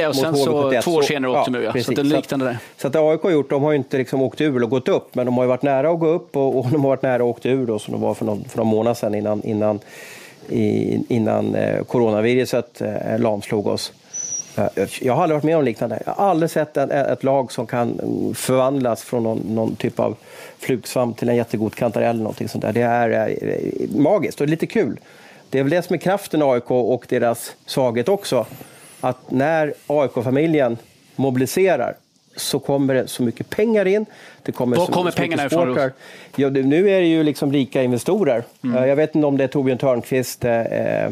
och 0.00 0.06
mot 0.06 0.16
sen 0.16 0.36
så 0.36 0.70
HV71. 0.70 0.82
två 0.82 0.90
år 0.90 1.02
senare 1.02 1.32
åkte 1.32 1.50
de 1.50 1.58
ur. 1.58 1.62
ja. 1.62 1.70
Så 1.70 1.72
precis. 1.72 1.96
det 1.96 2.02
liknande 2.02 2.44
där. 2.46 2.58
Så 2.76 2.88
att 2.88 2.96
AIK 2.96 3.22
har 3.22 3.30
gjort, 3.30 3.50
de 3.50 3.62
har 3.62 3.70
ju 3.72 3.76
inte 3.78 3.98
liksom 3.98 4.22
åkt 4.22 4.40
ur 4.40 4.62
och 4.62 4.70
gått 4.70 4.88
upp, 4.88 5.14
men 5.14 5.26
de 5.26 5.36
har 5.36 5.44
ju 5.44 5.48
varit 5.48 5.62
nära 5.62 5.90
att 5.90 5.98
gå 6.00 6.06
upp 6.06 6.36
och, 6.36 6.58
och 6.58 6.66
de 6.70 6.80
har 6.82 6.88
varit 6.90 7.02
nära 7.02 7.14
att 7.14 7.20
åka 7.22 7.50
ur 7.50 7.66
då, 7.66 7.78
som 7.78 7.92
de 7.92 8.00
var 8.00 8.14
för 8.14 8.24
någon, 8.24 8.44
för 8.44 8.58
någon 8.58 8.66
månad 8.66 8.96
sedan 8.96 9.14
innan, 9.14 9.42
innan, 9.42 9.80
i, 10.48 10.98
innan 11.08 11.54
eh, 11.54 11.82
coronaviruset 11.84 12.80
eh, 12.80 13.18
lamslog 13.18 13.66
oss. 13.66 13.92
Eh, 14.56 14.64
Jag 15.00 15.14
har 15.14 15.22
aldrig 15.22 15.34
varit 15.36 15.44
med 15.44 15.56
om 15.56 15.64
liknande. 15.64 16.02
Jag 16.06 16.12
har 16.12 16.30
aldrig 16.30 16.50
sett 16.50 16.76
ett 16.76 17.24
lag 17.24 17.52
som 17.52 17.66
kan 17.66 18.00
mm, 18.00 18.34
förvandlas 18.34 19.02
från 19.02 19.22
någon, 19.22 19.38
någon 19.38 19.76
typ 19.76 20.00
av 20.00 20.16
flugsvamp 20.58 21.18
till 21.18 21.28
en 21.28 21.36
jättegod 21.36 21.74
kantarell 21.74 22.10
eller 22.10 22.22
någonting 22.22 22.48
sånt 22.48 22.62
där. 22.62 22.72
Det 22.72 22.82
är 22.82 23.28
eh, 23.28 23.96
magiskt 23.96 24.40
och 24.40 24.48
lite 24.48 24.66
kul. 24.66 24.96
Det 25.54 25.58
är 25.60 25.62
väl 25.62 25.70
det 25.70 25.82
som 25.82 25.94
är 25.94 25.98
kraften 25.98 26.42
i 26.42 26.44
AIK 26.44 26.70
och 26.70 27.06
deras 27.08 27.56
svaghet 27.66 28.08
också. 28.08 28.46
Att 29.00 29.30
när 29.30 29.74
AIK-familjen 29.86 30.78
mobiliserar 31.16 31.94
så 32.36 32.58
kommer 32.58 32.94
det 32.94 33.06
så 33.08 33.22
mycket 33.22 33.50
pengar 33.50 33.86
in. 33.86 34.06
Det 34.42 34.52
kommer 34.52 34.76
Var 34.76 34.86
så, 34.86 34.92
kommer 34.92 35.10
pengarna 35.10 35.44
ifrån. 35.46 35.90
Ja, 36.36 36.50
det, 36.50 36.62
nu 36.62 36.90
är 36.90 37.00
det 37.00 37.06
ju 37.06 37.22
liksom 37.22 37.52
rika 37.52 37.82
investorer. 37.82 38.44
Mm. 38.64 38.76
Eh, 38.76 38.86
Jag 38.88 38.96
vet 38.96 39.14
inte 39.14 39.26
om 39.26 39.36
det 39.36 39.44
är 39.44 39.48
Torbjörn 39.48 39.78
Törnqvist, 39.78 40.44
eh, 40.44 40.60
eh, 40.60 41.10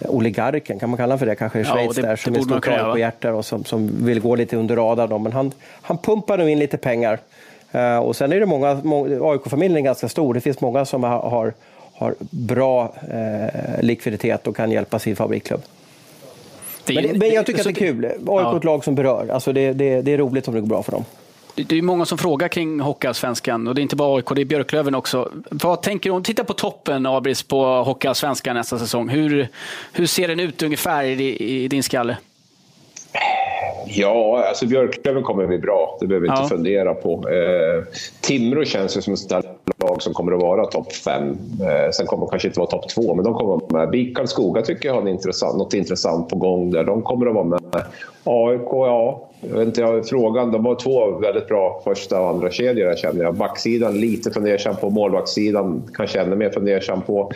oligarken, 0.00 0.78
kan 0.78 0.90
man 0.90 0.96
kalla 0.96 1.18
för 1.18 1.26
det 1.26 1.34
kanske 1.34 1.58
i 1.58 1.62
Ja, 1.62 1.74
Schweiz, 1.74 1.96
det- 1.96 2.02
där, 2.02 2.10
det 2.10 2.16
som 2.16 2.34
är 2.34 2.38
borde 2.38 2.50
man 2.50 2.62
stort 2.62 2.72
va? 2.78 2.92
AIK-hjärta 2.92 3.34
och 3.34 3.44
som, 3.44 3.64
som 3.64 4.06
vill 4.06 4.20
gå 4.20 4.36
lite 4.36 4.56
under 4.56 4.76
radarn. 4.76 5.22
Men 5.22 5.32
han, 5.32 5.52
han 5.82 5.98
pumpar 5.98 6.38
nu 6.38 6.50
in 6.50 6.58
lite 6.58 6.76
pengar. 6.76 7.18
Eh, 7.72 7.98
och 7.98 8.16
sen 8.16 8.32
är 8.32 8.40
det 8.40 8.46
många, 8.46 8.80
många 8.84 9.18
AIK-familjen 9.22 9.76
är 9.76 9.80
ganska 9.80 10.08
stor. 10.08 10.34
Det 10.34 10.40
finns 10.40 10.60
många 10.60 10.84
som 10.84 11.02
har, 11.02 11.18
har, 11.30 11.52
har 12.02 12.14
bra 12.30 12.94
eh, 13.10 13.82
likviditet 13.82 14.46
och 14.46 14.56
kan 14.56 14.70
hjälpa 14.70 14.98
sin 14.98 15.16
favoritklubb. 15.16 15.62
Det 16.84 16.94
Men, 16.94 17.18
men 17.18 17.30
jag 17.30 17.46
tycker 17.46 17.60
att 17.60 17.64
det 17.64 17.70
är 17.70 17.86
kul. 17.86 18.04
AIK 18.04 18.20
Ja. 18.26 18.56
ett 18.56 18.64
lag 18.64 18.84
som 18.84 18.94
berör. 18.94 19.28
Alltså 19.28 19.52
det, 19.52 19.72
det, 19.72 20.02
det 20.02 20.12
är 20.12 20.18
roligt 20.18 20.48
om 20.48 20.54
det 20.54 20.60
går 20.60 20.68
bra 20.68 20.82
för 20.82 20.92
dem. 20.92 21.04
Det 21.54 21.62
det 21.62 21.78
är 21.78 21.82
många 21.82 22.04
som 22.04 22.18
frågar 22.18 22.48
kring 22.48 22.80
Hockeyallsvenskan 22.80 23.68
och 23.68 23.74
det 23.74 23.80
är 23.80 23.82
inte 23.82 23.96
bara 23.96 24.16
AIK, 24.16 24.26
det 24.34 24.40
är 24.40 24.44
Björklöven 24.44 24.94
också. 24.94 25.30
Vad 25.50 25.82
tänker 25.82 26.10
du 26.10 26.16
om, 26.16 26.22
titta 26.22 26.44
på 26.44 26.52
toppen 26.52 27.06
Abris 27.06 27.42
på 27.42 27.64
Hockeyallsvenskan 27.64 28.56
nästa 28.56 28.78
säsong. 28.78 29.08
Hur, 29.08 29.48
hur 29.92 30.06
ser 30.06 30.28
den 30.28 30.40
ut 30.40 30.62
ungefär 30.62 31.04
i, 31.04 31.36
i 31.64 31.68
din 31.68 31.82
skalle? 31.82 32.16
Ja, 33.86 34.44
alltså 34.48 34.66
Björklöven 34.66 35.22
kommer 35.22 35.46
bli 35.46 35.58
bra. 35.58 35.96
Det 36.00 36.06
behöver 36.06 36.26
vi 36.26 36.32
Ja. 36.34 36.42
inte 36.42 36.54
fundera 36.54 36.94
på. 36.94 37.28
Eh, 37.28 37.84
Timrå 38.20 38.64
känns 38.64 38.96
ju 38.96 39.00
som 39.02 39.12
ett 39.14 39.30
lag 39.78 40.02
som 40.02 40.14
kommer 40.14 40.32
att 40.32 40.40
vara 40.42 40.66
topp 40.66 40.92
fem. 40.92 41.36
Eh, 41.62 41.90
sen 41.90 42.06
kommer 42.06 42.20
de 42.26 42.30
kanske 42.30 42.48
inte 42.48 42.60
vara 42.60 42.70
topp 42.70 42.88
två, 42.88 43.14
men 43.14 43.24
de 43.24 43.34
kommer 43.34 43.54
att 43.56 43.72
vara 43.72 43.80
med. 43.82 43.90
BIK 43.90 44.16
Karlskoga 44.16 44.62
tycker 44.62 44.88
jag 44.88 44.94
har 45.00 45.08
intressant, 45.08 45.56
något 45.58 45.74
intressant 45.74 46.28
på 46.28 46.36
gång 46.36 46.70
där. 46.70 46.84
De 46.84 47.02
kommer 47.02 47.26
att 47.26 47.34
vara 47.34 47.44
med. 47.44 47.60
AIK, 48.24 48.68
ja. 48.70 49.28
Jag 49.50 49.58
vet 49.58 49.66
inte, 49.66 49.80
jag 49.80 50.08
frågan. 50.08 50.52
De 50.52 50.66
har 50.66 50.74
två 50.74 51.18
väldigt 51.18 51.48
bra 51.48 51.80
första 51.84 52.20
och 52.20 52.28
andra 52.28 52.50
kedjor 52.50 52.86
där 52.86 52.96
känner 52.96 53.22
jag. 53.24 53.34
Backsidan 53.34 54.00
lite 54.00 54.30
fundersam 54.30 54.76
på. 54.76 54.90
Målvaktssidan 54.90 55.82
kanske 55.94 56.20
ännu 56.20 56.36
mer 56.36 56.50
fundersam 56.50 57.02
på. 57.02 57.32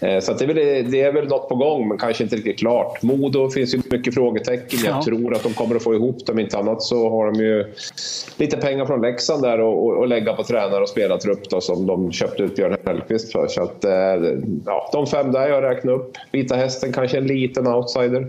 Eh, 0.00 0.20
så 0.20 0.32
det, 0.32 0.44
är 0.44 0.46
väl, 0.46 0.90
det 0.90 1.00
är 1.00 1.12
väl 1.12 1.28
något 1.28 1.48
på 1.48 1.54
gång, 1.54 1.88
men 1.88 1.98
kanske 1.98 2.22
inte 2.24 2.36
riktigt 2.36 2.58
klart. 2.58 3.02
Modo 3.02 3.50
finns 3.50 3.74
ju 3.74 3.80
mycket 3.90 4.14
frågetecken. 4.14 4.78
Jag 4.84 4.96
Ja. 4.96 5.02
tror 5.02 5.34
att 5.34 5.42
de 5.42 5.52
kommer 5.54 5.76
att 5.76 5.82
få 5.82 5.94
ihop 5.94 6.26
det. 6.26 6.32
Om 6.32 6.38
inte 6.38 6.58
annat 6.58 6.82
så 6.82 7.10
har 7.10 7.26
de 7.32 7.40
ju 7.40 7.64
lite 8.36 8.56
pengar 8.56 8.86
från 8.86 9.00
Leksand 9.02 9.42
där 9.42 9.60
och, 9.60 9.86
och, 9.86 9.96
och 9.96 10.08
lägga 10.08 10.32
på 10.32 10.42
tränare 10.44 10.82
och 10.82 10.88
spelartrupp 10.88 11.50
då, 11.50 11.60
som 11.60 11.86
de 11.86 12.12
köpte 12.12 12.42
ut 12.42 12.56
Björn 12.56 12.76
Hellkvist 12.86 13.32
för. 13.32 13.46
Så 13.48 13.62
att, 13.62 13.84
eh, 13.84 13.92
ja, 14.66 14.90
de 14.92 15.06
fem 15.06 15.32
där 15.32 15.48
jag 15.48 15.62
räknar 15.62 15.92
upp. 15.92 16.12
Vita 16.32 16.56
Hästen 16.56 16.92
kanske 16.92 17.18
en 17.18 17.26
liten 17.26 17.66
outsider. 17.66 18.26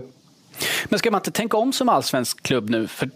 Men 0.88 0.98
ska 0.98 1.10
man 1.10 1.18
inte 1.18 1.30
tänka 1.30 1.56
om 1.56 1.72
som 1.72 1.88
allsvensk 1.88 2.42
klubb 2.42 2.70
nu? 2.70 2.86
För 2.86 3.10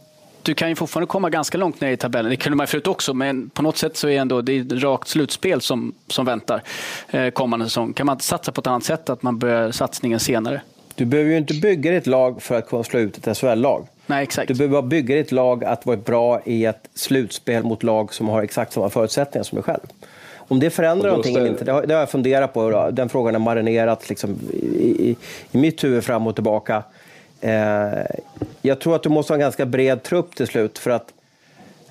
du 0.46 0.54
kan 0.54 0.68
ju 0.68 0.74
fortfarande 0.74 1.06
komma 1.06 1.30
ganska 1.30 1.58
långt 1.58 1.80
ner 1.80 1.90
i 1.90 1.96
tabellen. 1.96 2.30
Det 2.30 2.36
kunde 2.36 2.56
man 2.56 2.66
förut 2.66 2.86
också, 2.86 3.14
men 3.14 3.50
på 3.50 3.62
något 3.62 3.76
sätt 3.76 3.96
så 3.96 4.08
är 4.08 4.20
ändå, 4.20 4.40
det 4.40 4.52
är 4.52 4.60
ett 4.60 4.82
rakt 4.82 5.08
slutspel 5.08 5.60
som, 5.60 5.94
som 6.08 6.26
väntar 6.26 6.62
eh, 7.10 7.30
kommande 7.30 7.66
säsong. 7.66 7.92
Kan 7.92 8.06
man 8.06 8.14
inte 8.14 8.24
satsa 8.24 8.52
på 8.52 8.60
ett 8.60 8.66
annat 8.66 8.84
sätt, 8.84 9.10
att 9.10 9.22
man 9.22 9.38
börjar 9.38 9.70
satsningen 9.70 10.20
senare? 10.20 10.60
Du 10.94 11.04
behöver 11.04 11.30
ju 11.30 11.36
inte 11.36 11.54
bygga 11.54 11.90
ditt 11.90 12.06
lag 12.06 12.42
för 12.42 12.54
att 12.54 12.68
kunna 12.68 12.84
slå 12.84 13.00
ut 13.00 13.26
ett 13.26 13.38
SHL-lag. 13.38 13.86
Nej, 14.06 14.22
exakt. 14.22 14.48
Du 14.48 14.54
behöver 14.54 14.72
bara 14.72 14.88
bygga 14.88 15.16
ditt 15.16 15.32
lag 15.32 15.64
att 15.64 15.86
vara 15.86 15.96
bra 15.96 16.40
i 16.44 16.64
ett 16.64 16.88
slutspel 16.94 17.62
mot 17.62 17.82
lag 17.82 18.14
som 18.14 18.28
har 18.28 18.42
exakt 18.42 18.72
samma 18.72 18.90
förutsättningar 18.90 19.44
som 19.44 19.56
du 19.56 19.62
själg. 19.62 19.82
Om 20.36 20.60
det 20.60 20.70
förändrar 20.70 21.08
någonting 21.08 21.36
eller 21.36 21.48
inte, 21.48 21.64
det 21.64 21.72
har, 21.72 21.86
det 21.86 21.94
har 21.94 22.00
jag 22.00 22.10
funderat 22.10 22.54
på. 22.54 22.90
Den 22.92 23.08
frågan 23.08 23.34
har 23.34 23.40
marinerat 23.40 24.08
liksom 24.08 24.38
i, 24.52 25.10
i, 25.10 25.16
i 25.52 25.58
mitt 25.58 25.84
huvud 25.84 26.04
fram 26.04 26.26
och 26.26 26.34
tillbaka. 26.34 26.82
Eh, 27.40 28.04
jag 28.66 28.80
tror 28.80 28.96
att 28.96 29.02
du 29.02 29.08
måste 29.08 29.32
ha 29.32 29.36
en 29.36 29.40
ganska 29.40 29.66
bred 29.66 30.02
trupp 30.02 30.34
till 30.34 30.46
slut. 30.46 30.78
För 30.78 30.90
att, 30.90 31.12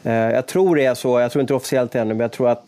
eh, 0.03 0.13
jag 0.13 0.47
tror 0.47 0.75
det 0.75 0.85
är 0.85 0.95
så, 0.95 1.19
jag 1.19 1.31
tror 1.31 1.41
inte 1.41 1.53
officiellt 1.53 1.95
ännu, 1.95 2.13
men 2.13 2.19
jag 2.19 2.31
tror 2.31 2.49
att 2.49 2.63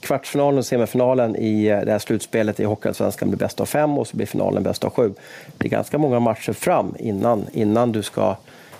kvartsfinalen 0.00 0.58
och 0.58 0.66
semifinalen 0.66 1.36
i 1.36 1.66
eh, 1.66 1.80
det 1.80 1.92
här 1.92 1.98
slutspelet 1.98 2.60
i 2.60 2.64
Hockeyallsvenskan 2.64 3.28
blir 3.28 3.38
bäst 3.38 3.60
av 3.60 3.66
fem 3.66 3.98
och 3.98 4.06
så 4.06 4.16
blir 4.16 4.26
finalen 4.26 4.62
bäst 4.62 4.84
av 4.84 4.90
sju. 4.90 5.12
Det 5.58 5.66
är 5.66 5.70
ganska 5.70 5.98
många 5.98 6.20
matcher 6.20 6.52
fram 6.52 6.94
innan, 6.98 7.46
innan 7.52 7.92
du 7.92 8.02
ska 8.02 8.36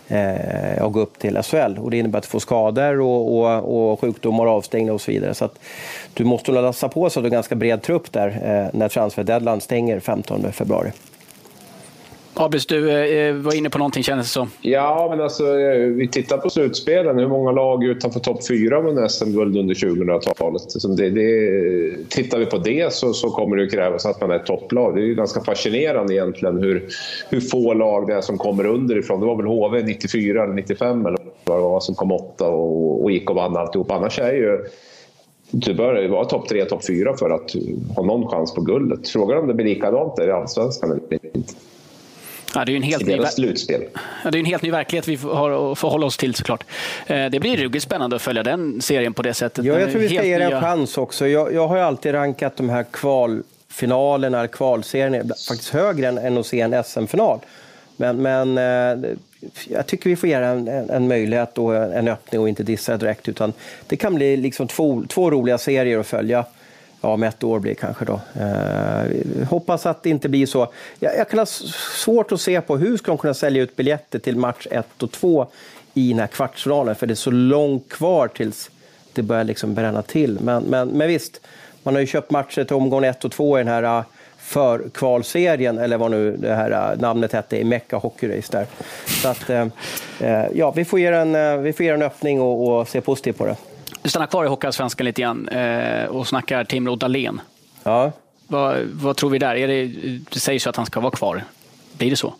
eh, 0.08 0.88
gå 0.88 1.00
upp 1.00 1.18
till 1.18 1.42
SHL. 1.42 1.78
Och 1.78 1.90
det 1.90 1.98
innebär 1.98 2.18
att 2.18 2.24
du 2.24 2.30
får 2.30 2.38
skador 2.38 3.00
och, 3.00 3.38
och, 3.38 3.92
och 3.92 4.00
sjukdomar, 4.00 4.46
avstängningar 4.46 4.92
och 4.92 5.00
så 5.00 5.10
vidare. 5.10 5.34
Så 5.34 5.44
att 5.44 5.58
du 6.14 6.24
måste 6.24 6.52
nog 6.52 6.62
lassa 6.62 6.88
på 6.88 7.10
så 7.10 7.20
att 7.20 7.24
du 7.24 7.26
har 7.26 7.30
en 7.30 7.32
ganska 7.32 7.54
bred 7.54 7.82
trupp 7.82 8.12
där 8.12 8.28
eh, 8.28 8.78
när 8.78 8.88
transfer 8.88 9.24
deadline 9.24 9.60
stänger 9.60 10.00
15 10.00 10.52
februari. 10.52 10.92
Abis, 12.40 12.66
du 12.66 12.90
eh, 12.90 13.28
eh, 13.28 13.34
var 13.34 13.54
inne 13.54 13.70
på 13.70 13.78
någonting 13.78 14.02
kändes 14.02 14.26
det 14.26 14.32
som. 14.32 14.50
Ja, 14.60 15.06
men 15.10 15.20
alltså 15.20 15.58
eh, 15.58 15.78
vi 15.78 16.08
tittar 16.08 16.38
på 16.38 16.50
slutspelen. 16.50 17.18
Hur 17.18 17.28
många 17.28 17.52
lag 17.52 17.84
utanför 17.84 18.20
topp 18.20 18.46
fyra 18.48 18.80
vann 18.80 19.08
SM-guld 19.08 19.56
under 19.56 19.74
2000-talet? 19.74 20.62
Liksom 20.74 20.96
det, 20.96 21.10
det, 21.10 22.08
tittar 22.08 22.38
vi 22.38 22.46
på 22.46 22.58
det 22.58 22.92
så, 22.92 23.12
så 23.12 23.30
kommer 23.30 23.56
det 23.56 23.66
krävas 23.66 24.06
att 24.06 24.20
man 24.20 24.30
är 24.30 24.36
ett 24.36 24.46
topplag. 24.46 24.94
Det 24.94 25.00
är 25.00 25.04
ju 25.04 25.14
ganska 25.14 25.40
fascinerande 25.40 26.14
egentligen 26.14 26.58
hur, 26.58 26.88
hur 27.28 27.40
få 27.40 27.74
lag 27.74 28.06
det 28.06 28.14
är 28.14 28.20
som 28.20 28.38
kommer 28.38 28.66
underifrån. 28.66 29.20
Det 29.20 29.26
var 29.26 29.36
väl 29.36 29.46
HV 29.46 29.82
94 29.82 30.44
eller 30.44 30.54
95 30.54 31.06
eller 31.06 31.18
vad 31.44 31.58
det 31.58 31.62
var 31.62 31.80
som 31.80 31.94
kom 31.94 32.12
åtta 32.12 32.48
och, 32.48 33.02
och 33.02 33.10
gick 33.10 33.30
och 33.30 33.36
vann 33.36 33.56
alltihop. 33.56 33.90
Annars 33.90 34.18
är 34.18 34.32
ju 34.32 34.64
du 35.50 35.74
bör 35.74 36.08
vara 36.08 36.24
topp 36.24 36.48
tre, 36.48 36.64
topp 36.64 36.86
fyra 36.86 37.16
för 37.16 37.30
att 37.30 37.54
ha 37.96 38.02
någon 38.02 38.28
chans 38.28 38.54
på 38.54 38.60
guldet. 38.60 39.08
Frågan 39.08 39.38
om 39.38 39.46
det 39.46 39.54
blir 39.54 39.66
likadant 39.66 40.18
i 40.18 40.30
Allsvenskan 40.30 40.90
eller 40.90 41.14
inte. 41.34 41.54
Ja, 42.54 42.64
det 42.64 42.72
är 42.72 42.76
en 42.76 42.82
helt 42.82 43.06
ny, 43.06 43.24
slutspel. 43.26 43.82
Ja, 44.24 44.30
det 44.30 44.38
är 44.38 44.40
en 44.40 44.46
helt 44.46 44.62
ny 44.62 44.70
verklighet 44.70 45.08
vi 45.08 45.16
har 45.16 45.72
att 45.72 45.78
förhålla 45.78 46.06
oss 46.06 46.16
till 46.16 46.34
såklart. 46.34 46.64
Eh, 47.06 47.26
det 47.26 47.40
blir 47.40 47.56
ruggigt 47.56 47.84
spännande 47.84 48.16
att 48.16 48.22
följa 48.22 48.42
den 48.42 48.82
serien 48.82 49.14
på 49.14 49.22
det 49.22 49.34
sättet. 49.34 49.64
Ja, 49.64 49.80
jag 49.80 49.90
tror 49.90 50.00
vi 50.00 50.08
ska 50.08 50.24
ge 50.24 50.38
det 50.38 50.44
en 50.44 50.60
chans 50.60 50.98
också. 50.98 51.26
Jag, 51.26 51.54
jag 51.54 51.68
har 51.68 51.76
ju 51.76 51.82
alltid 51.82 52.14
rankat 52.14 52.56
de 52.56 52.68
här 52.68 52.84
kvalfinalerna, 52.90 54.48
kvalserierna, 54.48 55.34
faktiskt 55.48 55.68
högre 55.68 56.08
än, 56.08 56.18
än 56.18 56.38
att 56.38 56.46
se 56.46 56.60
en 56.60 56.84
SM-final. 56.84 57.40
Men, 57.96 58.22
men 58.22 58.58
eh, 58.58 59.10
jag 59.68 59.86
tycker 59.86 60.10
vi 60.10 60.16
får 60.16 60.28
ge 60.28 60.34
en, 60.34 60.68
en, 60.68 60.90
en, 60.90 61.08
möjlighet 61.08 61.58
och 61.58 61.76
en 61.76 62.08
öppning 62.08 62.40
och 62.40 62.48
inte 62.48 62.62
dissa 62.62 62.96
direkt. 62.96 63.28
Utan 63.28 63.52
det 63.86 63.96
kan 63.96 64.14
bli 64.14 64.36
liksom 64.36 64.68
två, 64.68 65.04
två 65.08 65.30
roliga 65.30 65.58
serier 65.58 65.98
att 65.98 66.06
följa 66.06 66.44
ja, 67.00 67.08
om 67.08 67.22
ett 67.22 67.44
år 67.44 67.58
blir 67.58 67.72
det 67.72 67.80
kanske 67.80 68.04
då. 68.04 68.20
Eh, 68.40 69.48
hoppas 69.48 69.86
att 69.86 70.02
det 70.02 70.10
inte 70.10 70.28
blir 70.28 70.46
så. 70.46 70.72
Jag, 70.98 71.16
jag 71.16 71.28
kan 71.28 71.38
ha 71.38 71.46
svårt 71.46 72.32
att 72.32 72.40
se 72.40 72.60
på 72.60 72.76
hur 72.76 72.96
ska 72.96 73.10
de 73.10 73.18
kunna 73.18 73.34
sälja 73.34 73.62
ut 73.62 73.76
biljetter 73.76 74.18
till 74.18 74.36
match 74.36 74.66
1 74.70 75.02
och 75.02 75.12
2 75.12 75.46
i 75.94 76.10
den 76.10 76.18
här 76.20 76.26
kvartsfinalen, 76.26 76.94
för 76.94 77.06
det 77.06 77.12
är 77.12 77.16
så 77.16 77.30
långt 77.30 77.88
kvar 77.88 78.28
tills 78.28 78.70
det 79.12 79.22
börjar 79.22 79.44
liksom 79.44 79.74
bränna 79.74 80.02
till. 80.02 80.38
Men, 80.40 80.62
men, 80.62 80.88
men 80.88 81.08
visst, 81.08 81.40
man 81.82 81.94
har 81.94 82.00
ju 82.00 82.06
köpt 82.06 82.30
matcher 82.30 82.64
till 82.64 82.76
omgång 82.76 83.04
1 83.04 83.24
och 83.24 83.32
2 83.32 83.58
i 83.58 83.60
den 83.60 83.68
här 83.68 83.98
uh, 83.98 84.04
förkvalserien, 84.38 85.78
eller 85.78 85.96
vad 85.96 86.10
nu 86.10 86.36
det 86.36 86.54
här 86.54 86.92
eh, 86.92 87.00
namnet 87.00 87.32
hette, 87.32 87.56
i 87.56 87.64
Mecca 87.64 87.96
Hockey 87.96 88.28
Race 88.28 88.52
där. 88.52 88.66
Så 89.06 89.28
att, 89.28 89.50
eh, 89.50 89.66
eh 90.20 90.46
ja, 90.54 90.70
vi 90.70 90.84
får 90.84 91.00
ge 91.00 91.06
en, 91.06 91.62
vi 91.62 91.72
får 91.72 91.86
ge 91.86 91.92
en 91.92 92.02
öppning 92.02 92.40
och, 92.40 92.80
och 92.80 92.88
se 92.88 93.00
positivt 93.00 93.38
på 93.38 93.46
det. 93.46 93.56
Vi 94.02 94.10
stannar 94.10 94.26
kvar 94.26 94.44
i 94.44 94.48
Hockeyallsvenskan 94.48 95.04
lite 95.04 95.22
grann 95.22 95.48
eh, 95.48 96.04
och 96.04 96.28
snackar 96.28 96.64
Timrå 96.64 96.96
Dahlén. 96.96 97.40
Ja. 97.82 98.12
Vad, 98.46 98.76
vad, 98.92 99.16
tror 99.16 99.30
vi 99.30 99.38
där? 99.38 99.54
Är 99.56 99.68
det, 99.68 99.86
det 100.30 100.40
sägs 100.40 100.66
ju 100.66 100.70
att 100.70 100.76
han 100.76 100.86
ska 100.86 101.00
vara 101.00 101.10
kvar. 101.10 101.44
Blir 101.92 102.10
det 102.10 102.16
så? 102.16 102.34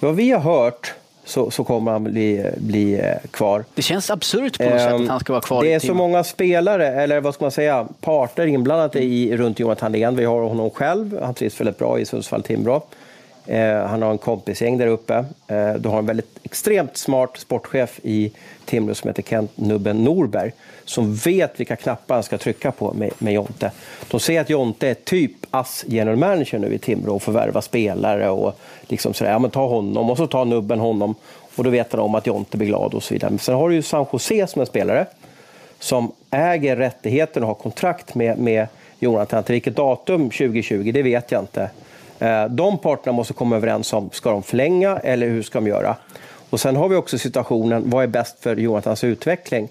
Vad 0.00 0.14
vi 0.14 0.30
har 0.30 0.40
hört 0.40 0.94
så, 1.24 1.50
så 1.50 1.64
kommer 1.64 1.92
han 1.92 2.04
bli, 2.04 2.50
bli 2.56 2.94
eh, 2.94 3.30
kvar. 3.30 3.64
Det 3.74 3.82
känns 3.82 4.10
absurt 4.10 4.58
på 4.58 4.64
något 4.64 4.72
um, 4.72 4.78
sätt 4.78 4.94
att 4.94 5.08
han 5.08 5.20
ska 5.20 5.32
vara 5.32 5.42
kvar. 5.42 5.62
Det 5.62 5.72
är 5.72 5.78
så 5.78 5.94
många 5.94 6.24
spelare, 6.24 6.86
eller 6.88 7.20
vad 7.20 7.34
ska 7.34 7.44
man 7.44 7.50
säga, 7.50 7.88
parter 8.00 8.46
inblandade 8.46 9.02
i, 9.02 9.36
runt 9.36 9.58
Jonathan 9.58 9.92
Dahlén. 9.92 10.16
Vi 10.16 10.24
har 10.24 10.40
honom 10.42 10.70
själv, 10.70 11.18
han 11.22 11.34
trivs 11.34 11.60
väldigt 11.60 11.78
bra 11.78 12.00
i 12.00 12.04
Sundsvall-Timrå. 12.04 12.82
Eh, 13.46 13.86
han 13.86 14.02
har 14.02 14.10
en 14.10 14.18
kompisgäng 14.18 14.78
där 14.78 14.86
uppe. 14.86 15.24
Eh, 15.46 15.74
du 15.74 15.88
har 15.88 15.98
en 15.98 16.06
väldigt 16.06 16.35
extremt 16.46 16.96
smart 16.96 17.36
sportchef 17.36 18.00
i 18.02 18.32
Timrå 18.64 18.94
som 18.94 19.08
heter 19.08 19.22
Kent 19.22 19.50
Nubben 19.54 20.04
Norberg 20.04 20.52
som 20.84 21.14
vet 21.14 21.60
vilka 21.60 21.76
knappar 21.76 22.14
han 22.14 22.24
ska 22.24 22.38
trycka 22.38 22.72
på 22.72 22.92
med, 22.92 23.10
med 23.18 23.34
Jonte. 23.34 23.72
De 24.10 24.20
säger 24.20 24.40
att 24.40 24.50
Jonte 24.50 24.88
är 24.88 24.94
typ 24.94 25.32
ass 25.50 25.84
general 25.88 26.16
manager 26.16 26.58
nu 26.58 26.74
i 26.74 26.78
Timrå 26.78 27.14
och 27.14 27.22
förvärva 27.22 27.62
spelare 27.62 28.30
och 28.30 28.58
liksom 28.82 29.14
sådär, 29.14 29.30
ja 29.30 29.38
men 29.38 29.50
ta 29.50 29.66
honom 29.68 30.10
och 30.10 30.16
så 30.16 30.26
tar 30.26 30.44
Nubben 30.44 30.78
honom 30.80 31.14
och 31.56 31.64
då 31.64 31.70
vet 31.70 31.92
han 31.92 32.00
om 32.00 32.14
att 32.14 32.26
Jonte 32.26 32.56
blir 32.56 32.68
glad 32.68 32.94
och 32.94 33.02
så 33.02 33.14
vidare. 33.14 33.30
Men 33.30 33.38
sen 33.38 33.54
har 33.54 33.68
du 33.68 33.74
ju 33.74 33.82
San 33.82 34.06
Jose 34.12 34.46
som 34.46 34.60
en 34.60 34.66
spelare 34.66 35.06
som 35.78 36.12
äger 36.30 36.76
rättigheten 36.76 37.42
och 37.42 37.48
har 37.48 37.54
kontrakt 37.54 38.14
med, 38.14 38.38
med 38.38 38.66
Jonathan. 38.98 39.42
Till 39.42 39.52
vilket 39.52 39.76
datum 39.76 40.30
2020, 40.30 40.90
det 40.94 41.02
vet 41.02 41.32
jag 41.32 41.42
inte. 41.42 41.70
Eh, 42.18 42.44
de 42.44 42.78
parterna 42.78 43.12
måste 43.12 43.32
komma 43.32 43.56
överens 43.56 43.92
om, 43.92 44.10
ska 44.12 44.30
de 44.30 44.42
förlänga 44.42 44.98
eller 44.98 45.28
hur 45.28 45.42
ska 45.42 45.58
de 45.58 45.66
göra? 45.66 45.96
Och 46.56 46.60
sen 46.60 46.76
har 46.76 46.88
vi 46.88 46.96
också 46.96 47.18
situationen, 47.18 47.90
vad 47.90 48.02
är 48.02 48.06
bäst 48.06 48.36
för 48.40 48.56
Jonathans 48.56 49.04
utveckling? 49.04 49.68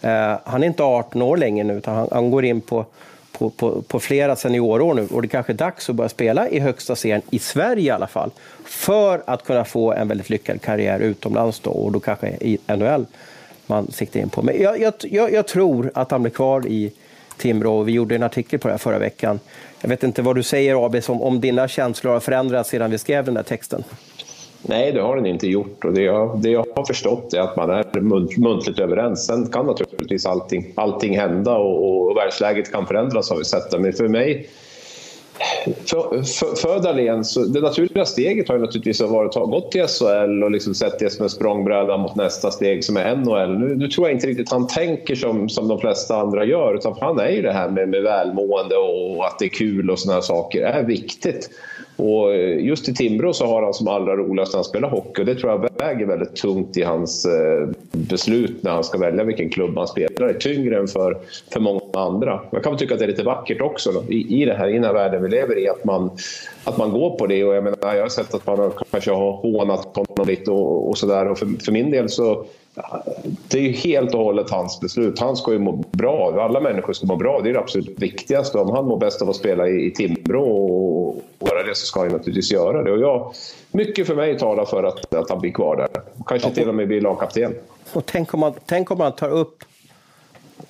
Eh, 0.00 0.34
han 0.44 0.62
är 0.62 0.66
inte 0.66 0.82
18 0.82 1.22
år 1.22 1.36
längre 1.36 1.64
nu, 1.64 1.74
utan 1.74 1.94
han, 1.94 2.08
han 2.12 2.30
går 2.30 2.44
in 2.44 2.60
på, 2.60 2.86
på, 3.32 3.50
på, 3.50 3.82
på, 3.82 4.00
flera 4.00 4.36
seniorår 4.36 4.94
nu 4.94 5.06
och 5.10 5.22
det 5.22 5.28
kanske 5.28 5.52
är 5.52 5.56
dags 5.56 5.90
att 5.90 5.96
börja 5.96 6.08
spela 6.08 6.48
i 6.48 6.58
högsta 6.58 6.96
serien, 6.96 7.22
i 7.30 7.38
Sverige 7.38 7.82
i 7.82 7.90
alla 7.90 8.06
fall, 8.06 8.30
för 8.64 9.22
att 9.26 9.44
kunna 9.44 9.64
få 9.64 9.92
en 9.92 10.08
väldigt 10.08 10.30
lyckad 10.30 10.62
karriär 10.62 11.00
utomlands 11.00 11.60
då, 11.60 11.70
och 11.70 11.92
då 11.92 12.00
kanske 12.00 12.28
i 12.28 12.58
NHL 12.66 13.06
man 13.66 13.92
siktar 13.92 14.20
in 14.20 14.28
på. 14.28 14.42
Men 14.42 14.62
jag, 14.62 14.80
jag, 14.80 14.94
jag, 15.00 15.32
jag 15.32 15.46
tror 15.46 15.90
att 15.94 16.10
han 16.10 16.22
blir 16.22 16.32
kvar 16.32 16.66
i 16.66 16.92
Timrå 17.38 17.78
och 17.78 17.88
vi 17.88 17.92
gjorde 17.92 18.14
en 18.14 18.22
artikel 18.22 18.58
på 18.58 18.68
det 18.68 18.72
här 18.72 18.78
förra 18.78 18.98
veckan. 18.98 19.40
Jag 19.80 19.88
vet 19.88 20.02
inte 20.02 20.22
vad 20.22 20.36
du 20.36 20.42
säger 20.42 20.86
Abis 20.86 21.08
om, 21.08 21.22
om 21.22 21.40
dina 21.40 21.68
känslor 21.68 22.12
har 22.12 22.20
förändrats 22.20 22.70
sedan 22.70 22.90
vi 22.90 22.98
skrev 22.98 23.24
den 23.24 23.34
där 23.34 23.42
texten? 23.42 23.84
Nej, 24.62 24.92
det 24.92 25.00
har 25.00 25.16
den 25.16 25.26
inte 25.26 25.46
gjort. 25.46 25.84
Och 25.84 25.92
det, 25.92 26.02
jag, 26.02 26.40
det 26.40 26.50
jag 26.50 26.66
har 26.76 26.84
förstått 26.84 27.34
är 27.34 27.40
att 27.40 27.56
man 27.56 27.70
är 27.70 28.00
muntligt 28.40 28.78
överens. 28.78 29.26
Sen 29.26 29.46
kan 29.46 29.66
naturligtvis 29.66 30.26
allting, 30.26 30.72
allting 30.74 31.18
hända 31.18 31.56
och, 31.56 32.08
och 32.10 32.16
världsläget 32.16 32.72
kan 32.72 32.86
förändras 32.86 33.30
har 33.30 33.36
vi 33.36 33.44
sett. 33.44 33.80
Men 33.80 33.92
för 33.92 34.08
mig 34.08 34.48
för, 35.64 36.22
för, 36.22 36.56
för 36.56 36.82
Dahlén, 36.82 37.24
så 37.24 37.40
det 37.40 37.60
naturliga 37.60 38.04
steget 38.04 38.48
har 38.48 38.54
ju 38.54 38.60
naturligtvis 38.60 39.00
varit 39.00 39.36
att 39.36 39.50
gå 39.50 39.60
till 39.60 39.86
SHL 39.86 40.44
och 40.44 40.50
liksom 40.50 40.74
sett 40.74 40.98
det 40.98 41.10
som 41.10 41.22
en 41.22 41.30
språngbräda 41.30 41.96
mot 41.96 42.16
nästa 42.16 42.50
steg 42.50 42.84
som 42.84 42.96
är 42.96 43.16
NHL. 43.16 43.58
Nu, 43.58 43.76
nu, 43.76 43.88
tror 43.88 44.06
jag 44.06 44.16
inte 44.16 44.26
riktigt 44.26 44.50
han 44.50 44.66
tänker 44.66 45.14
som, 45.14 45.48
som 45.48 45.68
de 45.68 45.80
flesta 45.80 46.16
andra 46.16 46.44
gör, 46.44 46.74
utan 46.74 46.94
han 47.00 47.18
är 47.18 47.30
ju 47.30 47.42
det 47.42 47.52
här 47.52 47.68
med, 47.68 47.88
med 47.88 48.02
välmående 48.02 48.76
och 48.76 49.26
att 49.26 49.38
det 49.38 49.44
är 49.44 49.48
kul 49.48 49.90
och 49.90 49.98
sådana 49.98 50.22
saker 50.22 50.62
är 50.62 50.82
viktigt. 50.82 51.50
Och 51.98 52.34
eh, 52.34 52.66
just 52.66 52.88
i 52.88 52.94
Timrå 52.94 53.32
så 53.32 53.46
har 53.46 53.62
han 53.62 53.74
som 53.74 53.88
allra 53.88 54.16
roligast 54.16 54.52
när 54.52 54.58
han 54.58 54.64
spelar 54.64 54.88
hockey 54.88 55.22
och 55.22 55.26
det 55.26 55.34
tror 55.34 55.52
jag 55.52 55.68
väger 55.78 56.06
väldigt 56.06 56.36
tungt 56.36 56.76
i 56.76 56.82
hans 56.82 57.26
eh, 57.26 57.68
beslut 57.92 58.62
när 58.62 58.70
han 58.70 58.84
ska 58.84 58.98
välja 58.98 59.24
vilken 59.24 59.50
klubb 59.50 59.78
han 59.78 59.88
spelar. 59.88 60.30
i. 60.30 60.34
tyngre 60.34 60.78
än 60.78 60.88
för, 60.88 61.18
för 61.52 61.60
många 61.60 61.80
andra. 61.92 62.40
Jag 62.50 62.62
kan 62.64 62.76
tycka 62.76 62.94
att 62.94 63.00
det 63.00 63.06
är 63.06 63.08
lite 63.08 63.22
vackert 63.22 63.60
också 63.60 63.92
då, 63.92 64.12
i, 64.12 64.42
i, 64.42 64.44
det 64.44 64.54
här, 64.54 64.68
i 64.68 64.72
den 64.72 64.84
här 64.84 64.92
världen 64.92 65.22
vi 65.22 65.28
lever 65.28 65.58
i, 65.58 65.68
att 65.68 65.84
man, 65.84 66.10
att 66.64 66.78
man 66.78 66.90
går 66.90 67.18
på 67.18 67.26
det. 67.26 67.44
Och 67.44 67.54
jag, 67.54 67.64
menar, 67.64 67.94
jag 67.94 68.02
har 68.02 68.08
sett 68.08 68.34
att 68.34 68.46
man 68.46 68.72
kanske 68.90 69.10
har 69.10 69.32
hånat 69.32 69.96
honom 69.96 70.28
lite 70.28 70.50
och, 70.50 70.88
och 70.88 70.98
sådär. 70.98 71.34
För, 71.34 71.64
för 71.64 71.72
min 71.72 71.90
del 71.90 72.08
så 72.08 72.44
det 73.48 73.58
är 73.58 73.62
ju 73.62 73.72
helt 73.72 74.14
och 74.14 74.20
hållet 74.20 74.50
hans 74.50 74.80
beslut. 74.80 75.18
Han 75.18 75.36
ska 75.36 75.52
ju 75.52 75.58
må 75.58 75.72
bra. 75.72 76.42
Alla 76.44 76.60
människor 76.60 76.92
ska 76.92 77.06
må 77.06 77.16
bra. 77.16 77.40
Det 77.40 77.50
är 77.50 77.52
det 77.52 77.60
absolut 77.60 77.98
viktigaste. 77.98 78.58
Om 78.58 78.70
han 78.70 78.84
mår 78.84 78.98
bäst 78.98 79.22
av 79.22 79.30
att 79.30 79.36
spela 79.36 79.68
i, 79.68 79.86
i 79.86 79.90
Timrå 79.90 80.44
och 80.44 81.48
göra 81.48 81.62
det 81.62 81.74
så 81.74 81.86
ska 81.86 82.00
han 82.00 82.08
naturligtvis 82.08 82.52
göra 82.52 82.82
det. 82.82 82.92
Och 82.92 82.98
jag, 82.98 83.34
mycket 83.70 84.06
för 84.06 84.14
mig 84.14 84.38
talar 84.38 84.64
för 84.64 84.84
att, 84.84 85.14
att 85.14 85.30
han 85.30 85.40
blir 85.40 85.52
kvar 85.52 85.76
där. 85.76 86.02
Kanske 86.26 86.50
till 86.50 86.68
och 86.68 86.74
med 86.74 86.88
blir 86.88 87.00
lagkapten. 87.00 87.54
Och 87.92 88.06
tänk 88.06 88.34
om 88.34 88.40
man, 88.40 88.52
tänk 88.66 88.90
om 88.90 88.98
man 88.98 89.12
tar 89.12 89.28
upp 89.28 89.64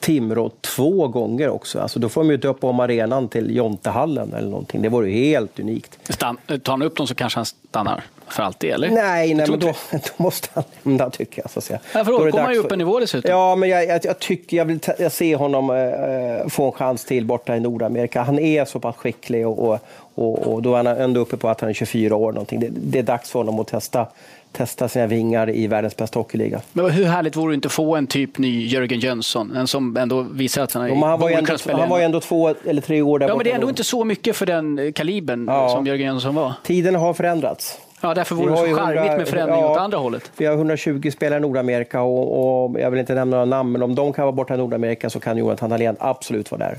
Timrå 0.01 0.51
två 0.61 1.09
gånger 1.09 1.49
också. 1.49 1.81
Alltså 1.81 1.99
då 1.99 2.09
får 2.09 2.21
de 2.21 2.31
ju 2.31 2.37
döpa 2.37 2.67
om 2.67 2.81
arenan 2.81 3.29
till 3.29 3.57
Jontehallen 3.57 4.35
eller 4.35 4.49
någonting. 4.49 4.83
Det 4.83 4.89
vore 4.89 5.11
ju 5.11 5.15
helt 5.15 5.61
unikt. 5.61 5.99
Stan 6.09 6.37
tar 6.63 6.73
han 6.73 6.83
upp 6.83 6.97
dem 6.97 7.07
så 7.07 7.15
kanske 7.15 7.39
han 7.39 7.47
stannar. 7.47 8.05
För 8.33 8.43
alltid, 8.43 8.70
eller? 8.70 8.91
Nej, 8.91 9.35
nej 9.35 9.47
men 9.49 9.59
då, 9.59 9.66
då 9.93 9.99
måste 10.16 10.49
han 10.53 10.64
lämna 10.83 11.11
tycker 11.11 11.43
jag. 11.43 11.51
Så 11.51 11.59
att 11.59 11.64
säga. 11.64 11.81
Ja, 11.95 12.05
för 12.05 12.12
då, 12.12 12.24
då 12.24 12.31
kommer 12.31 12.45
han 12.45 12.53
ju 12.53 12.59
upp 12.59 12.72
en 12.72 12.79
nivå 12.79 13.01
dessutom. 13.01 13.31
Ja, 13.31 13.57
men 13.57 13.68
jag, 13.68 13.87
jag, 13.87 14.05
jag 14.05 14.18
tycker 14.18 14.57
jag 14.57 14.64
vill 14.64 14.81
jag 14.99 15.12
ser 15.12 15.37
honom 15.37 15.70
äh, 15.70 16.49
få 16.49 16.66
en 16.66 16.72
chans 16.72 17.05
till 17.05 17.24
borta 17.24 17.57
i 17.57 17.61
Nordamerika. 17.61 18.22
Han 18.22 18.39
är 18.39 18.64
så 18.64 18.81
pass 18.81 18.97
skicklig 18.97 19.47
och, 19.47 19.59
och, 19.59 19.79
och, 20.14 20.39
och 20.39 20.62
då 20.62 20.74
är 20.74 20.85
han 20.85 20.87
ändå 20.87 21.20
uppe 21.20 21.37
på 21.37 21.49
att 21.49 21.61
han 21.61 21.70
är 21.70 21.74
24 21.74 22.16
år. 22.16 22.33
Någonting. 22.33 22.61
Det, 22.61 22.68
det 22.70 22.99
är 22.99 23.03
dags 23.03 23.31
för 23.31 23.39
honom 23.39 23.61
att 23.61 23.66
testa 23.66 24.07
testa 24.53 24.89
sina 24.89 25.07
vingar 25.07 25.51
i 25.51 25.66
världens 25.66 25.97
bästa 25.97 26.18
hockeyliga. 26.18 26.61
Men 26.72 26.91
hur 26.91 27.05
härligt 27.05 27.37
vore 27.37 27.53
det 27.53 27.55
inte 27.55 27.66
att 27.66 27.72
få 27.72 27.97
en 27.97 28.07
typ 28.07 28.39
ny 28.39 28.66
Jörgen 28.66 29.01
Jönsson? 29.01 29.57
En 29.57 29.66
som 29.66 29.97
ändå 29.97 30.20
visar 30.22 30.62
att 30.62 30.72
han, 30.72 30.83
är, 30.83 30.95
han 30.95 31.20
var, 31.20 31.31
ändå, 31.31 31.57
han 31.72 31.89
var 31.89 32.01
ändå 32.01 32.20
två 32.20 32.55
eller 32.66 32.83
tre 32.83 33.03
år 33.03 33.18
där 33.18 33.29
Ja, 33.29 33.37
men 33.37 33.45
det 33.45 33.51
är 33.51 33.55
ändå 33.55 33.66
då. 33.66 33.70
inte 33.70 33.85
så 33.85 34.05
mycket 34.05 34.37
för 34.37 34.47
den 34.47 34.93
kalibern 34.93 35.47
ja. 35.49 35.68
som 35.68 35.87
Jörgen 35.87 36.07
Jönsson 36.07 36.35
var. 36.35 36.53
Tiden 36.64 36.95
har 36.95 37.14
förändrats. 37.14 37.79
Ja, 38.01 38.15
därför 38.15 38.35
vore 38.35 38.51
det 38.51 38.57
så 38.57 38.77
charmigt 38.77 39.17
med 39.17 39.29
förändring 39.29 39.61
ja, 39.61 39.71
åt 39.71 39.79
andra 39.79 39.99
hållet. 39.99 40.31
Vi 40.37 40.47
har 40.47 40.55
120 40.55 41.11
spelare 41.11 41.39
i 41.39 41.41
Nordamerika 41.41 42.03
och, 42.03 42.65
och, 42.65 42.81
jag 42.81 42.91
vill 42.91 43.01
inte 43.01 43.15
nämna 43.15 43.37
några 43.37 43.45
namn, 43.45 43.73
men 43.73 43.83
om 43.83 43.95
de 43.95 44.13
kan 44.13 44.25
vara 44.25 44.33
borta 44.33 44.55
i 44.55 44.57
Nordamerika 44.57 45.11
så 45.11 45.21
kan 45.21 45.37
Jonathan 45.37 45.71
Dahlén 45.71 45.97
absolut 46.01 46.51
vara 46.51 46.59
där. 46.59 46.79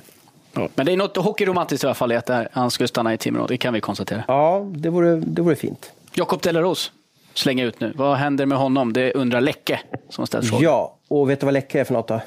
Ja. 0.54 0.68
Men 0.76 0.86
det 0.86 0.92
är 0.92 0.98
något 0.98 1.18
hockeyromantiskt 1.18 1.84
i 1.84 1.88
alla 1.88 1.94
fall 1.94 2.12
att 2.12 2.30
han 2.52 2.72
skulle 2.72 2.88
stanna 2.88 3.14
i 3.14 3.18
Timrå, 3.18 3.48
det 3.48 3.58
kan 3.58 3.74
vi 3.74 3.82
konstatera. 3.82 4.24
Ja, 4.28 4.66
det 4.70 4.90
vore, 4.90 5.16
det 5.16 5.42
vore 5.42 5.56
fint. 5.56 5.92
Jakob 6.14 6.42
Delaros, 6.42 6.92
slänga 7.34 7.64
ut 7.64 7.80
nu. 7.80 7.94
Vad 7.96 8.18
händer 8.18 8.46
med 8.46 8.58
honom? 8.58 8.94
Det 8.94 9.14
undrar 9.14 9.42
Läcke 9.42 9.80
som 10.10 10.28
ställt 10.28 10.50
frågan. 10.50 10.64
Ja, 10.64 10.96
och 11.08 11.30
vet 11.30 11.40
du 11.40 11.46
vad 11.46 11.54
Läcke 11.54 11.80
är 11.80 11.84
för 11.84 11.94
något 11.94 12.08
då? 12.08 12.22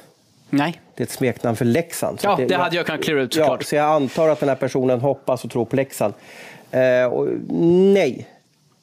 Nej. 0.50 0.80
Det 0.94 1.02
är 1.02 1.06
ett 1.06 1.10
smeknamn 1.10 1.56
för 1.56 1.64
Leksand. 1.64 2.20
Ja, 2.22 2.36
det, 2.36 2.46
det 2.46 2.56
hade 2.56 2.76
jag 2.76 2.86
kunnat 2.86 3.04
klura 3.04 3.22
ut 3.22 3.34
såklart. 3.34 3.60
Ja, 3.60 3.66
så 3.66 3.76
jag 3.76 3.84
antar 3.84 4.28
att 4.28 4.40
den 4.40 4.48
här 4.48 4.56
personen 4.56 5.00
hoppas 5.00 5.44
och 5.44 5.50
tror 5.50 5.64
på 5.64 5.76
Leksand. 5.76 6.14
Eh, 6.70 7.04
och, 7.04 7.28
nej, 7.48 8.26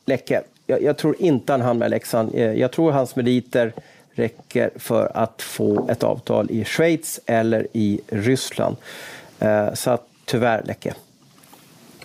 Läcke. 0.10 0.42
Jag, 0.68 0.82
jag, 0.84 0.98
tror 0.98 1.16
inte 1.20 1.54
han 1.54 1.62
hamnar 1.62 1.86
i 1.86 1.90
Leksand. 1.90 2.36
Eh, 2.36 2.54
jag 2.54 2.72
tror 2.72 2.92
hans 2.92 3.16
meriter 3.16 3.74
räcker 4.12 4.70
för 4.76 5.12
att 5.14 5.42
få 5.42 5.90
ett 5.90 6.04
avtal 6.04 6.52
i 6.52 6.66
Schweiz 6.66 7.20
eller 7.26 7.68
i 7.74 8.02
Ryssland. 8.08 8.76
Eh, 9.40 9.74
så 9.74 9.92
att, 9.92 10.08
tyvärr, 10.26 10.64
Läcke. 10.66 10.94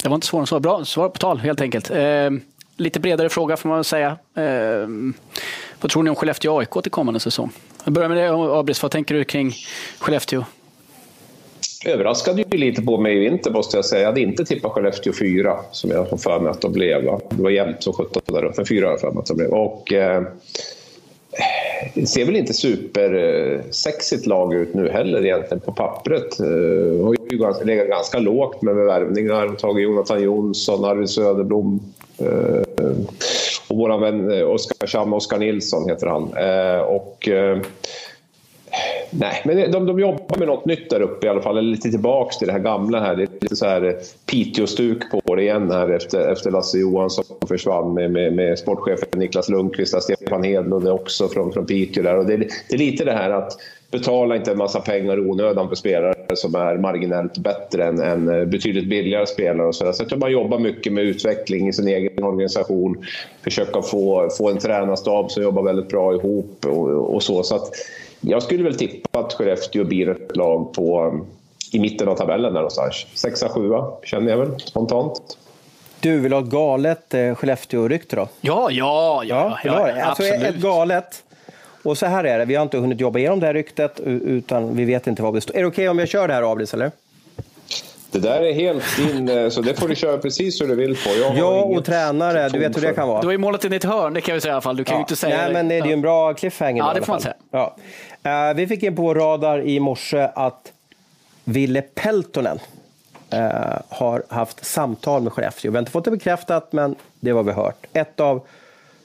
Det 0.02 0.08
var 0.08 0.14
inte 0.14 0.26
svårare 0.26 0.42
än 0.42 0.46
så. 0.46 0.60
Bra 0.60 0.84
svar 0.84 1.08
på 1.08 1.18
tal, 1.18 1.38
helt 1.38 1.60
enkelt. 1.60 1.90
Eh, 1.90 2.30
lite 2.76 3.00
bredare 3.00 3.28
fråga 3.28 3.56
får 3.56 3.68
man 3.68 3.78
väl 3.78 3.84
säga. 3.84 4.18
Eh, 4.34 4.88
vad 5.80 5.90
tror 5.90 6.02
ni 6.02 6.10
om 6.10 6.16
Skellefteå 6.16 6.58
AIK 6.58 6.82
till 6.82 6.92
kommande 6.92 7.20
säsong? 7.20 7.50
Jag 7.84 7.92
börjar 7.92 8.08
med 8.08 8.18
dig 8.18 8.28
Abris, 8.28 8.82
vad 8.82 8.90
tänker 8.90 9.14
du 9.14 9.24
kring 9.24 9.54
Skellefteå? 9.98 10.44
Överraskade 11.84 12.44
ju 12.50 12.58
lite 12.58 12.82
på 12.82 12.98
mig 12.98 13.16
i 13.16 13.18
vinter 13.18 13.50
måste 13.50 13.76
jag 13.76 13.84
säga. 13.84 14.00
Jag 14.00 14.08
hade 14.08 14.20
inte 14.20 14.44
tippat 14.44 14.72
Skellefteå 14.72 15.12
4 15.12 15.56
som 15.70 15.90
jag 15.90 16.04
har 16.04 16.16
för 16.16 16.40
mig 16.40 16.50
att 16.50 16.60
de 16.60 16.72
blev. 16.72 17.04
Va? 17.04 17.20
Det 17.30 17.42
var 17.42 17.50
jämnt 17.50 17.82
som 17.82 17.92
17 17.92 18.22
där 18.26 18.44
uppe. 18.44 18.64
4 18.64 18.86
har 18.86 18.92
jag 18.92 19.00
för 19.00 19.10
mig 19.10 19.18
att 19.18 19.26
de 19.26 19.36
blev. 19.36 19.50
Och, 19.50 19.92
eh, 19.92 20.22
det 21.94 22.06
ser 22.06 22.24
väl 22.24 22.36
inte 22.36 22.54
supersexigt 22.54 24.26
lag 24.26 24.54
ut 24.54 24.74
nu 24.74 24.88
heller 24.88 25.24
egentligen 25.26 25.60
på 25.60 25.72
pappret. 25.72 26.38
De 26.38 27.04
har 27.04 27.16
ju 27.30 27.64
legat 27.64 27.88
ganska 27.88 28.18
lågt 28.18 28.62
med 28.62 28.74
värvningar. 28.74 29.48
Tagit 29.48 29.82
Jonathan 29.82 30.22
Jonsson, 30.22 30.84
Arvid 30.84 31.10
Söderblom, 31.10 31.80
Eh, 32.18 32.86
och 33.68 33.76
vår 33.76 33.98
vän 33.98 34.30
eh, 34.30 34.50
Oskar 34.50 34.86
Cham, 34.86 35.12
Oskar 35.12 35.38
Nilsson 35.38 35.88
heter 35.88 36.06
han. 36.06 36.22
Eh, 36.22 36.80
och, 36.82 37.28
eh, 37.28 37.58
nej, 39.10 39.42
men 39.44 39.70
de, 39.70 39.86
de 39.86 39.98
jobbar 39.98 40.38
med 40.38 40.48
något 40.48 40.66
nytt 40.66 40.90
där 40.90 41.00
uppe 41.00 41.26
i 41.26 41.30
alla 41.30 41.42
fall, 41.42 41.58
eller 41.58 41.70
lite 41.70 41.90
tillbaks 41.90 42.38
till 42.38 42.46
det 42.46 42.52
här 42.52 42.60
gamla 42.60 43.00
här. 43.00 43.16
Det 43.16 43.22
är 43.22 43.28
lite 43.40 43.56
så 43.56 43.66
här 43.66 43.82
eh, 43.82 43.92
Piteå-stuk 44.26 45.10
på 45.10 45.34
det 45.34 45.42
igen 45.42 45.70
här 45.70 45.88
efter, 45.88 46.32
efter 46.32 46.50
Lasse 46.50 46.78
Johansson 46.78 47.24
försvann 47.48 47.94
med, 47.94 48.10
med, 48.10 48.32
med 48.32 48.58
sportchefen 48.58 49.18
Niklas 49.18 49.48
Lundqvist, 49.48 50.02
Stefan 50.02 50.44
Hedlund 50.44 50.88
också 50.88 51.28
från, 51.28 51.52
från 51.52 51.66
Piteå 51.66 52.02
där. 52.02 52.18
Och 52.18 52.26
det, 52.26 52.36
det 52.36 52.74
är 52.74 52.78
lite 52.78 53.04
det 53.04 53.12
här 53.12 53.30
att 53.30 53.52
betala 53.98 54.36
inte 54.36 54.50
en 54.50 54.58
massa 54.58 54.80
pengar 54.80 55.16
i 55.16 55.20
onödan 55.20 55.68
för 55.68 55.74
spelare 55.74 56.36
som 56.36 56.54
är 56.54 56.78
marginellt 56.78 57.38
bättre 57.38 57.84
än, 57.84 58.00
än 58.00 58.28
eh, 58.28 58.44
betydligt 58.44 58.88
billigare 58.88 59.26
spelare. 59.26 59.66
Och 59.66 59.74
så, 59.74 59.92
så 59.92 60.02
jag 60.02 60.08
tror 60.08 60.18
man 60.18 60.32
jobbar 60.32 60.58
mycket 60.58 60.92
med 60.92 61.04
utveckling 61.04 61.68
i 61.68 61.72
sin 61.72 61.88
egen 61.88 62.24
organisation. 62.24 63.04
Försöka 63.44 63.82
få, 63.82 64.28
få 64.38 64.50
en 64.50 64.58
tränarstab 64.58 65.30
som 65.30 65.42
jobbar 65.42 65.62
väldigt 65.62 65.88
bra 65.88 66.14
ihop 66.14 66.66
och, 66.66 67.14
och 67.14 67.22
så. 67.22 67.42
så 67.42 67.54
att 67.54 67.70
jag 68.26 68.42
skulle 68.42 68.62
väl 68.62 68.78
tippa 68.78 69.18
att 69.18 69.32
Skellefteå 69.32 69.84
blir 69.84 70.08
ett 70.08 70.36
lag 70.36 70.72
på, 70.74 71.20
i 71.72 71.78
mitten 71.78 72.08
av 72.08 72.16
tabellen 72.16 72.52
där 72.52 72.60
någonstans. 72.60 73.06
Sexa, 73.14 73.48
sjua 73.48 73.92
känner 74.02 74.30
jag 74.30 74.38
väl 74.38 74.60
spontant. 74.60 75.38
Du 76.00 76.20
vill 76.20 76.32
ha 76.32 76.40
ett 76.40 76.46
galet 76.46 77.14
eh, 77.14 77.34
Skellefteå-rykte 77.34 78.16
då? 78.16 78.28
Ja, 78.40 78.68
ja, 78.70 79.22
ja. 79.24 79.58
ja, 79.64 79.88
ja, 79.88 80.04
alltså 80.04 80.24
ett 80.24 80.56
galet 80.56 81.22
och 81.82 81.98
så 81.98 82.06
här 82.06 82.24
är 82.24 82.38
det, 82.38 82.44
vi 82.44 82.54
har 82.54 82.62
inte 82.62 82.78
hunnit 82.78 83.00
jobba 83.00 83.18
igenom 83.18 83.40
det 83.40 83.46
här 83.46 83.54
ryktet 83.54 84.00
utan 84.04 84.76
vi 84.76 84.84
vet 84.84 85.06
inte 85.06 85.22
vad 85.22 85.34
det 85.34 85.40
står. 85.40 85.56
Är 85.56 85.60
det 85.60 85.66
okej 85.66 85.82
okay 85.82 85.88
om 85.88 85.98
jag 85.98 86.08
kör 86.08 86.28
det 86.28 86.34
här 86.34 86.52
Abris 86.52 86.74
eller? 86.74 86.90
Det 88.14 88.20
där 88.20 88.42
är 88.42 88.52
helt 88.52 88.96
din, 88.96 89.28
eh, 89.28 89.48
så 89.48 89.60
det 89.60 89.74
får 89.74 89.88
du 89.88 89.94
köra 89.94 90.18
precis 90.18 90.60
hur 90.60 90.68
du 90.68 90.74
vill 90.74 90.96
på. 90.96 91.10
Jag 91.20 91.36
ja, 91.36 91.62
och 91.62 91.84
tränare, 91.84 92.48
du 92.48 92.58
vet 92.58 92.76
hur 92.76 92.82
det 92.82 92.94
kan 92.94 93.08
vara. 93.08 93.20
Du 93.20 93.26
har 93.26 93.32
ju 93.32 93.38
målat 93.38 93.64
in 93.64 93.72
ett 93.72 93.84
hörn, 93.84 94.14
det 94.14 94.20
kan 94.20 94.34
vi 94.34 94.40
säga 94.40 94.52
i 94.52 94.54
alla 94.54 94.60
fall. 94.60 94.76
Du 94.76 94.84
kan 94.84 94.94
ja. 94.94 94.98
ju 94.98 95.02
inte 95.02 95.16
säga 95.16 95.36
Nej, 95.36 95.52
men 95.52 95.68
det 95.68 95.74
är 95.74 95.86
ju 95.86 95.92
en 95.92 96.00
bra 96.00 96.34
cliffhanger. 96.34 96.82
Ja, 96.82 96.94
det 96.94 97.02
får 97.02 97.12
man 97.12 97.20
säga. 97.20 97.34
Ja. 97.50 97.76
Uh, 98.26 98.56
vi 98.56 98.66
fick 98.66 98.82
in 98.82 98.96
på 98.96 99.02
vår 99.02 99.14
radar 99.14 99.60
i 99.60 99.80
morse 99.80 100.28
att 100.34 100.72
Ville 101.44 101.82
Peltonen 101.82 102.58
uh, 103.34 103.40
har 103.88 104.22
haft 104.28 104.64
samtal 104.64 105.22
med 105.22 105.32
Skellefteå. 105.32 105.70
Vi 105.70 105.76
har 105.76 105.82
inte 105.82 105.92
fått 105.92 106.04
det 106.04 106.10
bekräftat, 106.10 106.72
men 106.72 106.94
det 107.20 107.32
var 107.32 107.42
vi 107.42 107.52
hört. 107.52 107.86
Ett 107.92 108.20
av 108.20 108.46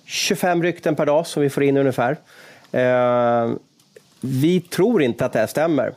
25 0.05 0.63
rykten 0.63 0.95
per 0.95 1.05
dag 1.05 1.27
som 1.27 1.43
vi 1.43 1.49
får 1.49 1.63
in 1.63 1.77
ungefär. 1.77 2.17
Eh, 2.71 3.51
vi 4.21 4.61
tror 4.61 5.01
inte 5.01 5.25
att 5.25 5.33
det 5.33 5.39
här 5.39 5.47
stämmer. 5.47 5.93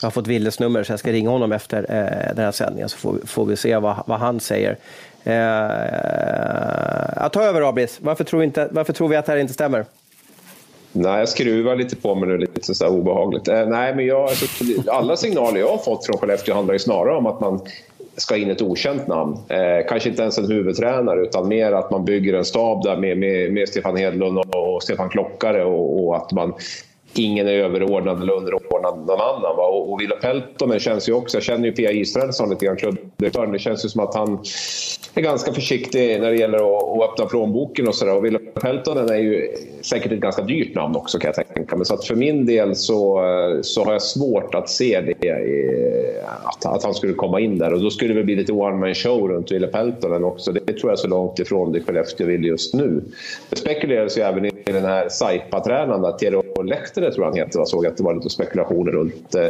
Jag 0.00 0.06
har 0.06 0.10
fått 0.10 0.26
Willes 0.26 0.60
nummer 0.60 0.82
så 0.82 0.92
jag 0.92 1.00
ska 1.00 1.12
ringa 1.12 1.30
honom 1.30 1.52
efter 1.52 1.78
eh, 1.78 2.34
den 2.34 2.44
här 2.44 2.52
sändningen 2.52 2.88
så 2.88 2.96
får, 2.96 3.18
får 3.26 3.46
vi 3.46 3.56
se 3.56 3.76
vad, 3.76 3.96
vad 4.06 4.18
han 4.18 4.40
säger. 4.40 4.76
Eh, 5.24 5.34
jag 7.16 7.32
tar 7.32 7.42
över 7.42 7.68
Abris. 7.68 7.98
Varför 8.02 8.24
tror, 8.24 8.44
inte, 8.44 8.68
varför 8.70 8.92
tror 8.92 9.08
vi 9.08 9.16
att 9.16 9.26
det 9.26 9.32
här 9.32 9.38
inte 9.38 9.54
stämmer? 9.54 9.84
Nej, 10.92 11.18
jag 11.18 11.28
skruvar 11.28 11.76
lite 11.76 11.96
på 11.96 12.14
mig 12.14 12.28
nu, 12.28 12.38
lite 12.38 12.74
så 12.74 12.88
obehagligt. 12.88 13.48
Eh, 13.48 13.66
nej, 13.66 13.94
men 13.94 14.06
jag, 14.06 14.22
alltså, 14.22 14.46
alla 14.86 15.16
signaler 15.16 15.60
jag 15.60 15.68
har 15.68 15.78
fått 15.78 16.06
från 16.06 16.18
Skellefteå 16.18 16.54
handlar 16.54 16.72
ju 16.72 16.78
snarare 16.78 17.16
om 17.16 17.26
att 17.26 17.40
man 17.40 17.60
ska 18.16 18.36
in 18.36 18.50
ett 18.50 18.62
okänt 18.62 19.06
namn. 19.06 19.36
Eh, 19.48 19.86
kanske 19.88 20.08
inte 20.08 20.22
ens 20.22 20.38
en 20.38 20.48
huvudtränare 20.48 21.22
utan 21.22 21.48
mer 21.48 21.72
att 21.72 21.90
man 21.90 22.04
bygger 22.04 22.34
en 22.34 22.44
stab 22.44 22.82
där 22.82 22.96
med, 22.96 23.18
med, 23.18 23.52
med 23.52 23.68
Stefan 23.68 23.96
Hedlund 23.96 24.38
och, 24.38 24.74
och 24.74 24.82
Stefan 24.82 25.08
Klockare 25.08 25.64
och, 25.64 26.04
och, 26.04 26.16
att 26.16 26.32
man 26.32 26.54
ingen 27.14 27.48
är 27.48 27.52
överordnad 27.52 28.22
eller 28.22 28.32
underordnad 28.32 28.70
någon 29.06 29.20
annan. 29.20 29.56
Va? 29.56 29.66
Och, 29.66 29.92
och 29.92 30.00
Villa 30.00 30.16
Peltonen 30.16 30.80
känns 30.80 31.08
ju 31.08 31.12
också, 31.12 31.36
jag 31.36 31.44
känner 31.44 31.66
ju 31.66 31.72
Pia 31.72 31.92
Israelsson 31.92 32.50
lite 32.50 32.66
grann, 32.66 32.76
klubbdirektören. 32.76 33.52
Det 33.52 33.58
känns 33.58 33.84
ju 33.84 33.88
som 33.88 34.00
att 34.00 34.14
han 34.14 34.38
är 35.14 35.20
ganska 35.22 35.52
försiktig 35.52 36.20
när 36.20 36.30
det 36.30 36.36
gäller 36.36 36.58
att, 36.58 36.84
att 36.84 37.10
öppna 37.10 37.26
plånboken 37.26 37.88
och 37.88 37.94
sådär. 37.94 38.16
Och 38.16 38.24
Villa 38.24 38.38
Peltonen 38.38 39.10
är 39.10 39.16
ju 39.16 39.48
säkert 39.80 40.12
ett 40.12 40.20
ganska 40.20 40.42
dyrt 40.42 40.74
namn 40.74 40.96
också 40.96 41.18
kan 41.18 41.32
jag 41.36 41.54
tänka 41.54 41.76
mig. 41.76 41.86
Så 41.86 41.94
att 41.94 42.04
för 42.04 42.14
min 42.14 42.46
del 42.46 42.76
så, 42.76 43.22
så 43.62 43.84
har 43.84 43.92
jag 43.92 44.02
svårt 44.02 44.54
att 44.54 44.68
se 44.68 45.00
det, 45.00 45.28
eh, 45.28 46.24
att, 46.44 46.66
att 46.66 46.84
han 46.84 46.94
skulle 46.94 47.12
komma 47.12 47.40
in 47.40 47.58
där. 47.58 47.72
Och 47.72 47.80
då 47.80 47.90
skulle 47.90 48.14
det 48.14 48.24
bli 48.24 48.36
lite 48.36 48.52
one 48.52 48.76
man 48.76 48.94
show 48.94 49.28
runt 49.28 49.52
Villa 49.52 49.66
Peltonen 49.66 50.24
också. 50.24 50.52
Det 50.52 50.60
tror 50.60 50.82
jag 50.82 50.92
är 50.92 50.96
så 50.96 51.08
långt 51.08 51.38
ifrån 51.38 51.72
det 51.72 51.80
Skellefteå 51.80 52.26
vill 52.26 52.44
just 52.44 52.74
nu. 52.74 53.02
Det 53.50 53.56
spekuleras 53.56 54.18
ju 54.18 54.22
även 54.22 54.44
i 54.44 54.50
den 54.72 54.84
här 54.84 55.08
Saipa-tränaren, 55.08 56.18
Tero 56.18 56.62
Lehtinen 56.62 57.12
tror 57.12 57.24
jag 57.24 57.30
han 57.30 57.38
heter. 57.38 57.58
Jag 57.58 57.68
såg 57.68 57.86
att 57.86 57.96
det 57.96 58.02
var 58.02 58.14
lite 58.14 58.30
spekulationer 58.30 58.92
runt. 58.92 59.34
Eh, 59.34 59.48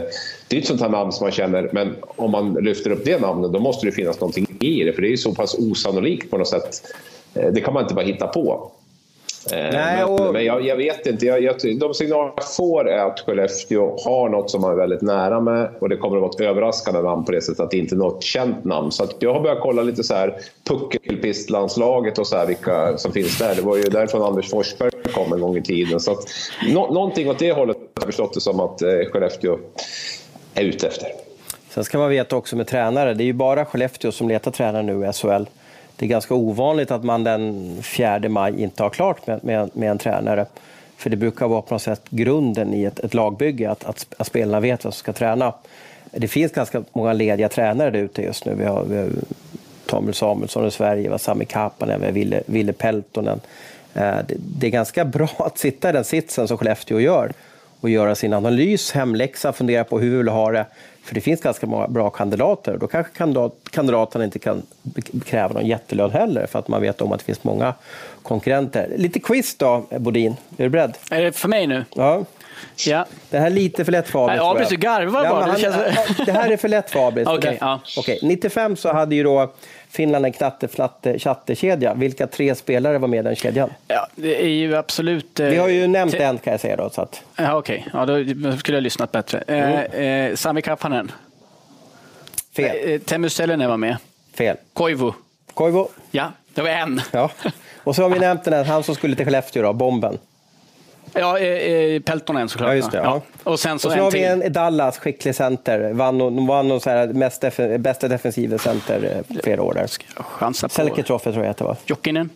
det 0.48 0.56
är 0.56 0.60
ett 0.60 0.66
sånt 0.66 0.80
här 0.80 0.88
namn 0.88 1.12
som 1.12 1.24
man 1.24 1.32
känner, 1.32 1.70
men 1.72 1.96
om 2.16 2.30
man 2.30 2.54
lyfter 2.54 2.90
upp 2.90 3.04
det 3.04 3.20
namnet 3.20 3.52
då 3.52 3.58
måste 3.58 3.86
det 3.86 3.92
finnas 3.92 4.20
någonting 4.20 4.46
i 4.60 4.84
det. 4.84 4.92
För 4.92 5.02
det 5.02 5.08
är 5.08 5.10
ju 5.10 5.16
så 5.16 5.34
pass 5.34 5.58
osannolikt 5.58 6.30
på 6.30 6.38
något 6.38 6.48
sätt. 6.48 6.82
Eh, 7.34 7.52
det 7.52 7.60
kan 7.60 7.74
man 7.74 7.82
inte 7.82 7.94
bara 7.94 8.04
hitta 8.04 8.26
på. 8.26 8.72
Eh, 9.53 9.72
Nej, 9.72 10.05
och... 10.05 10.20
Men, 10.20 10.32
men 10.32 10.45
jag, 10.45 10.66
jag, 10.66 10.76
vet 10.76 11.07
inte. 11.07 11.26
Jag, 11.26 11.43
jag, 11.43 11.78
de 11.78 11.95
signaler 11.95 12.32
jag 12.36 12.55
får 12.57 12.88
är 12.88 13.05
att 13.05 13.20
Skellefteå 13.20 13.97
har 14.05 14.28
något 14.28 14.51
som 14.51 14.61
man 14.61 14.72
är 14.72 14.76
väldigt 14.76 15.03
nära 15.03 15.41
med 15.41 15.68
och 15.80 15.88
det 15.88 15.97
kommer 15.97 16.16
att 16.16 16.22
vara 16.22 16.30
ett 16.30 16.41
överraskande 16.41 17.01
namn 17.01 17.24
på 17.24 17.32
det 17.32 17.41
sättet 17.41 17.61
att 17.61 17.70
det 17.70 17.78
inte 17.78 17.95
är 17.95 17.97
något 17.97 18.22
känt 18.22 18.64
namn. 18.64 18.93
Så 18.93 19.07
jag 19.18 19.34
har 19.34 19.41
börjat 19.41 19.61
kolla 19.61 19.82
lite 19.82 20.05
så 20.05 20.14
här 20.14 20.36
puckelpistlandslaget 20.68 22.18
och 22.18 22.26
så 22.26 22.36
här 22.36 22.47
vilka 22.47 22.99
som 22.99 23.12
finns 23.12 23.38
där. 23.38 23.55
Det 23.55 23.62
var 23.62 23.76
ju 23.76 23.82
därifrån 23.82 24.22
Anders 24.22 24.51
Forsberg 24.51 24.91
kom 25.14 25.32
en 25.32 25.41
gång 25.41 25.57
i 25.57 25.62
tiden. 25.62 26.01
Så 26.01 26.12
att, 26.12 26.28
no, 26.68 26.93
någonting 26.93 27.30
åt 27.30 27.38
det 27.38 27.53
hållet 27.53 27.76
har 27.76 27.86
jag 27.95 28.05
förstått 28.05 28.34
det 28.34 28.41
som 28.41 28.61
att 28.61 28.82
eh, 28.82 28.88
Skellefteå 29.12 29.59
är 30.55 30.64
ute 30.64 30.86
efter. 30.86 31.09
Sen 31.68 31.84
ska 31.84 31.99
man 31.99 32.11
veta 32.11 32.36
också 32.36 32.57
med 32.57 32.66
tränare, 32.66 33.14
det 33.14 33.22
är 33.22 33.26
ju 33.26 33.32
bara 33.32 33.64
Skellefteå 33.64 34.12
som 34.12 34.28
letar 34.28 34.51
tränare 34.51 34.82
nu 34.82 35.07
i 35.07 35.12
SHL 35.12 35.45
det 36.01 36.07
är 36.07 36.09
ganska 36.09 36.34
ovanligt 36.34 36.90
att 36.90 37.05
man 37.05 37.24
den 37.24 37.76
4 37.82 38.28
maj 38.28 38.62
inte 38.62 38.82
har 38.82 38.90
klart 38.90 39.26
med, 39.26 39.44
med, 39.44 39.70
med 39.72 39.90
en 39.90 39.98
tränare. 39.98 40.46
För 40.96 41.11
det 41.11 41.16
brukar 41.16 41.48
vara 41.48 41.62
på 41.62 41.74
något 41.74 41.82
sätt 41.82 42.03
grunden 42.11 42.74
i 42.74 42.84
ett, 42.84 42.98
ett 42.98 43.14
lagbygge, 43.14 43.70
att, 43.70 43.84
att, 43.84 44.07
att, 44.18 44.26
spelarna 44.26 44.61
vet 44.61 44.84
vad 44.84 44.94
som 44.94 44.98
ska 44.98 45.12
träna. 45.12 45.55
Det 46.11 46.28
finns 46.28 46.53
ganska 46.53 46.82
många 46.92 47.12
lediga 47.12 47.48
tränare 47.48 47.90
där 47.90 47.98
ute 47.98 48.22
just 48.22 48.44
nu. 48.44 48.55
Vi 48.55 48.64
har, 48.64 48.84
vi 48.84 48.96
har 48.96 49.11
Tommy 49.86 50.12
Samuelsson 50.12 50.66
i 50.66 50.70
Sverige, 50.70 51.11
var 51.11 51.18
Sami 51.18 51.44
Kapanen, 51.44 52.14
Ville, 52.14 52.42
Ville 52.46 52.72
Peltonen. 52.72 53.40
Eh, 53.94 54.16
det, 54.28 54.34
det 54.38 54.66
är 54.66 54.70
ganska 54.70 55.05
bra 55.05 55.30
att 55.38 55.59
sitta 55.59 55.90
i 55.90 55.92
den 55.92 56.05
sitsen 56.05 56.48
som 56.48 56.59
Skellefteå 56.59 57.01
gör 57.01 57.32
och 57.80 57.90
göra 57.90 58.14
sin 58.14 58.32
analys, 58.32 58.92
hemläxa, 58.92 59.53
fundera 59.53 59.84
på 59.84 59.98
hur 59.98 60.11
vi 60.11 60.16
vill 60.16 60.28
ha 60.28 60.53
det. 60.53 60.66
För 61.05 61.14
det 61.14 61.20
finns 61.20 61.40
ganska 61.40 61.66
många 61.66 61.88
bra 61.88 62.11
kandidater. 62.11 62.76
Då 62.76 62.86
kanske 62.86 63.12
kandidat, 63.12 63.55
kandidaterna 63.70 64.24
inte 64.24 64.38
kan 64.38 64.62
kräva 65.26 65.55
någon 65.55 65.66
jättelön 65.66 66.11
heller 66.11 66.46
för 66.46 66.59
att 66.59 66.68
man 66.68 66.82
vet 66.82 67.01
om 67.01 67.12
att 67.12 67.18
det 67.18 67.24
finns 67.24 67.44
många 67.44 67.74
konkurrenter. 68.22 68.92
Lite 68.96 69.20
quiz 69.20 69.55
då, 69.55 69.86
Bodin. 69.98 70.36
Är 70.57 70.64
du 70.64 70.68
beredd? 70.68 70.94
Är 71.11 71.22
det 71.22 71.32
för 71.32 71.48
mig 71.48 71.66
nu? 71.66 71.84
Ja. 71.94 72.24
Ja. 72.86 73.07
Det 73.30 73.38
här 73.38 73.46
är 73.46 73.51
lite 73.51 73.84
för 73.84 73.92
lätt 73.92 74.09
för 74.09 74.24
Abris. 74.24 74.40
Abris, 74.40 74.68
du 74.68 74.76
garvar 74.76 75.28
bara. 75.28 75.46
Ja, 75.46 75.53
det, 75.53 75.61
känns... 75.61 76.16
det, 76.26 76.32
här 76.32 76.51
är 76.51 76.57
för 76.57 76.68
lätt 76.68 76.90
för 76.90 77.09
Abris. 77.09 77.28
okay, 77.38 77.57
ja. 77.61 77.80
okay. 77.98 78.18
95 78.22 78.76
så 78.76 78.92
hade 78.92 79.14
ju 79.14 79.22
då 79.22 79.53
Finland 79.91 80.24
en 80.24 80.32
knatte-flatte-tjatte-kedja. 80.32 81.95
Vilka 81.95 82.26
tre 82.26 82.55
spelare 82.55 82.99
var 82.99 83.09
med 83.09 83.18
i 83.18 83.22
den 83.22 83.36
kedjan? 83.36 83.70
Ja, 83.88 84.07
det 84.14 84.43
är 84.43 84.49
ju 84.49 84.76
absolut... 84.76 85.41
Eh, 85.41 85.47
Vi 85.47 85.57
har 85.57 85.68
ju 85.68 85.86
nämnt 85.86 86.14
en 86.14 86.38
kan 86.38 86.51
jag 86.51 86.61
säga 86.61 86.76
då. 86.76 86.91
Så 86.91 87.03
att... 87.03 87.22
Ja, 87.36 87.55
Okej, 87.57 87.86
okay. 87.95 88.24
ja, 88.24 88.51
då 88.51 88.57
skulle 88.57 88.76
jag 88.76 88.82
lyssnat 88.82 89.12
bättre. 89.12 89.38
Mm. 89.47 89.91
Eh, 89.93 90.26
eh, 90.30 90.34
Sami 90.34 90.62
Kapanen. 90.62 91.12
Fel. 92.57 92.93
Eh, 92.93 93.01
Teemu 93.01 93.28
Selänne 93.28 93.68
var 93.68 93.76
med. 93.76 93.97
Fel. 94.34 94.57
Koivu. 94.72 95.12
Koivu. 95.55 95.84
Ja, 96.11 96.32
det 96.55 96.62
var 96.62 96.68
en. 96.70 97.01
Ja. 97.12 97.30
Och 97.76 97.97
så 97.97 98.03
har 98.03 98.11
vi 98.11 98.18
nämnt 98.20 98.45
den 98.45 98.55
här, 98.55 98.64
han 98.64 98.82
som 98.82 98.95
skulle 98.95 99.16
till 99.16 99.24
Skellefteå, 99.24 99.62
då, 99.62 99.72
Bomben. 99.72 100.18
Ja, 101.12 101.38
eh, 101.38 102.01
Peltonen 102.01 102.48
såklart. 102.48 102.68
Ja, 102.68 102.74
just 102.74 102.90
det, 102.90 102.98
ja. 102.98 103.05
Ja. 103.05 103.51
Och 103.51 103.61
sen 103.61 103.78
så, 103.78 103.88
och 103.88 103.94
så 103.94 104.01
har 104.01 104.11
vi 104.11 104.24
en 104.24 104.53
Dallas, 104.53 104.98
skicklig 104.98 105.34
center. 105.34 105.92
Vann, 105.92 106.46
vann 106.46 106.80
så 106.80 106.90
här, 106.90 107.07
mest 107.07 107.40
def 107.40 107.61
bästa 107.78 108.09
defensiva 108.09 108.59
center 108.59 109.24
eh, 109.30 109.36
flera 109.42 109.62
år 109.62 109.74
där. 109.74 109.86
Chansa 110.22 110.68
på. 110.68 110.74
Selke 110.74 111.03
Troffe 111.03 111.32
tror 111.32 111.44
jag 111.44 111.51
att 111.51 111.57
det 111.57 111.64
var. 111.64 111.76
Jokinen. 111.86 112.30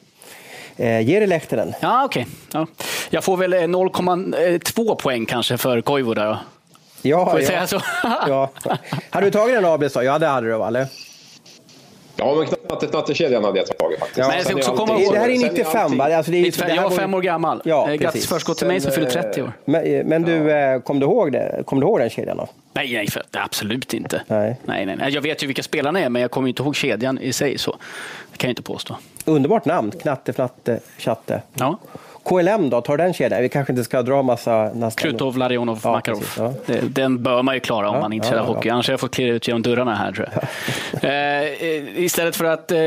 Eh, 0.76 1.00
Jere 1.00 1.26
Lehtinen. 1.26 1.74
Ja, 1.80 2.04
okej. 2.04 2.26
Okay. 2.48 2.60
Ja. 2.60 2.86
Jag 3.10 3.24
får 3.24 3.36
väl 3.36 3.54
0,2 3.54 4.94
poäng 4.94 5.26
kanske 5.26 5.58
för 5.58 5.80
Koivu 5.80 6.14
där 6.14 6.26
då. 6.26 6.38
Ja, 7.02 7.30
Får 7.30 7.36
vi 7.36 7.42
ja. 7.42 7.48
säga 7.48 7.66
så? 7.66 7.80
ja. 8.02 8.50
Hade 9.10 9.26
du 9.26 9.30
tagit 9.30 9.54
den 9.54 9.90
då? 9.94 10.02
Ja, 10.02 10.18
det 10.18 10.26
hade 10.26 10.46
du? 10.46 10.64
Eller? 10.64 10.86
Ja, 12.16 12.34
men 12.34 12.46
knatte, 12.46 12.86
knattekedjan 12.86 13.44
hade 13.44 13.58
jag 13.58 13.78
tagit 13.78 13.98
faktiskt. 13.98 14.18
Ja, 14.18 14.26
men 14.28 14.36
jag 14.36 14.46
ska 14.46 14.56
också 14.56 14.76
komma 14.76 15.00
ihåg... 15.00 15.12
Det 15.12 15.18
här 15.18 15.28
är 15.28 15.36
Sen 15.36 15.48
95 15.48 15.82
alltid... 15.82 15.98
va? 15.98 16.16
Alltså, 16.16 16.32
det 16.32 16.38
är, 16.38 16.42
95, 16.42 16.76
jag 16.76 16.82
var 16.82 16.90
fem 16.90 17.14
år 17.14 17.22
gammal. 17.22 17.62
Ja, 17.64 17.86
Grattis 17.86 18.00
precis. 18.00 18.28
förskott 18.28 18.58
till 18.58 18.66
mig 18.66 18.80
som 18.80 18.92
fyller 18.92 19.10
30 19.10 19.42
år. 19.42 19.52
Men, 19.64 20.06
men 20.06 20.22
du, 20.22 20.32
ja. 20.32 20.80
kom, 20.80 21.00
du 21.00 21.06
ihåg 21.06 21.32
det? 21.32 21.62
kom 21.66 21.80
du 21.80 21.86
ihåg 21.86 21.98
den 21.98 22.10
kedjan 22.10 22.36
då? 22.36 22.48
Nej, 22.72 22.92
nej 22.92 23.10
för, 23.10 23.22
absolut 23.32 23.94
inte. 23.94 24.22
Nej. 24.26 24.56
Nej, 24.64 24.86
nej, 24.86 24.96
nej. 24.96 25.12
Jag 25.12 25.22
vet 25.22 25.42
ju 25.42 25.46
vilka 25.46 25.62
spelarna 25.62 26.00
är, 26.00 26.08
men 26.08 26.22
jag 26.22 26.30
kommer 26.30 26.48
inte 26.48 26.62
ihåg 26.62 26.76
kedjan 26.76 27.18
i 27.18 27.32
sig. 27.32 27.58
så. 27.58 27.76
Det 28.32 28.38
kan 28.38 28.48
jag 28.48 28.52
inte 28.52 28.62
påstå. 28.62 28.96
Underbart 29.24 29.64
namn, 29.64 29.90
Knatte, 29.90 30.32
Fnatte, 30.32 30.80
Chatte. 30.98 31.42
Ja. 31.54 31.78
KLM 32.24 32.70
då, 32.70 32.80
tar 32.80 32.96
den 32.96 33.14
kedjan? 33.14 33.42
Vi 33.42 33.48
kanske 33.48 33.72
inte 33.72 33.84
ska 33.84 34.02
dra 34.02 34.22
massa... 34.22 34.70
Nästan... 34.74 34.90
Krutov, 34.90 35.38
Larionov, 35.38 35.80
Ja, 35.84 35.92
Makarov. 35.92 36.18
precis, 36.18 36.38
ja. 36.66 36.74
Den 36.82 37.22
bör 37.22 37.42
man 37.42 37.54
ju 37.54 37.60
klara 37.60 37.88
om 37.88 37.94
Ja, 37.94 38.00
man 38.00 38.12
är 38.12 38.16
intresserad 38.16 38.40
av 38.40 38.46
hockey. 38.46 38.68
Annars 38.68 38.88
har 38.88 38.92
jag 38.92 39.00
fått 39.00 39.14
klirra 39.14 39.34
ut 39.34 39.48
genom 39.48 39.62
dörrarna 39.62 39.94
här 39.94 40.12
tror 40.12 40.28
jag. 40.32 40.44
Eh, 41.02 42.04
istället 42.04 42.36
för 42.36 42.44
att 42.44 42.70
eh, 42.72 42.78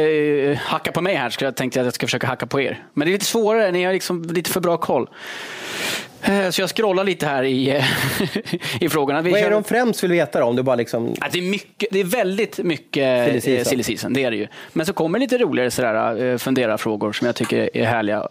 hacka 0.60 0.92
på 0.92 1.02
mig 1.02 1.16
här 1.16 1.30
så 1.30 1.52
tänkte 1.52 1.80
jag 1.80 1.84
att 1.84 1.88
jag 1.88 1.94
ska 1.94 2.06
försöka 2.08 2.28
hacka 2.28 2.46
på 2.46 2.62
er. 2.62 2.84
Men 2.94 3.06
det 3.06 3.12
är 3.12 3.14
lite 3.14 3.26
svårare, 3.26 3.72
ni 3.72 3.84
har 3.84 3.94
liksom 3.94 4.24
lite 4.24 4.50
för 4.52 4.60
bra 4.60 4.78
koll. 4.78 5.08
Eh, 6.28 6.50
så 6.50 6.62
jag 6.62 6.70
scrollar 6.70 7.04
lite 7.04 7.26
här 7.26 7.44
i, 7.44 7.70
eh, 7.70 7.84
i 8.84 8.90
frågorna. 8.90 9.22
Vi 9.22 9.32
Vad 9.32 9.40
är 9.40 9.52
de 9.52 9.64
främst 9.64 10.04
vill 10.04 10.12
veta 10.12 10.40
då? 10.40 10.46
Om 10.46 10.56
du 10.56 10.64
bara 10.64 10.76
liksom... 10.76 11.14
Ja, 11.22 11.28
det, 11.32 11.38
är 11.38 11.42
mycket, 11.42 11.90
det 11.92 12.00
är 12.00 12.04
väldigt 12.04 12.58
mycket 12.58 13.26
Silly 13.26 13.38
eh, 13.38 13.42
season. 13.42 13.66
silly 13.66 13.84
season, 13.84 14.14
det 14.14 14.24
är 14.24 14.32
det 14.32 14.38
ju. 14.38 14.48
Men 14.74 14.86
så 14.86 14.94
kommer 14.94 15.20
lite 15.20 15.38
roligare 15.38 15.72
sådär, 15.72 16.38
fundera-frågor 16.38 17.14
som 17.14 17.28
jag 17.28 17.36
tycker 17.36 17.78
är 17.78 17.86
härliga. 17.86 18.28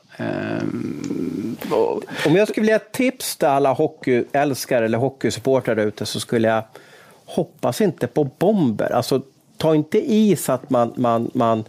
Om 2.27 2.37
jag 2.37 2.49
skulle 2.49 2.63
vilja 2.63 2.75
ge 2.75 3.11
tips 3.11 3.37
till 3.37 3.49
alla 3.49 3.73
hockeyälskare 3.73 4.85
eller 4.85 4.99
hockeysupportrar 4.99 5.75
där 5.75 5.87
ute 5.87 6.07
så 6.07 6.21
skulle 6.21 6.49
jag 6.49 6.63
hoppas 7.25 7.81
inte 7.81 8.07
på 8.07 8.25
bomber. 8.25 8.93
Alltså, 8.93 9.23
ta 9.57 9.75
inte 9.75 10.13
i 10.13 10.37
så 10.37 10.53
att 10.53 10.71
man, 10.71 10.93
man, 10.97 11.31
man 11.35 11.65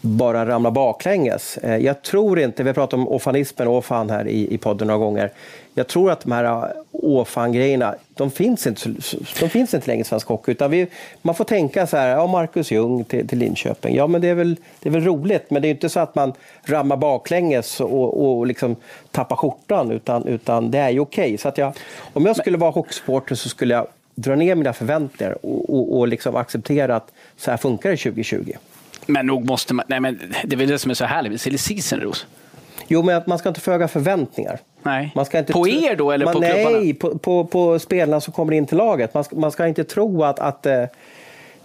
bara 0.00 0.46
ramlar 0.46 0.70
baklänges. 0.70 1.56
Eh, 1.56 1.76
jag 1.76 2.02
tror 2.02 2.40
inte, 2.40 2.62
vi 2.62 2.68
har 2.68 2.74
pratat 2.74 2.94
om 2.94 3.08
ofanismen 3.08 3.68
och 3.68 3.76
ofan 3.76 4.10
här 4.10 4.28
i, 4.28 4.54
i 4.54 4.58
podden 4.58 4.88
några 4.88 4.98
gånger. 4.98 5.32
Jag 5.74 5.86
tror 5.86 6.10
att 6.10 6.20
de 6.20 6.32
här 6.32 6.44
eh, 6.44 6.70
ofan-grejerna, 6.92 7.94
de 8.14 8.30
finns 8.30 8.66
inte, 8.66 8.94
de 9.40 9.48
finns 9.48 9.74
inte 9.74 9.86
längre 9.86 10.00
i 10.00 10.04
svensk 10.04 10.26
hockey. 10.26 10.52
Utan 10.52 10.70
vi, 10.70 10.86
man 11.22 11.34
får 11.34 11.44
tänka 11.44 11.86
så 11.86 11.96
här, 11.96 12.08
ja 12.08 12.26
Marcus 12.26 12.70
Ljung 12.70 13.04
till, 13.04 13.28
till 13.28 13.38
Linköping. 13.38 13.96
Ja 13.96 14.06
men 14.06 14.20
det 14.20 14.28
är, 14.28 14.34
väl, 14.34 14.56
det 14.80 14.88
är 14.88 14.92
väl 14.92 15.04
roligt, 15.04 15.50
men 15.50 15.62
det 15.62 15.68
är 15.68 15.70
inte 15.70 15.88
så 15.88 16.00
att 16.00 16.14
man 16.14 16.32
ramlar 16.64 16.96
baklänges 16.96 17.80
och, 17.80 18.38
och 18.38 18.46
liksom 18.46 18.76
tappar 19.10 19.36
skjortan. 19.36 19.90
Utan, 19.90 20.26
utan 20.26 20.70
det 20.70 20.78
är 20.78 20.90
ju 20.90 21.00
okej. 21.00 21.38
Så 21.38 21.48
att 21.48 21.58
jag, 21.58 21.72
om 22.12 22.26
jag 22.26 22.36
skulle 22.36 22.58
vara 22.58 22.70
hockeysupporter 22.70 23.34
så 23.34 23.48
skulle 23.48 23.74
jag 23.74 23.86
dra 24.14 24.34
ner 24.34 24.54
mina 24.54 24.72
förväntningar 24.72 25.46
och, 25.46 25.70
och, 25.70 25.98
och 25.98 26.08
liksom 26.08 26.36
acceptera 26.36 26.96
att 26.96 27.12
så 27.36 27.50
här 27.50 27.58
funkar 27.58 27.90
det 27.90 27.96
2020. 27.96 28.52
Men 29.08 29.26
nog 29.26 29.44
måste 29.44 29.74
man... 29.74 29.84
Nej, 29.88 30.00
men 30.00 30.34
det 30.44 30.56
är 30.56 30.56
väl 30.56 30.68
det 30.68 30.78
som 30.78 30.90
är 30.90 30.94
så 30.94 31.04
härligt 31.04 31.32
med 31.32 31.40
silly 31.40 31.58
season, 31.58 32.00
Ros. 32.00 32.26
Jo, 32.88 33.02
men 33.02 33.16
att 33.16 33.26
man 33.26 33.38
ska 33.38 33.48
inte 33.48 33.60
få 33.60 33.70
höga 33.70 33.88
förväntningar. 33.88 34.58
Nej. 34.82 35.12
Man 35.14 35.24
ska 35.24 35.38
inte 35.38 35.52
på 35.52 35.68
er 35.68 35.96
då, 35.96 36.10
eller 36.10 36.24
man, 36.24 36.34
på 36.34 36.40
nej, 36.40 36.64
klubbarna? 36.64 36.94
på, 36.94 37.18
på, 37.18 37.44
på 37.44 37.78
spelarna 37.78 38.20
som 38.20 38.32
kommer 38.32 38.52
in 38.52 38.66
till 38.66 38.78
laget. 38.78 39.14
Man 39.14 39.24
ska, 39.24 39.36
man 39.36 39.52
ska 39.52 39.66
inte 39.66 39.84
tro 39.84 40.24
att, 40.24 40.38
att 40.38 40.66
eh, 40.66 40.82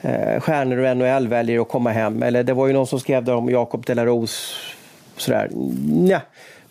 eh, 0.02 0.39
stjärnor 0.39 0.78
och 0.78 0.98
NHL 0.98 1.28
väljer 1.28 1.62
att 1.62 1.70
komma 1.70 1.91
hem. 1.91 2.24
Eller 2.24 2.44
det 2.44 2.54
var 2.54 2.68
ju 2.68 2.74
någon 2.74 2.88
som 2.88 3.00
skrev 3.00 3.24
där 3.24 3.36
om 3.36 3.50
Jakob 3.50 3.86
de 3.86 3.96
la 3.96 4.06
Rose. 4.06 4.38
Sådär. 5.18 5.50
Nja. 5.86 6.22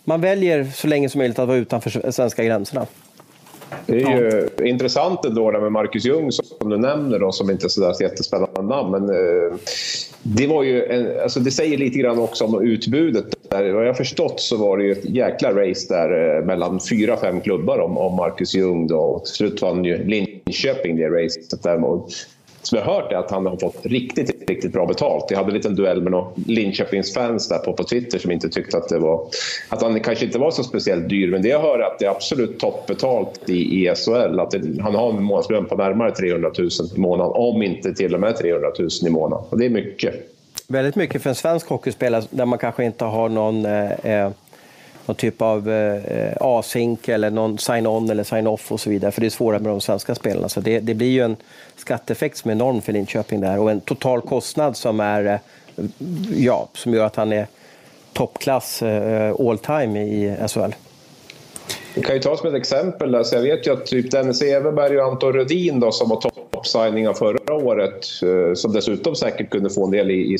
Man 0.05 0.21
väljer 0.21 0.65
så 0.65 0.87
länge 0.87 1.09
som 1.09 1.19
möjligt 1.19 1.39
att 1.39 1.49
vara 1.49 1.59
utanför 1.59 2.11
svenska 2.11 2.45
gränserna. 2.45 2.87
Det 3.87 4.03
är 4.03 4.17
ju 4.17 4.49
intressant 4.69 5.25
ändå 5.25 5.51
det 5.51 5.61
med 5.61 5.73
Marcus 5.73 6.05
Ljung 6.05 6.33
som 6.33 6.71
du 6.71 6.79
nämner 6.79 7.19
då, 7.19 7.33
som 7.33 7.51
inte 7.51 7.67
är 7.67 7.69
sådär 7.69 7.95
jättespännande 8.01 8.63
namn. 8.63 8.91
Men 8.91 9.11
eh, 9.11 9.57
det, 10.23 10.47
var 10.47 10.63
ju 10.63 10.85
en, 10.85 11.21
alltså 11.23 11.41
det 11.41 11.51
säger 11.51 11.79
lite 11.79 11.99
grann 11.99 12.19
också 12.19 12.45
om 12.45 12.63
utbudet. 12.63 13.25
Där. 13.51 13.73
Vad 13.73 13.87
jag 13.87 13.97
förstått 13.97 14.41
så 14.41 14.57
var 14.57 14.79
det 14.79 14.85
ju 14.85 14.93
ett 14.93 15.05
jäkla 15.05 15.51
race 15.51 15.95
där 15.95 16.39
eh, 16.39 16.45
mellan 16.45 16.81
fyra, 16.91 17.17
fem 17.17 17.41
klubbar 17.41 17.79
om, 17.79 17.99
om 17.99 18.17
Marcus 18.17 18.55
Ljung. 18.55 18.87
Då. 18.87 18.99
Och 18.99 19.25
till 19.25 19.35
slut 19.35 19.63
vann 19.63 19.85
ju 19.85 20.05
Linköping 20.05 20.97
det 20.97 21.09
racet. 21.09 21.63
Där. 21.63 21.79
Som 22.63 22.79
jag 22.79 22.85
har 22.85 22.95
hört 22.95 23.13
är 23.13 23.17
att 23.17 23.31
han 23.31 23.47
har 23.47 23.57
fått 23.57 23.87
riktigt, 23.87 24.51
riktigt 24.51 24.73
bra 24.73 24.87
betalt. 24.87 25.25
Jag 25.29 25.39
hade 25.39 25.51
en 25.51 25.55
liten 25.55 25.75
duell 25.75 26.03
med 26.03 26.13
några 26.13 26.27
Linköpingsfans 26.47 27.49
där 27.49 27.59
på, 27.59 27.73
på 27.73 27.85
Twitter 27.85 28.19
som 28.19 28.31
inte 28.31 28.49
tyckte 28.49 28.77
att 28.77 28.89
det 28.89 28.99
var... 28.99 29.27
Att 29.69 29.83
han 29.83 30.01
kanske 30.01 30.25
inte 30.25 30.39
var 30.39 30.51
så 30.51 30.65
speciellt 30.65 31.09
dyr, 31.09 31.31
men 31.31 31.43
det 31.43 31.49
jag 31.49 31.61
hör 31.61 31.79
är 31.79 31.83
att 31.83 31.99
det 31.99 32.05
är 32.05 32.11
absolut 32.11 32.59
toppbetalt 32.59 33.51
i, 33.51 33.53
i 33.53 33.95
SHL. 33.95 34.41
Att 34.41 34.51
det, 34.51 34.83
han 34.83 34.95
har 34.95 35.11
en 35.11 35.23
månadslön 35.23 35.65
på 35.65 35.77
närmare 35.77 36.11
300 36.11 36.51
000 36.59 36.69
i 36.97 37.01
månaden, 37.01 37.33
om 37.37 37.63
inte 37.63 37.95
till 37.95 38.15
och 38.15 38.21
med 38.21 38.37
300 38.37 38.69
000 38.79 38.89
i 39.07 39.11
månaden. 39.11 39.45
Och 39.51 39.59
det 39.59 39.67
är 39.67 39.71
mycket. 39.71 40.15
Väldigt 40.69 40.97
mycket 40.97 41.23
för 41.23 41.31
en 41.31 41.35
svensk 41.35 41.69
hockeyspelare 41.69 42.23
där 42.31 42.47
man 42.47 42.59
kanske 42.59 42.85
inte 42.85 43.05
har 43.05 43.29
någon, 43.29 43.67
eh, 43.67 43.93
eh, 43.93 44.31
någon 45.07 45.17
typ 45.17 45.43
av 45.43 45.71
eh, 45.71 46.33
async 46.41 47.09
eller 47.09 47.31
någon 47.31 47.59
sign-on 47.59 48.11
eller 48.11 48.25
sign-off 48.25 48.73
och 48.73 48.81
så 48.81 48.91
vidare. 48.91 49.13
För 49.13 49.21
det 49.21 49.27
är 49.27 49.31
svårare 49.31 49.61
med 49.61 49.73
de 49.73 49.81
svenska 49.81 50.15
spelarna. 50.15 50.49
Så 50.49 50.61
det, 50.61 50.81
det 50.81 50.95
blir 50.95 51.11
ju 51.11 51.21
en 51.21 51.37
skatteeffekt 51.77 52.37
som 52.37 52.51
är 52.51 52.55
enorm 52.55 52.83
för 52.83 52.93
Linköping 52.93 53.41
där 53.41 53.59
och 53.59 53.71
en 53.71 53.81
total 53.81 54.21
kostnad 54.21 54.77
som 54.77 55.01
är 55.01 55.25
eh, 55.25 55.39
ja, 56.37 56.69
som 56.73 56.95
gör 56.95 57.07
att 57.07 57.17
han 57.17 57.33
är 57.33 57.47
toppklass 58.13 58.83
eh, 58.83 59.35
all 59.41 59.59
time 59.59 60.03
i 60.03 60.37
SHL. 60.49 60.73
Vi 61.95 62.03
kan 62.03 62.15
ju 62.15 62.21
ta 62.21 62.37
som 62.37 62.49
ett 62.49 62.55
exempel. 62.55 63.13
Där. 63.13 63.23
Så 63.23 63.35
jag 63.35 63.43
vet 63.43 63.67
ju 63.67 63.73
att 63.73 63.87
typ 63.87 64.11
Dennis 64.11 64.43
Everberg 64.43 64.99
och 64.99 65.07
Anton 65.07 65.33
Rödin 65.33 65.81
då, 65.81 65.93
som 65.93 66.09
var 66.09 66.21
toppsigningar 66.63 67.13
förra 67.13 67.55
året, 67.55 68.07
eh, 68.23 68.55
som 68.55 68.73
dessutom 68.73 69.17
säkert 69.17 69.51
kunde 69.51 69.71
få 69.71 69.85
en 69.85 69.91
del 69.91 70.11
i, 70.11 70.35
i 70.35 70.39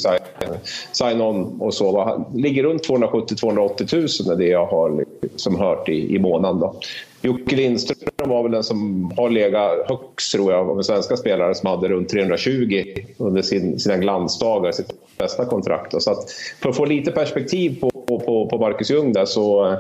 sign-on 0.93 1.61
och 1.61 1.75
så, 1.75 1.93
va, 1.93 2.27
ligger 2.35 2.63
runt 2.63 2.89
270-280 2.89 4.27
000 4.27 4.35
är 4.35 4.39
det 4.39 4.49
jag 4.49 4.67
har 4.67 5.05
liksom 5.23 5.59
hört 5.59 5.89
i, 5.89 6.15
i 6.15 6.19
månaden. 6.19 6.61
Då. 6.61 6.81
Jocke 7.23 7.57
Lindström 7.57 8.31
var 8.31 8.43
väl 8.43 8.53
den 8.53 8.63
som 8.63 9.11
har 9.17 9.31
legat 9.31 9.89
högst, 9.89 10.33
tror 10.33 10.53
jag, 10.53 10.61
av 10.71 10.77
de 10.77 10.85
svenska 10.85 11.17
spelare 11.17 11.55
som 11.55 11.71
hade 11.71 11.89
runt 11.89 12.09
320 12.09 12.85
under 13.19 13.43
sin, 13.43 13.79
sina 13.81 13.97
glansdagar, 13.97 14.73
sitt 14.73 15.19
bästa 15.19 15.45
kontrakt. 15.45 15.93
Då. 15.93 16.01
Så 16.01 16.11
att 16.11 16.31
för 16.63 16.69
att 16.69 16.77
få 16.77 16.85
lite 16.85 17.11
perspektiv 17.11 17.81
på, 17.81 17.91
på, 18.07 18.49
på 18.49 18.59
Marcus 18.59 18.91
Ljung 18.91 19.13
där 19.13 19.25
så, 19.25 19.77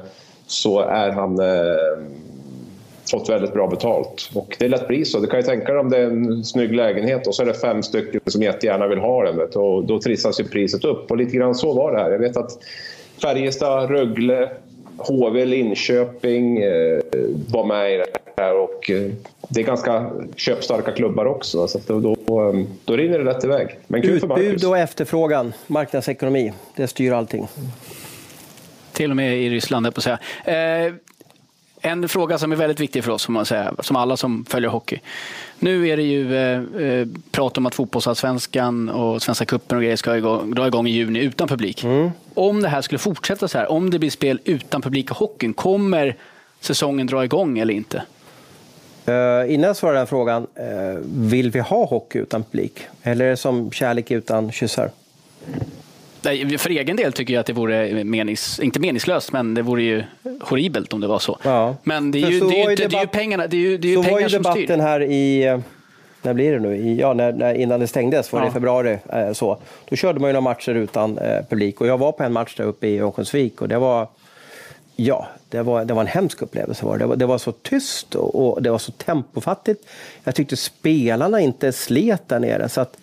så 0.46 0.80
är 0.80 1.10
han 1.10 1.40
eh, 1.40 2.06
fått 3.12 3.28
väldigt 3.28 3.52
bra 3.52 3.66
betalt. 3.66 4.30
Och 4.34 4.56
det 4.58 4.64
är 4.64 4.68
lätt 4.68 4.88
pris. 4.88 5.12
Så 5.12 5.20
du 5.20 5.26
kan 5.26 5.40
ju 5.40 5.46
tänka 5.46 5.72
dig 5.72 5.80
om 5.80 5.90
det 5.90 5.98
är 5.98 6.06
en 6.06 6.44
snygg 6.44 6.74
lägenhet 6.74 7.26
och 7.26 7.34
så 7.34 7.42
är 7.42 7.46
det 7.46 7.54
fem 7.54 7.82
stycken 7.82 8.20
som 8.26 8.42
jättegärna 8.42 8.86
vill 8.86 8.98
ha 8.98 9.24
den. 9.24 9.36
Vet, 9.36 9.56
och 9.56 9.84
då 9.84 10.00
trissas 10.00 10.40
ju 10.40 10.44
priset 10.44 10.84
upp. 10.84 11.10
Och 11.10 11.16
lite 11.16 11.36
grann 11.36 11.54
så 11.54 11.72
var 11.72 11.92
det 11.92 11.98
här. 11.98 12.10
Jag 12.10 12.18
vet 12.18 12.36
att 12.36 12.58
Färjestad, 13.22 13.90
Rögle, 13.90 14.50
HV, 14.96 15.44
Linköping 15.44 16.58
eh, 16.58 17.00
var 17.52 17.64
med 17.64 17.94
i 17.94 17.96
det 17.96 18.06
här 18.36 18.56
och 18.58 18.90
eh, 18.90 19.10
det 19.48 19.60
är 19.60 19.64
ganska 19.64 20.10
köpstarka 20.36 20.92
klubbar 20.92 21.24
också, 21.24 21.68
så 21.68 21.80
då, 21.86 22.00
då, 22.00 22.16
då 22.84 22.96
rinner 22.96 23.18
det 23.18 23.24
rätt 23.24 23.44
iväg. 23.44 23.78
Men 23.86 24.02
kul 24.02 24.16
Utbud 24.16 24.64
och 24.64 24.78
efterfrågan, 24.78 25.52
marknadsekonomi, 25.66 26.52
det 26.76 26.86
styr 26.86 27.12
allting. 27.12 27.48
Till 28.92 29.10
och 29.10 29.16
med 29.16 29.38
i 29.38 29.50
Ryssland, 29.50 29.94
på 29.94 29.98
att 29.98 30.02
säga. 30.02 30.18
Eh, 30.86 30.92
en 31.82 32.08
fråga 32.08 32.38
som 32.38 32.52
är 32.52 32.56
väldigt 32.56 32.80
viktig 32.80 33.04
för 33.04 33.12
oss, 33.12 33.22
som, 33.22 33.34
man 33.34 33.46
säger, 33.46 33.74
som 33.80 33.96
alla 33.96 34.16
som 34.16 34.44
följer 34.44 34.70
hockey. 34.70 35.00
Nu 35.58 35.88
är 35.88 35.96
det 35.96 36.02
ju 36.02 36.36
eh, 36.36 36.60
eh 36.82 37.06
prat 37.30 37.58
om 37.58 37.66
att 37.66 37.74
fotbollsallsvenskan 37.74 38.88
och 38.88 39.22
Svenska 39.22 39.44
cupen 39.44 39.78
och 39.78 39.82
grejer 39.82 39.96
ska 39.96 40.16
igång, 40.16 40.54
dra 40.54 40.66
igång 40.66 40.86
i 40.86 40.90
juni 40.90 41.18
utan 41.18 41.48
publik. 41.48 41.84
Mm. 41.84 42.10
Om 42.34 42.62
det 42.62 42.68
här 42.68 42.82
skulle 42.82 42.98
fortsätta 42.98 43.48
så 43.48 43.58
här, 43.58 43.70
om 43.70 43.90
det 43.90 43.98
blir 43.98 44.10
spel 44.10 44.40
utan 44.44 44.82
publik 44.82 45.10
i 45.10 45.14
hockeyn, 45.14 45.54
kommer 45.54 46.16
säsongen 46.60 47.06
dra 47.06 47.24
igång 47.24 47.58
eller 47.58 47.74
inte? 47.74 48.02
Uh, 49.08 49.54
innan 49.54 49.66
jag 49.66 49.76
svarar 49.76 49.94
den 49.94 50.06
frågan, 50.06 50.42
uh, 50.42 51.00
vill 51.04 51.50
vi 51.50 51.60
ha 51.60 51.84
hockey 51.84 52.18
utan 52.18 52.44
publik? 52.44 52.80
Eller 53.02 53.24
är 53.24 53.30
det 53.30 53.36
som 53.36 53.70
kärlek 53.70 54.10
utan 54.10 54.52
kyssar? 54.52 54.90
För 56.58 56.70
egen 56.70 56.96
del 56.96 57.12
tycker 57.12 57.34
jag 57.34 57.40
att 57.40 57.46
det 57.46 57.52
vore 57.52 58.04
menings, 58.04 58.60
inte 58.60 58.80
meningslöst, 58.80 59.32
men 59.32 59.54
det 59.54 59.62
vore 59.62 59.82
ju 59.82 60.04
horribelt 60.40 60.92
om 60.92 61.00
det 61.00 61.06
var 61.06 61.18
så. 61.18 61.38
Ja. 61.42 61.76
Men 61.82 62.10
det 62.10 62.22
är 62.22 62.30
ju, 62.30 62.40
det 62.40 62.62
är 62.62 62.70
ju, 62.70 62.76
det 62.76 62.96
är 62.96 63.00
ju 63.00 63.06
pengarna, 63.06 63.46
det 63.46 63.56
är 63.56 63.60
ju, 63.60 63.78
det 63.78 63.88
är 63.88 63.90
ju 63.90 63.96
så 63.96 64.02
pengar 64.02 64.20
var 64.20 64.28
ju 64.28 64.38
debatten 64.38 64.80
här 64.80 65.02
i, 65.02 65.44
eh, 65.44 65.60
när 66.22 66.34
blir 66.34 66.52
det 66.52 66.58
nu? 66.58 66.76
I, 66.76 67.00
ja, 67.00 67.14
när, 67.14 67.32
när, 67.32 67.54
innan 67.54 67.80
det 67.80 67.86
stängdes, 67.86 68.32
var 68.32 68.40
det 68.40 68.46
ja. 68.46 68.50
i 68.50 68.52
februari. 68.52 68.98
Eh, 69.12 69.32
så. 69.32 69.58
Då 69.88 69.96
körde 69.96 70.20
man 70.20 70.28
ju 70.28 70.32
några 70.32 70.40
matcher 70.40 70.74
utan 70.74 71.18
eh, 71.18 71.44
publik 71.50 71.80
och 71.80 71.86
jag 71.86 71.98
var 71.98 72.12
på 72.12 72.22
en 72.22 72.32
match 72.32 72.56
där 72.56 72.64
uppe 72.64 72.86
i 72.86 73.00
Örnsköldsvik 73.00 73.62
och 73.62 73.68
det 73.68 73.78
var 73.78 74.08
Ja, 74.96 75.26
det 75.48 75.62
var, 75.62 75.84
det 75.84 75.94
var 75.94 76.00
en 76.00 76.06
hemsk 76.06 76.42
upplevelse. 76.42 76.86
Var 76.86 76.98
det. 76.98 77.06
var, 77.06 77.16
det 77.16 77.26
var 77.26 77.38
så 77.38 77.52
tyst 77.52 78.14
och, 78.14 78.34
och, 78.34 78.62
det 78.62 78.70
var 78.70 78.78
så 78.78 78.92
tempofattigt. 78.92 79.86
Jag 80.24 80.34
tyckte 80.34 80.56
spelarna 80.56 81.40
inte 81.40 81.72
slet 81.72 82.28
där 82.28 82.38
nere. 82.38 82.68
Så 82.68 82.80
att, 82.80 82.96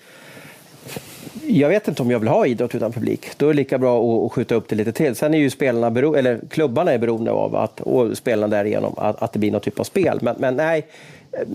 jag 1.47 1.69
vet 1.69 1.87
inte 1.87 2.01
om 2.01 2.11
jag 2.11 2.19
vill 2.19 2.27
ha 2.27 2.45
idrott 2.45 2.75
utan 2.75 2.91
publik. 2.91 3.29
Då 3.37 3.45
är 3.45 3.49
det 3.49 3.55
lika 3.55 3.77
bra 3.77 4.25
att 4.25 4.31
skjuta 4.31 4.55
upp 4.55 4.69
det 4.69 4.75
lite 4.75 4.91
till. 4.91 5.15
Sen 5.15 5.33
är 5.33 5.37
ju 5.37 5.49
spelarna 5.49 5.91
bero, 5.91 6.15
eller 6.15 6.39
klubbarna 6.49 6.91
är 6.91 6.97
beroende 6.97 7.31
av 7.31 7.55
att, 7.55 7.81
och 7.81 8.17
spelarna 8.17 8.57
därigenom 8.57 8.93
att, 8.97 9.23
att 9.23 9.33
det 9.33 9.39
blir 9.39 9.51
någon 9.51 9.61
typ 9.61 9.79
av 9.79 9.83
spel. 9.83 10.19
Men, 10.21 10.35
men 10.39 10.55
nej, 10.55 10.87
eh, 11.31 11.47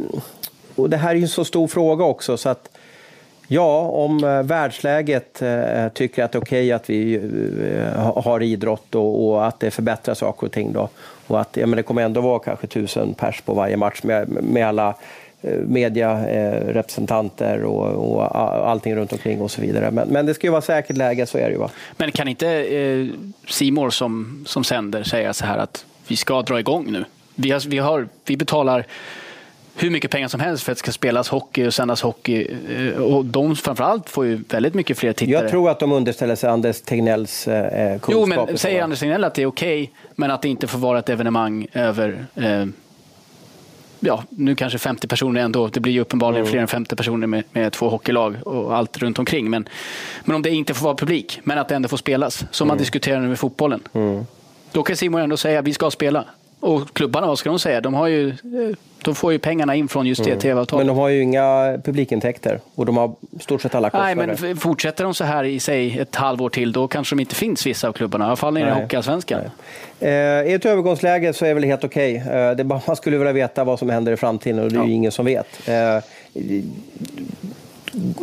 och 0.75 0.91
det 0.91 0.97
här 0.97 1.11
är 1.11 1.15
ju 1.15 1.23
en 1.23 1.29
så 1.29 1.45
stor 1.45 1.67
fråga 1.67 2.05
också 2.05 2.37
så 2.37 2.49
att 2.49 2.69
Ja, 3.49 3.81
om 3.81 4.25
eh, 4.25 4.43
världsläget 4.43 5.43
eh, 5.43 5.89
tycker 5.89 6.25
att 6.25 6.33
det 6.33 6.39
är 6.39 6.43
okej 6.43 6.65
okay 6.67 6.73
att 6.73 6.91
vi 6.91 7.15
eh, 7.15 8.23
har 8.23 8.43
idrott 8.43 8.95
och, 8.95 9.29
och, 9.29 9.47
att 9.47 9.61
det 9.61 9.71
förbättrar 9.71 10.15
saker 10.15 10.47
och 10.47 10.53
ting 10.53 10.73
då. 10.73 10.89
Och 11.27 11.41
att 11.41 11.57
ja, 11.57 11.67
men 11.67 11.77
det 11.77 11.83
kommer 11.83 12.03
ändå 12.03 12.21
vara 12.21 12.39
kanske 12.39 12.67
tusen 12.67 13.15
pers 13.15 13.41
på 13.41 13.55
varje 13.55 13.77
match 13.77 14.03
med, 14.03 14.29
med 14.29 14.67
alla 14.67 14.95
mediarepresentanter 15.67 17.59
eh, 17.59 17.65
och, 17.65 18.15
och 18.15 18.37
allting 18.71 18.97
runt 18.97 19.13
omkring 19.13 19.41
och 19.41 19.51
så 19.51 19.61
vidare. 19.61 19.91
Men, 19.91 20.09
men 20.09 20.27
det 20.27 20.35
ska 20.35 20.47
ju 20.47 20.51
vara 20.51 20.63
säkert 20.63 20.97
läge, 20.97 21.27
så 21.27 21.39
är 21.39 21.45
det 21.45 21.53
ju. 21.53 21.59
Va? 21.59 21.71
Men 21.97 22.13
kan 22.13 22.29
inte 22.29 22.67
Simor 23.49 23.87
eh, 23.87 23.91
som, 23.91 24.45
som 24.47 24.65
sänder 24.65 25.03
säga 25.03 25.33
så 25.33 25.47
här 25.47 25.59
att 25.59 25.85
vi 26.09 26.17
ska 26.17 26.43
dra 26.43 26.61
igång 26.61 26.93
nu? 26.93 27.05
Vi, 27.35 27.51
har, 27.51 27.69
vi, 27.69 27.79
har, 27.79 28.09
vi 28.25 28.37
betalar 28.37 28.87
hur 29.77 29.91
mycket 29.91 30.11
pengar 30.11 30.29
som 30.29 30.41
helst 30.41 30.65
för 30.65 30.73
att 30.73 30.79
det 30.79 30.81
ska 30.81 30.93
spelas 30.93 31.29
hockey 31.29 31.67
och 31.67 31.75
sändas 31.75 32.03
hockey. 32.03 32.49
Eh, 32.77 33.03
och 33.03 33.25
de 33.25 33.57
framförallt 33.57 34.11
får 34.11 34.27
ju 34.27 34.45
väldigt 34.49 34.75
mycket 34.75 34.99
fler 34.99 35.13
tittare. 35.13 35.43
Jag 35.43 35.51
tror 35.51 35.71
att 35.71 35.81
de 35.81 35.93
underställer 35.93 36.35
sig 36.35 36.51
Anders 36.51 36.81
Tegnells 36.81 37.49
eh, 37.49 37.91
kunskap. 38.01 38.15
Jo, 38.39 38.47
men 38.47 38.59
säger 38.59 38.83
Anders 38.83 39.01
Tegnell 39.01 39.25
att 39.25 39.35
det 39.35 39.43
är 39.43 39.47
okej, 39.47 39.83
okay, 39.83 39.95
men 40.15 40.31
att 40.31 40.43
det 40.43 40.49
inte 40.49 40.67
får 40.67 40.79
vara 40.79 40.99
ett 40.99 41.09
evenemang 41.09 41.67
över 41.73 42.27
eh, 42.35 42.67
ja, 44.07 44.25
nu 44.29 44.55
kanske 44.55 44.79
50 44.79 45.07
personer 45.07 45.41
ändå. 45.41 45.69
Det 45.69 45.81
blir 45.81 45.93
ju 45.93 46.01
uppenbarligen 46.01 46.43
mm. 46.43 46.51
fler 46.51 46.61
än 46.61 46.69
50 46.69 46.97
personer 46.97 47.27
med, 47.27 47.45
med, 47.53 47.73
två 47.73 47.89
hockeylag 47.89 48.37
och 48.47 48.77
allt 48.77 48.99
runt 48.99 49.19
omkring. 49.19 49.51
Men, 49.51 49.69
men 50.25 50.37
om 50.37 50.43
det 50.43 50.51
inte 50.51 50.75
får 50.75 50.85
vara 50.85 50.97
publik, 50.97 51.41
men 51.45 51.59
att 51.59 51.69
det 51.69 51.75
ändå 51.75 51.89
får 51.89 51.97
spelas, 51.97 52.45
som 52.51 52.65
mm. 52.65 52.69
man 52.69 52.79
diskuterar 52.79 53.21
nu 53.21 53.29
med 53.29 53.39
fotbollen. 53.39 53.81
Mm. 53.93 54.27
Då 54.73 54.83
kan 54.83 54.97
Simon 54.97 55.21
ändå 55.21 55.37
säga 55.37 55.59
att 55.59 55.67
vi 55.67 55.73
ska 55.73 55.91
spela. 55.91 56.25
Och 56.61 56.95
klubbarna, 56.95 57.27
vad 57.27 57.39
ska 57.39 57.51
de 57.51 57.59
säga? 57.59 57.81
De, 57.81 57.95
har 57.95 58.07
ju, 58.07 58.37
de 59.05 59.15
får 59.15 59.33
ju 59.33 59.39
pengarna 59.39 59.75
in 59.75 59.89
från 59.89 60.07
just 60.07 60.25
det 60.25 60.31
mm. 60.31 60.41
tv-avtalet. 60.41 60.87
Men 60.87 60.97
de 60.97 61.01
har 61.01 61.09
ju 61.09 61.23
inga 61.23 61.79
publikintäkter 61.85 62.61
och 62.75 62.87
de 62.87 62.97
har 62.97 63.15
stort 63.41 63.63
sett 63.63 63.75
alla 63.75 63.91
kostnader. 63.91 64.27
Nej, 64.27 64.37
men 64.41 64.57
fortsätter 64.57 65.05
de 65.05 65.15
så 65.15 65.25
här 65.25 65.45
i 65.45 65.61
sig 65.61 65.99
ett 65.99 66.17
halvår 66.17 66.49
till, 66.49 66.73
då 66.73 66.89
kanske 66.89 67.15
de 67.17 67.21
inte 67.21 67.35
finns 67.35 67.67
vissa 67.67 67.89
av 67.89 67.93
klubbarna. 67.93 68.25
I 68.25 68.27
alla 68.27 68.37
fall 68.37 68.55
nere 68.55 68.69
i 68.69 68.83
Hockeyallsvenskan. 68.83 69.41
Eh, 70.01 70.11
I 70.11 70.53
ett 70.53 70.67
övergångsläge 70.67 71.33
så 71.33 71.47
är 71.47 71.55
väl 71.55 71.65
helt 71.65 71.85
okej. 71.85 72.23
Okay. 72.27 72.61
Eh, 72.61 72.81
man 72.87 72.97
skulle 72.97 73.19
vilja 73.19 73.33
veta 73.33 73.65
vad 73.65 73.79
som 73.79 73.91
händer 73.91 74.13
i 74.13 74.17
framtiden 74.17 74.59
och 74.59 74.71
det 74.71 74.77
är 74.77 74.81
ja. 74.81 74.87
ju 74.87 74.93
ingen 74.93 75.13
som 75.13 75.25
vet. 75.25 75.69
Eh, 75.69 75.99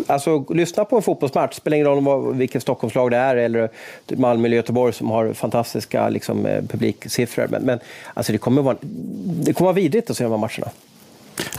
alltså, 0.08 0.46
lyssna 0.50 0.86
på 0.86 0.96
en 0.96 1.02
fotbollsmatch, 1.02 1.56
spelar 1.56 1.76
ingen 1.78 1.88
roll 1.88 2.36
vilket 2.36 2.62
Stockholmslag 2.62 3.12
det 3.12 3.18
är 3.18 3.36
eller 3.36 3.70
Malmö 4.08 4.48
eller 4.48 4.58
Göteborg 4.58 4.94
som 4.94 5.10
har 5.10 5.34
fantastiska 5.34 6.10
liksom, 6.10 6.46
eh, 6.46 6.62
publiksiffror. 6.62 7.48
Men, 7.50 7.64
men 7.64 7.80
alltså, 8.14 8.32
det, 8.32 8.38
kommer 8.38 8.62
vara, 8.62 8.78
det 8.82 9.54
kommer 9.54 9.66
vara 9.66 9.76
vidrigt 9.76 10.10
att 10.10 10.18
se 10.18 10.24
de 10.24 10.32
här 10.32 10.38
matcherna. 10.38 10.72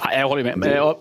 Ja, 0.05 0.19
jag 0.19 0.29
håller 0.29 0.45
med. 0.45 0.59
Men 0.59 0.71
jag... 0.71 0.97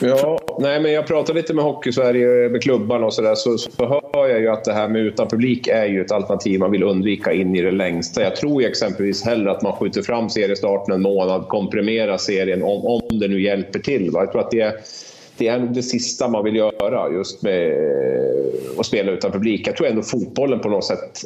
Ja, 0.00 0.40
nej, 0.58 0.80
men 0.80 0.92
jag 0.92 1.06
pratar 1.06 1.34
lite 1.34 1.54
med 1.54 1.64
Hockeysverige, 1.64 2.48
med 2.48 2.62
klubbarna 2.62 3.06
och 3.06 3.14
sådär, 3.14 3.34
så, 3.34 3.58
så 3.58 3.70
hör 4.14 4.28
jag 4.28 4.40
ju 4.40 4.48
att 4.48 4.64
det 4.64 4.72
här 4.72 4.88
med 4.88 5.02
utan 5.02 5.28
publik 5.28 5.66
är 5.66 5.84
ju 5.84 6.00
ett 6.00 6.12
alternativ 6.12 6.60
man 6.60 6.70
vill 6.70 6.82
undvika 6.82 7.32
in 7.32 7.56
i 7.56 7.62
det 7.62 7.70
längsta. 7.70 8.22
Jag 8.22 8.36
tror 8.36 8.62
ju 8.62 8.68
exempelvis 8.68 9.24
hellre 9.24 9.50
att 9.50 9.62
man 9.62 9.72
skjuter 9.72 10.02
fram 10.02 10.30
seriestarten 10.30 10.94
en 10.94 11.02
månad, 11.02 11.48
komprimerar 11.48 12.16
serien 12.16 12.62
om, 12.62 12.86
om 12.86 13.18
det 13.18 13.28
nu 13.28 13.42
hjälper 13.42 13.78
till. 13.78 14.10
Va? 14.10 14.20
Jag 14.20 14.32
tror 14.32 14.40
att 14.40 14.50
det 14.50 14.60
är 14.60 14.74
det 15.36 15.48
är 15.48 15.58
nog 15.58 15.74
det 15.74 15.82
sista 15.82 16.28
man 16.28 16.44
vill 16.44 16.56
göra, 16.56 17.12
just 17.12 17.42
med 17.42 17.70
eh, 17.70 18.78
att 18.78 18.86
spela 18.86 19.12
utan 19.12 19.32
publik. 19.32 19.68
Jag 19.68 19.76
tror 19.76 19.88
ändå 19.88 20.02
fotbollen 20.02 20.60
på 20.60 20.68
något 20.68 20.84
sätt 20.84 21.24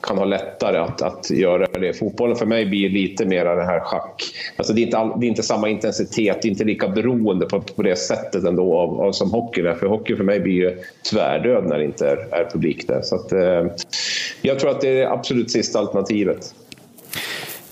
kan 0.00 0.18
ha 0.18 0.24
lättare 0.24 0.78
att, 0.78 1.02
att 1.02 1.30
göra 1.30 1.66
det. 1.80 1.92
Fotbollen 1.92 2.36
för 2.36 2.46
mig 2.46 2.66
blir 2.66 2.90
lite 2.90 3.26
mer 3.26 3.44
det 3.44 3.64
här 3.64 3.80
schack. 3.80 4.22
Alltså 4.56 4.72
det, 4.72 4.80
är 4.80 4.82
inte 4.82 4.98
all, 4.98 5.20
det 5.20 5.26
är 5.26 5.28
inte 5.28 5.42
samma 5.42 5.68
intensitet, 5.68 6.42
det 6.42 6.48
är 6.48 6.50
inte 6.50 6.64
lika 6.64 6.88
beroende 6.88 7.46
på, 7.46 7.60
på 7.60 7.82
det 7.82 7.96
sättet 7.96 8.44
ändå 8.44 8.76
av, 8.76 9.00
av 9.00 9.12
som 9.12 9.30
hockey. 9.30 9.62
För 9.62 9.86
hockey 9.86 10.16
för 10.16 10.24
mig 10.24 10.40
blir 10.40 10.52
ju 10.52 10.78
tvärdöd 11.10 11.64
när 11.64 11.78
det 11.78 11.84
inte 11.84 12.08
är, 12.08 12.16
är 12.16 12.50
publik 12.52 12.88
där. 12.88 13.02
Så 13.02 13.14
att, 13.14 13.32
eh, 13.32 13.66
jag 14.42 14.58
tror 14.58 14.70
att 14.70 14.80
det 14.80 14.88
är 14.88 14.94
det 14.94 15.10
absolut 15.10 15.50
sista 15.50 15.78
alternativet. 15.78 16.54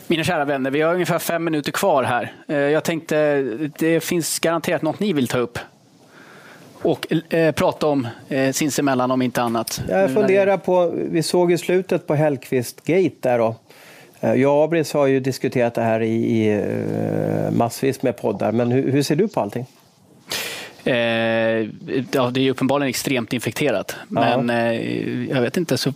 Mina 0.09 0.25
kära 0.25 0.45
vänner, 0.45 0.71
vi 0.71 0.81
har 0.81 0.95
ungefär 0.95 1.19
fem 1.19 1.45
minuter 1.45 1.73
kvar 1.73 2.03
här. 2.03 2.33
Eh, 2.49 2.57
jag 2.57 2.85
tänkte, 2.85 3.43
det 3.79 4.01
finns 4.01 4.39
garanterat 4.39 4.83
något 4.83 5.01
ni 5.01 5.13
vill 5.13 5.29
ta 5.29 5.39
upp 5.39 5.59
och 6.83 7.13
eh, 7.33 7.53
prata 7.53 7.87
om 7.87 8.09
eh, 8.29 8.53
sinsemellan 8.53 9.11
om 9.11 9.23
inte 9.23 9.43
annat. 9.43 9.83
Jag 9.89 10.11
funderar 10.11 10.57
på, 10.57 10.93
vi 10.95 11.23
såg 11.23 11.51
ju 11.51 11.59
slutet 11.59 12.07
på 12.07 12.15
Hellqvist 12.15 12.85
Gate 12.85 13.17
där 13.21 13.39
då. 13.39 13.57
Eh, 14.21 14.35
jag 14.35 14.57
och 14.57 14.65
Abris 14.65 14.93
har 14.93 15.07
ju 15.07 15.21
diskuterat 15.21 15.75
det 15.75 15.83
här 15.83 16.01
i, 16.01 16.15
i 16.15 16.53
eh, 16.53 17.51
massvis 17.51 18.03
med 18.03 18.17
poddar, 18.17 18.53
men 18.53 18.71
hur, 18.73 18.93
hur 18.93 19.03
ser 19.03 19.17
du 19.17 19.29
på 19.29 19.41
allting? 19.41 19.67
Eh, 20.85 20.95
ja, 22.13 22.31
det 22.31 22.41
är 22.41 22.43
ju 22.43 22.51
uppenbarligen 22.51 22.89
extremt 22.89 23.33
infekterat, 23.33 23.97
ja. 24.09 24.41
men 24.43 24.51
eh, 24.51 25.31
jag 25.31 25.43
vet 25.43 25.57
inte, 25.57 25.79
så 25.79 25.93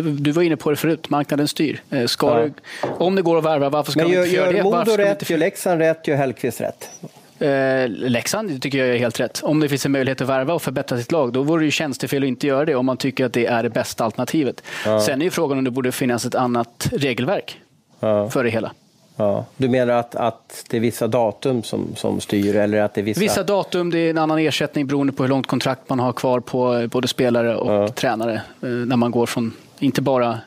du 0.00 0.32
var 0.32 0.42
inne 0.42 0.56
på 0.56 0.70
det 0.70 0.76
förut, 0.76 1.10
marknaden 1.10 1.48
styr. 1.48 1.82
Eh, 1.90 2.06
ska 2.06 2.40
ja. 2.40 2.44
du, 2.44 2.52
om 2.98 3.14
det 3.14 3.22
går 3.22 3.38
att 3.38 3.44
värva, 3.44 3.68
varför 3.68 3.92
ska 3.92 4.02
Men 4.02 4.10
gör, 4.10 4.24
inte 4.24 4.52
det? 4.52 4.56
Gör 4.56 4.62
Modo 4.62 4.96
rätt, 4.96 5.30
gör 5.30 5.38
Leksand 5.38 5.80
rätt, 5.80 6.08
gör 6.08 6.16
Hellkvist 6.16 6.60
rätt? 6.60 6.90
Eh, 7.38 7.88
Leksand 7.88 8.62
tycker 8.62 8.78
jag 8.78 8.88
är 8.88 8.98
helt 8.98 9.20
rätt. 9.20 9.40
Om 9.42 9.60
det 9.60 9.68
finns 9.68 9.86
en 9.86 9.92
möjlighet 9.92 10.20
att 10.20 10.28
värva 10.28 10.54
och 10.54 10.62
förbättra 10.62 10.98
sitt 10.98 11.12
lag, 11.12 11.32
då 11.32 11.42
vore 11.42 11.60
det 11.60 11.64
ju 11.64 11.70
tjänstefel 11.70 12.22
att 12.22 12.28
inte 12.28 12.46
göra 12.46 12.64
det 12.64 12.74
om 12.74 12.86
man 12.86 12.96
tycker 12.96 13.24
att 13.24 13.32
det 13.32 13.46
är 13.46 13.62
det 13.62 13.70
bästa 13.70 14.04
alternativet. 14.04 14.62
Ja. 14.84 15.00
Sen 15.00 15.20
är 15.20 15.24
ju 15.24 15.30
frågan 15.30 15.58
om 15.58 15.64
det 15.64 15.70
borde 15.70 15.92
finnas 15.92 16.24
ett 16.24 16.34
annat 16.34 16.88
regelverk 16.92 17.60
ja. 18.00 18.30
för 18.30 18.44
det 18.44 18.50
hela. 18.50 18.72
Ja. 19.16 19.44
Du 19.56 19.68
menar 19.68 19.94
att, 19.94 20.14
att 20.14 20.64
det 20.70 20.76
är 20.76 20.80
vissa 20.80 21.06
datum 21.06 21.62
som, 21.62 21.96
som 21.96 22.20
styr? 22.20 22.56
Eller 22.56 22.80
att 22.80 22.94
det 22.94 23.00
är 23.00 23.02
vissa... 23.02 23.20
vissa 23.20 23.42
datum, 23.42 23.90
det 23.90 23.98
är 23.98 24.10
en 24.10 24.18
annan 24.18 24.38
ersättning 24.38 24.86
beroende 24.86 25.12
på 25.12 25.22
hur 25.22 25.30
långt 25.30 25.46
kontrakt 25.46 25.88
man 25.88 25.98
har 25.98 26.12
kvar 26.12 26.40
på 26.40 26.88
både 26.90 27.08
spelare 27.08 27.56
och 27.56 27.72
ja. 27.72 27.88
tränare. 27.88 28.42
Eh, 28.62 28.68
när 28.68 28.96
man 28.96 29.10
går 29.10 29.26
från 29.26 29.52
inte 29.82 30.02
bara, 30.02 30.38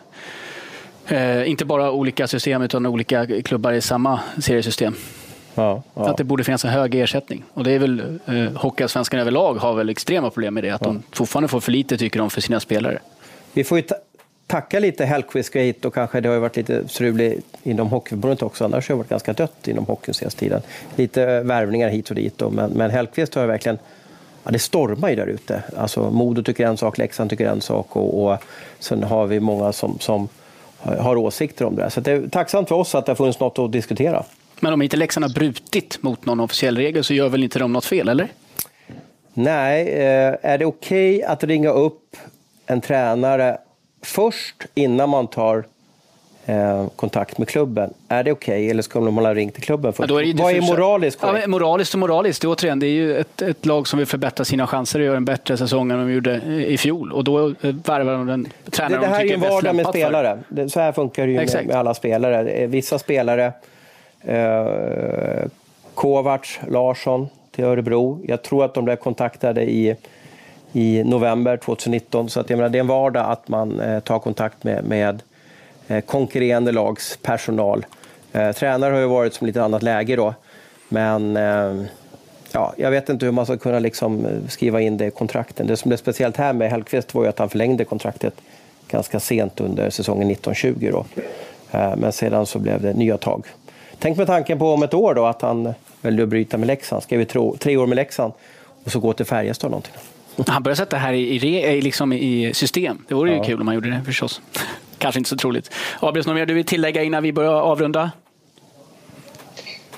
eh, 1.08 1.50
inte 1.50 1.66
bara 1.66 1.92
olika 1.92 2.28
system 2.28 2.62
utan 2.62 2.86
olika 2.86 3.42
klubbar 3.42 3.74
i 3.74 3.82
samma 3.82 4.20
seriesystem. 4.42 4.96
Ja, 5.56 5.84
ja. 5.94 6.10
Att 6.10 6.18
det 6.18 6.24
borde 6.24 6.44
finnas 6.44 6.66
en 6.66 6.72
hög 6.72 6.96
ersättning. 6.96 7.44
Och 7.54 7.64
det 7.64 7.72
är 7.72 7.80
väl, 7.80 8.20
eh, 8.26 8.62
Hockeyallsvenskan 8.62 9.20
överlag 9.20 9.56
har 9.56 9.74
väl 9.74 9.90
extrema 9.90 10.30
problem 10.30 10.54
med 10.54 10.64
det. 10.64 10.70
Att 10.70 10.82
ja. 10.82 10.88
de 10.88 11.04
fortfarande 11.12 11.48
får 11.48 11.60
för 11.60 11.72
lite, 11.72 11.98
tycker 11.98 12.20
de, 12.20 12.30
för 12.30 12.42
sina 12.42 12.60
spelare. 12.60 13.00
Vi 13.54 13.64
får 13.64 13.78
ju 13.78 13.82
ta 13.82 13.96
tacka 14.48 14.80
lite 14.80 15.06
Hellkvist 15.06 15.86
och 15.86 15.94
kanske 15.94 16.22
det 16.22 16.30
har 16.30 16.38
varit 16.38 16.56
lite 16.56 16.88
struligt 16.88 17.58
inom 17.64 17.88
Hockeyförbundet 17.88 18.42
också. 18.42 18.66
Annars 18.66 18.90
har 18.90 18.96
det 18.96 18.98
varit 18.98 19.10
ganska 19.10 19.34
dött 19.34 19.68
inom 19.68 19.86
hockeyn 19.86 20.14
senaste 20.14 20.40
tiden. 20.40 20.62
Lite 20.96 21.42
värvningar 21.42 21.90
hit 21.90 22.10
och 22.10 22.16
dit. 22.16 22.38
Då. 22.38 22.50
Men, 22.50 22.72
men 22.72 22.92
Hellkvist 22.92 23.36
har 23.36 23.46
verkligen 23.46 23.78
ja, 24.46 24.52
det 24.52 24.60
stormar 24.60 25.10
ju 25.10 25.16
där 25.16 25.28
ute. 25.28 25.64
Alltså, 25.78 26.12
Modo 26.12 26.44
tycker 26.44 26.68
en 26.68 26.78
sak, 26.78 26.98
Leksand 26.98 27.30
tycker 27.30 27.48
en 27.48 27.62
sak 27.62 27.96
och, 27.96 28.24
och 28.24 28.38
sen 28.80 29.04
har 29.04 29.28
vi 29.28 29.40
många 29.40 29.74
som, 29.74 30.00
som 30.00 30.28
har 31.00 31.16
åsikter 31.16 31.66
om 31.66 31.76
det. 31.76 31.90
Så 31.90 32.02
det 32.02 32.12
är 32.12 32.28
tacksamt 32.28 32.68
för 32.68 32.76
oss 32.76 32.96
att 32.96 33.06
det 33.06 33.10
har 33.10 33.16
funnits 33.16 33.40
något 33.40 33.60
att 33.60 33.72
diskutera. 33.72 34.24
Men 34.60 34.74
om 34.74 34.82
inte 34.82 34.98
Leksand 34.98 35.24
har 35.24 35.34
brutit 35.34 36.04
mot 36.04 36.26
någon 36.26 36.40
officiell 36.40 36.78
regel 36.78 37.04
så 37.04 37.14
gör 37.14 37.30
väl 37.30 37.44
inte 37.44 37.60
de 37.60 37.74
något 37.74 37.86
fel, 37.86 38.10
eller? 38.10 38.28
Nej, 39.34 39.88
eh, 39.90 40.36
är 40.42 40.58
det 40.58 40.66
okej 40.66 41.16
okay 41.16 41.24
att 41.24 41.44
ringa 41.44 41.70
upp 41.70 42.18
en 42.66 42.82
tränare 42.82 43.58
först 44.02 44.66
innan 44.74 45.10
man 45.10 45.28
tar 45.28 45.66
eh, 46.46 46.88
kontakt 46.96 47.38
med 47.38 47.48
klubben. 47.48 47.94
Är 48.08 48.24
det 48.24 48.32
okej 48.32 48.54
okay, 48.54 48.70
eller 48.70 48.82
ska 48.84 49.00
de 49.00 49.18
ha 49.18 49.34
ringt 49.34 49.54
till 49.54 49.64
klubben 49.64 49.94
först? 49.94 50.10
Ja, 50.10 50.22
är 50.22 50.34
Vad 50.34 50.54
är 50.54 50.62
moraliskt 50.62 51.20
korrekt? 51.20 51.42
Ja, 51.42 51.48
moraliskt 51.48 51.94
och 51.94 52.00
moraliskt. 52.00 52.42
Det, 52.42 52.48
återigen, 52.48 52.80
det 52.80 52.88
är 52.88 52.92
ju 52.92 53.18
ett, 53.18 53.42
ett, 53.42 53.66
lag 53.66 53.88
som 53.88 54.00
vill 54.00 54.08
förbättra 54.08 54.46
sina 54.46 54.68
chanser 54.68 55.00
och 55.00 55.06
göra 55.06 55.18
en 55.18 55.26
bättre 55.26 55.58
säsong 55.58 55.92
än 55.92 55.98
de 55.98 56.14
gjorde 56.14 56.42
i 56.68 56.78
fjol. 56.78 57.12
Och 57.12 57.24
då 57.24 57.48
eh, 57.48 57.54
värvar 57.62 58.14
de 58.14 58.28
den 58.28 58.48
tränare 58.72 59.02
det, 59.02 59.08
det 59.08 59.14
här 59.14 59.20
är 59.20 59.26
ju 59.26 59.34
en 59.34 59.42
vardag 59.42 59.76
med 59.76 59.88
spelare. 59.88 60.40
Det, 60.50 60.70
så 60.70 60.80
här 60.80 60.92
funkar 60.92 61.26
det 61.26 61.32
ju 61.32 61.38
med, 61.38 61.68
med, 61.68 61.76
alla 61.76 61.94
spelare. 61.94 62.50
Eh, 62.50 62.70
vissa 62.70 63.00
spelare, 63.00 63.54
eh, 64.22 64.66
Kovacs, 65.94 66.60
Larsson 66.68 67.28
till 67.52 67.64
Örebro. 67.64 68.20
Jag 68.28 68.42
tror 68.42 68.66
att 68.66 68.74
de 68.74 68.86
blev 68.86 68.96
kontaktade 68.96 69.64
i 69.64 69.96
i 70.76 71.04
november 71.04 71.58
2019. 71.58 72.30
Så 72.30 72.40
att 72.40 72.50
jag 72.50 72.58
menar, 72.58 72.70
det 72.70 72.78
är 72.78 72.80
en 72.80 72.88
vardag 72.88 73.32
att 73.32 73.48
man 73.48 73.80
eh, 73.80 74.00
tar 74.00 74.20
kontakt 74.20 74.64
med, 74.64 74.84
med 74.84 75.22
konkurrerande 76.06 76.72
lags 76.72 77.18
personal. 77.22 77.86
Eh, 78.36 78.52
tränare 78.52 78.94
har 78.94 79.00
ju 79.00 79.08
varit 79.08 79.34
som 79.34 79.48
lite 79.48 79.64
annat 79.64 79.84
läge 79.84 80.16
då. 80.16 80.34
Men 80.90 81.38
eh, 81.38 81.86
ja, 82.52 82.74
jag 82.78 82.92
vet 82.92 83.10
inte 83.10 83.26
hur 83.26 83.34
man 83.34 83.46
ska 83.46 83.58
kunna 83.58 83.80
liksom 83.80 84.26
eh, 84.26 84.32
skriva 84.48 84.82
in 84.82 84.98
det 84.98 85.06
i 85.06 85.12
kontrakten. 85.12 85.68
Det 85.68 85.78
som 85.78 85.90
blev 85.90 85.98
speciellt 85.98 86.38
här 86.38 86.54
med 86.54 86.70
Hellkvist 86.70 87.14
var 87.14 87.24
ju 87.24 87.30
att 87.30 87.40
han 87.40 87.50
förlängde 87.50 87.86
kontraktet 87.86 88.34
ganska 88.88 89.20
sent 89.20 89.60
under 89.60 89.90
säsongen 89.90 90.32
1920. 90.32 90.90
Då. 90.92 91.06
Eh, 91.72 91.96
men 91.98 92.12
sedan 92.12 92.46
så 92.46 92.60
blev 92.60 92.82
det 92.82 92.94
nya 92.94 93.18
tag. 93.18 93.46
Tänk 94.00 94.18
med 94.18 94.28
tanken 94.28 94.60
på 94.60 94.72
om 94.72 94.84
ett 94.84 94.94
år 94.94 95.14
då 95.14 95.26
att 95.26 95.42
han 95.42 95.74
väljer 96.02 96.24
att 96.24 96.30
bryta 96.30 96.58
med 96.58 96.68
Leksand, 96.68 97.04
skriver 97.04 97.58
tre 97.58 97.78
år 97.78 97.88
med 97.88 97.96
Leksand 97.96 98.34
och 98.84 98.92
så 98.92 99.00
gå 99.00 99.14
till 99.14 99.26
Färjestad 99.26 99.72
någonting. 99.72 99.94
Han 100.48 100.64
börjar 100.64 100.76
sätta 100.76 100.96
det 100.96 101.02
här 101.02 101.14
i, 101.14 101.36
i, 101.36 101.82
liksom 101.82 102.14
i 102.14 102.54
system. 102.54 103.06
Det 103.08 103.16
vore 103.16 103.34
ju 103.34 103.44
kul 103.44 103.62
om 103.62 103.68
han 103.68 103.76
gjorde 103.76 103.90
det 103.90 104.02
förstås. 104.06 104.42
Kanske 105.06 105.20
inte 105.20 105.30
så 105.30 105.36
troligt. 105.36 105.74
Abris, 106.00 106.28
något 106.28 106.36
mer 106.36 106.46
du 106.46 106.54
vill 106.54 106.66
tillägga 106.66 107.04
innan 107.04 107.24
vi 107.24 107.34
börjar 107.34 107.52
avrunda? 107.52 108.12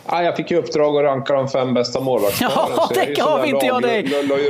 Ja, 0.07 0.23
jag 0.23 0.35
fick 0.35 0.51
ju 0.51 0.57
uppdrag 0.57 0.97
att 0.97 1.03
ranka 1.03 1.33
de 1.33 1.47
fem 1.47 1.73
bästa 1.73 1.99
målvaktsparen. 1.99 2.71
Ja, 2.77 2.89
det 2.93 3.05
gav 3.05 3.45
inte 3.45 3.65
jag 3.65 3.81
dig! 3.81 4.03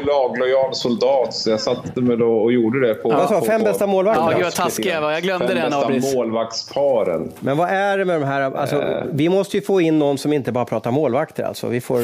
Laglojal 0.06 0.76
soldat, 0.76 1.34
så 1.34 1.50
jag 1.50 1.60
satte 1.62 2.02
mig 2.02 2.18
då 2.18 2.38
och 2.38 2.52
gjorde 2.52 2.88
det. 2.88 2.94
På, 2.94 3.10
Vad 3.10 3.30
sa 3.30 3.42
Fem 3.42 3.64
bästa 3.64 3.88
målvakter? 3.88 4.24
Ja, 4.24 4.32
gud 4.36 4.44
vad 4.44 4.54
taskig 4.54 4.86
jag 4.86 5.02
var. 5.02 5.12
Jag 5.12 5.24
glömde 5.24 5.48
fem 5.48 5.56
den, 5.56 5.74
Abris. 5.74 6.04
bästa 6.04 6.18
målvaktsparen. 6.18 7.32
Men 7.40 7.58
vad 7.58 7.70
är 7.70 7.98
det 7.98 8.06
med 8.06 8.22
de 8.22 8.26
här... 8.26 8.42
Alltså, 8.42 8.82
äh. 8.82 9.04
Vi 9.12 9.30
måste 9.30 9.58
ju 9.58 9.64
få 9.64 9.82
in 9.82 10.00
någon 10.00 10.18
som 10.18 10.34
inte 10.34 10.52
bara 10.52 10.66
pratar 10.66 10.92
målvakter. 10.92 11.44
Alltså. 11.44 11.68
Vi 11.68 11.82
får, 11.82 12.02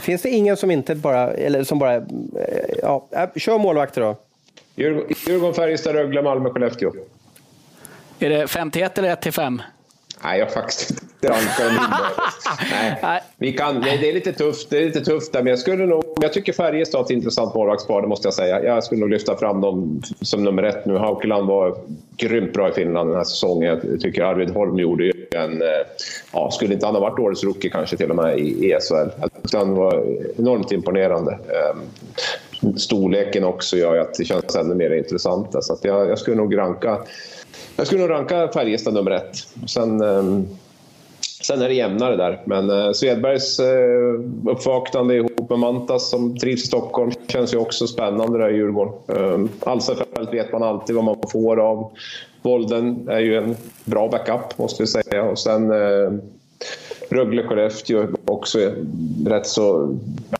finns 0.00 0.22
det 0.22 0.28
ingen 0.28 0.56
som 0.56 0.70
inte 0.70 0.94
bara... 0.94 1.30
Eller 1.30 1.64
som 1.64 1.78
bara... 1.78 2.02
Ja, 2.82 3.08
äh, 3.10 3.28
kör 3.36 3.58
målvakter 3.58 4.00
då. 4.00 4.16
Djurgården, 4.76 5.54
Färjestad, 5.54 5.94
Rögle, 5.94 6.22
Malmö, 6.22 6.50
Skellefteå. 6.50 6.90
Är 8.18 8.30
det 8.30 8.48
5 8.48 8.70
till 8.70 8.82
1 8.82 8.98
eller 8.98 9.12
1 9.12 9.22
till 9.22 9.32
5? 9.32 9.62
Nej, 10.24 10.38
jag 10.38 10.46
har 10.46 10.52
faktiskt 10.52 10.90
inte 10.90 11.08
Nej, 13.02 13.20
vi 13.36 13.52
kan, 13.52 13.80
nej, 13.80 13.98
det 13.98 14.08
är 14.08 14.14
lite 14.14 14.32
tufft, 14.32 14.70
det 14.70 14.78
är 14.78 14.84
lite 14.84 15.00
tufft 15.00 15.32
där, 15.32 15.42
men 15.42 15.50
jag 15.50 15.58
skulle 15.58 15.86
nog... 15.86 16.04
Jag 16.20 16.32
tycker 16.32 16.52
Färjestad 16.52 16.98
har 16.98 17.04
ett 17.04 17.10
intressant 17.10 17.54
målvaktspar, 17.54 18.02
det 18.02 18.08
måste 18.08 18.26
jag 18.26 18.34
säga. 18.34 18.64
Jag 18.64 18.84
skulle 18.84 19.00
nog 19.00 19.10
lyfta 19.10 19.36
fram 19.36 19.60
dem 19.60 20.02
som 20.20 20.44
nummer 20.44 20.62
ett 20.62 20.86
nu. 20.86 20.96
Haukeland 20.96 21.46
var 21.46 21.76
grymt 22.16 22.52
bra 22.52 22.68
i 22.68 22.72
Finland 22.72 23.10
den 23.10 23.16
här 23.16 23.24
säsongen. 23.24 23.80
Jag 23.90 24.00
tycker 24.00 24.22
Arvid 24.22 24.50
Holm 24.50 24.78
gjorde 24.78 25.12
en... 25.34 25.62
Eh, 25.62 25.68
ja, 26.32 26.50
skulle 26.50 26.74
inte 26.74 26.86
han 26.86 26.94
ha 26.94 27.02
varit 27.02 27.18
årets 27.18 27.44
rookie 27.44 27.70
kanske 27.70 27.96
till 27.96 28.10
och 28.10 28.16
med 28.16 28.38
i 28.38 28.72
ESL? 28.72 29.08
Han 29.52 29.74
var 29.74 30.04
enormt 30.38 30.72
imponerande. 30.72 31.32
Ehm, 31.32 32.76
storleken 32.76 33.44
också 33.44 33.76
gör 33.76 33.98
att 33.98 34.14
det 34.14 34.24
känns 34.24 34.56
ännu 34.56 34.74
mer 34.74 34.90
intressant. 34.90 35.64
Så 35.64 35.78
jag, 35.82 36.10
jag 36.10 36.18
skulle 36.18 36.36
nog 36.36 36.58
ranka 36.58 36.98
jag 37.78 37.86
skulle 37.86 38.00
nog 38.00 38.10
ranka 38.10 38.48
Färjestad 38.48 38.94
nummer 38.94 39.10
ett. 39.10 39.36
Sen, 39.66 40.00
ehm, 40.00 40.46
sen 41.42 41.62
är 41.62 41.68
det 41.68 41.74
jämnare 41.74 42.16
där. 42.16 42.42
Men 42.44 42.70
eh, 42.70 42.92
Svedbergs 42.92 43.60
eh, 43.60 44.20
uppvaknande 44.46 45.14
ihop 45.16 45.50
med 45.50 45.58
Mantas 45.58 46.10
som 46.10 46.38
trivs 46.38 46.64
i 46.64 46.66
Stockholm 46.66 47.10
känns 47.28 47.54
ju 47.54 47.58
också 47.58 47.86
spännande 47.86 48.38
där 48.38 48.50
i 48.50 48.56
Djurgården. 48.56 48.94
Ehm, 49.16 49.48
Alsefelt 49.60 50.32
vet 50.32 50.52
man 50.52 50.62
alltid 50.62 50.96
vad 50.96 51.04
man 51.04 51.16
får 51.32 51.60
av. 51.60 51.90
Volden 52.42 53.08
är 53.08 53.20
ju 53.20 53.36
en 53.36 53.56
bra 53.84 54.08
backup 54.08 54.58
måste 54.58 54.82
vi 54.82 54.86
säga. 54.86 55.22
Och 55.22 55.38
sen 55.38 55.70
eh, 55.70 56.12
Rögle-Skellefteå 57.08 58.06
också 58.24 58.58
rätt 59.26 59.46
så... 59.46 59.96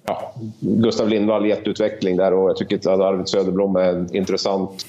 Ja, 0.06 0.34
Gustav 0.60 1.08
Lindvall 1.08 1.46
jätteutveckling 1.46 2.16
där 2.16 2.32
och 2.32 2.50
jag 2.50 2.56
tycker 2.56 2.76
att 2.76 2.86
Arvid 2.86 3.28
Söderblom 3.28 3.76
är 3.76 3.88
en 3.88 4.16
intressant 4.16 4.84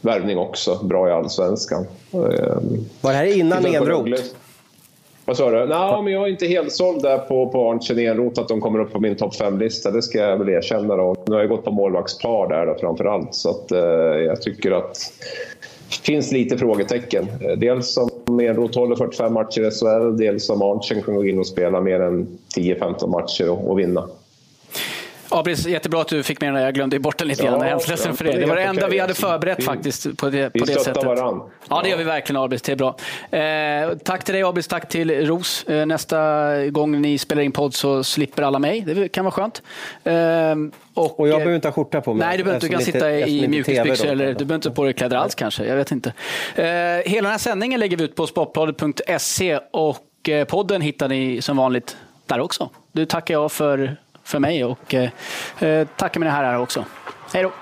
värvning 0.00 0.38
också. 0.38 0.84
Bra 0.84 1.08
i 1.08 1.12
allsvenskan. 1.12 1.86
Var 3.00 3.12
det 3.12 3.16
här 3.16 3.38
innan 3.38 3.66
Enroth? 3.66 4.22
Vad 5.24 5.36
sa 5.36 5.50
du? 5.50 5.66
Nej, 5.66 6.02
men 6.02 6.12
jag 6.12 6.22
är 6.22 6.28
inte 6.28 6.46
helt 6.46 6.72
såld 6.72 7.02
där 7.02 7.18
på, 7.18 7.48
på 7.48 7.70
Arntzen 7.70 7.98
Enroth 7.98 8.40
att 8.40 8.48
de 8.48 8.60
kommer 8.60 8.78
upp 8.78 8.92
på 8.92 9.00
min 9.00 9.16
topp 9.16 9.34
5-lista. 9.34 9.90
Det 9.90 10.02
ska 10.02 10.18
jag 10.18 10.38
väl 10.38 10.48
erkänna. 10.48 10.96
Då. 10.96 11.16
Nu 11.26 11.34
har 11.34 11.40
jag 11.40 11.50
gått 11.50 11.64
på 11.64 11.70
målvaktspar 11.70 12.48
där 12.48 12.66
då, 12.66 12.74
framför 12.80 13.04
allt. 13.04 13.34
Så 13.34 13.50
att, 13.50 13.72
eh, 13.72 13.78
jag 14.26 14.42
tycker 14.42 14.70
att 14.70 14.96
finns 15.94 16.32
lite 16.32 16.58
frågetecken. 16.58 17.28
Eh, 17.40 17.58
dels 17.58 17.98
om 18.26 18.40
Enroth 18.40 18.78
håller 18.78 18.96
45 18.96 19.32
matcher 19.32 19.60
i 19.60 19.70
SHL, 19.70 20.16
dels 20.16 20.50
om 20.50 20.62
Arntzen 20.62 21.02
kommer 21.02 21.18
gå 21.18 21.26
in 21.26 21.38
och 21.38 21.46
spela 21.46 21.80
mer 21.80 22.00
än 22.00 22.38
10-15 22.56 23.06
matcher 23.06 23.50
och, 23.50 23.70
och 23.70 23.78
vinna. 23.78 24.08
Abris, 25.32 25.66
jättebra 25.66 26.00
att 26.00 26.08
du 26.08 26.22
fick 26.22 26.40
med 26.40 26.48
den 26.48 26.54
där. 26.54 26.64
Jag 26.64 26.74
glömde 26.74 26.98
bort 26.98 27.18
den 27.18 27.28
lite 27.28 27.44
ja, 27.44 27.50
grann. 27.50 27.68
Jag 27.68 27.82
är 27.82 27.88
ledsen 27.88 28.16
för 28.16 28.24
det. 28.24 28.32
Det 28.32 28.46
var 28.46 28.56
det 28.56 28.62
enda 28.62 28.88
vi 28.88 28.98
hade 28.98 29.14
förberett 29.14 29.58
vi, 29.58 29.62
faktiskt 29.62 30.16
på 30.16 30.30
det, 30.30 30.50
på 30.50 30.64
det 30.64 30.80
sättet. 30.80 31.04
Varann. 31.04 31.50
Ja, 31.68 31.80
det 31.82 31.88
gör 31.88 31.96
vi 31.96 32.04
verkligen 32.04 32.42
Abris. 32.42 32.62
Det 32.62 32.72
är 32.72 32.76
bra. 32.76 32.96
Eh, 33.30 33.98
tack 33.98 34.24
till 34.24 34.34
dig 34.34 34.42
Abris, 34.42 34.68
tack 34.68 34.88
till 34.88 35.26
Ros. 35.26 35.64
Eh, 35.64 35.86
nästa 35.86 36.50
gång 36.66 37.00
ni 37.00 37.18
spelar 37.18 37.42
in 37.42 37.52
podd 37.52 37.74
så 37.74 38.04
slipper 38.04 38.42
alla 38.42 38.58
mig. 38.58 38.80
Det 38.80 39.08
kan 39.08 39.24
vara 39.24 39.32
skönt. 39.32 39.62
Eh, 40.04 40.14
och, 40.94 41.20
och, 41.20 41.28
jag 41.28 41.36
behöver 41.36 41.54
inte 41.54 41.68
ha 41.68 41.72
skjorta 41.72 42.00
på 42.00 42.14
mig. 42.14 42.26
Nej, 42.26 42.38
du, 42.38 42.44
behöver, 42.44 42.60
du 42.60 42.68
kan 42.68 42.78
lite, 42.78 42.92
sitta 42.92 43.12
i 43.12 43.48
mjukisbyxor 43.48 44.08
eller 44.08 44.26
du 44.26 44.34
behöver 44.34 44.54
inte 44.54 44.70
på 44.70 44.84
dig 44.84 44.92
kläder 44.92 45.16
alls 45.16 45.34
kanske. 45.34 45.64
Jag 45.64 45.76
vet 45.76 45.92
inte. 45.92 46.12
Eh, 46.54 46.64
hela 46.64 47.22
den 47.22 47.30
här 47.30 47.38
sändningen 47.38 47.80
lägger 47.80 47.96
vi 47.96 48.04
ut 48.04 48.14
på 48.14 48.26
sportbladet.se 48.26 49.58
och 49.70 50.28
eh, 50.28 50.44
podden 50.44 50.82
hittar 50.82 51.08
ni 51.08 51.42
som 51.42 51.56
vanligt 51.56 51.96
där 52.26 52.40
också. 52.40 52.70
Du 52.92 53.06
tackar 53.06 53.34
jag 53.34 53.52
för 53.52 53.96
för 54.32 54.38
mig 54.38 54.64
och 54.64 54.94
eh, 54.94 55.10
eh 55.58 55.86
tacka 55.96 56.18
mina 56.18 56.32
herrar 56.32 56.58
också. 56.58 56.84
Hej 57.32 57.42
då! 57.42 57.52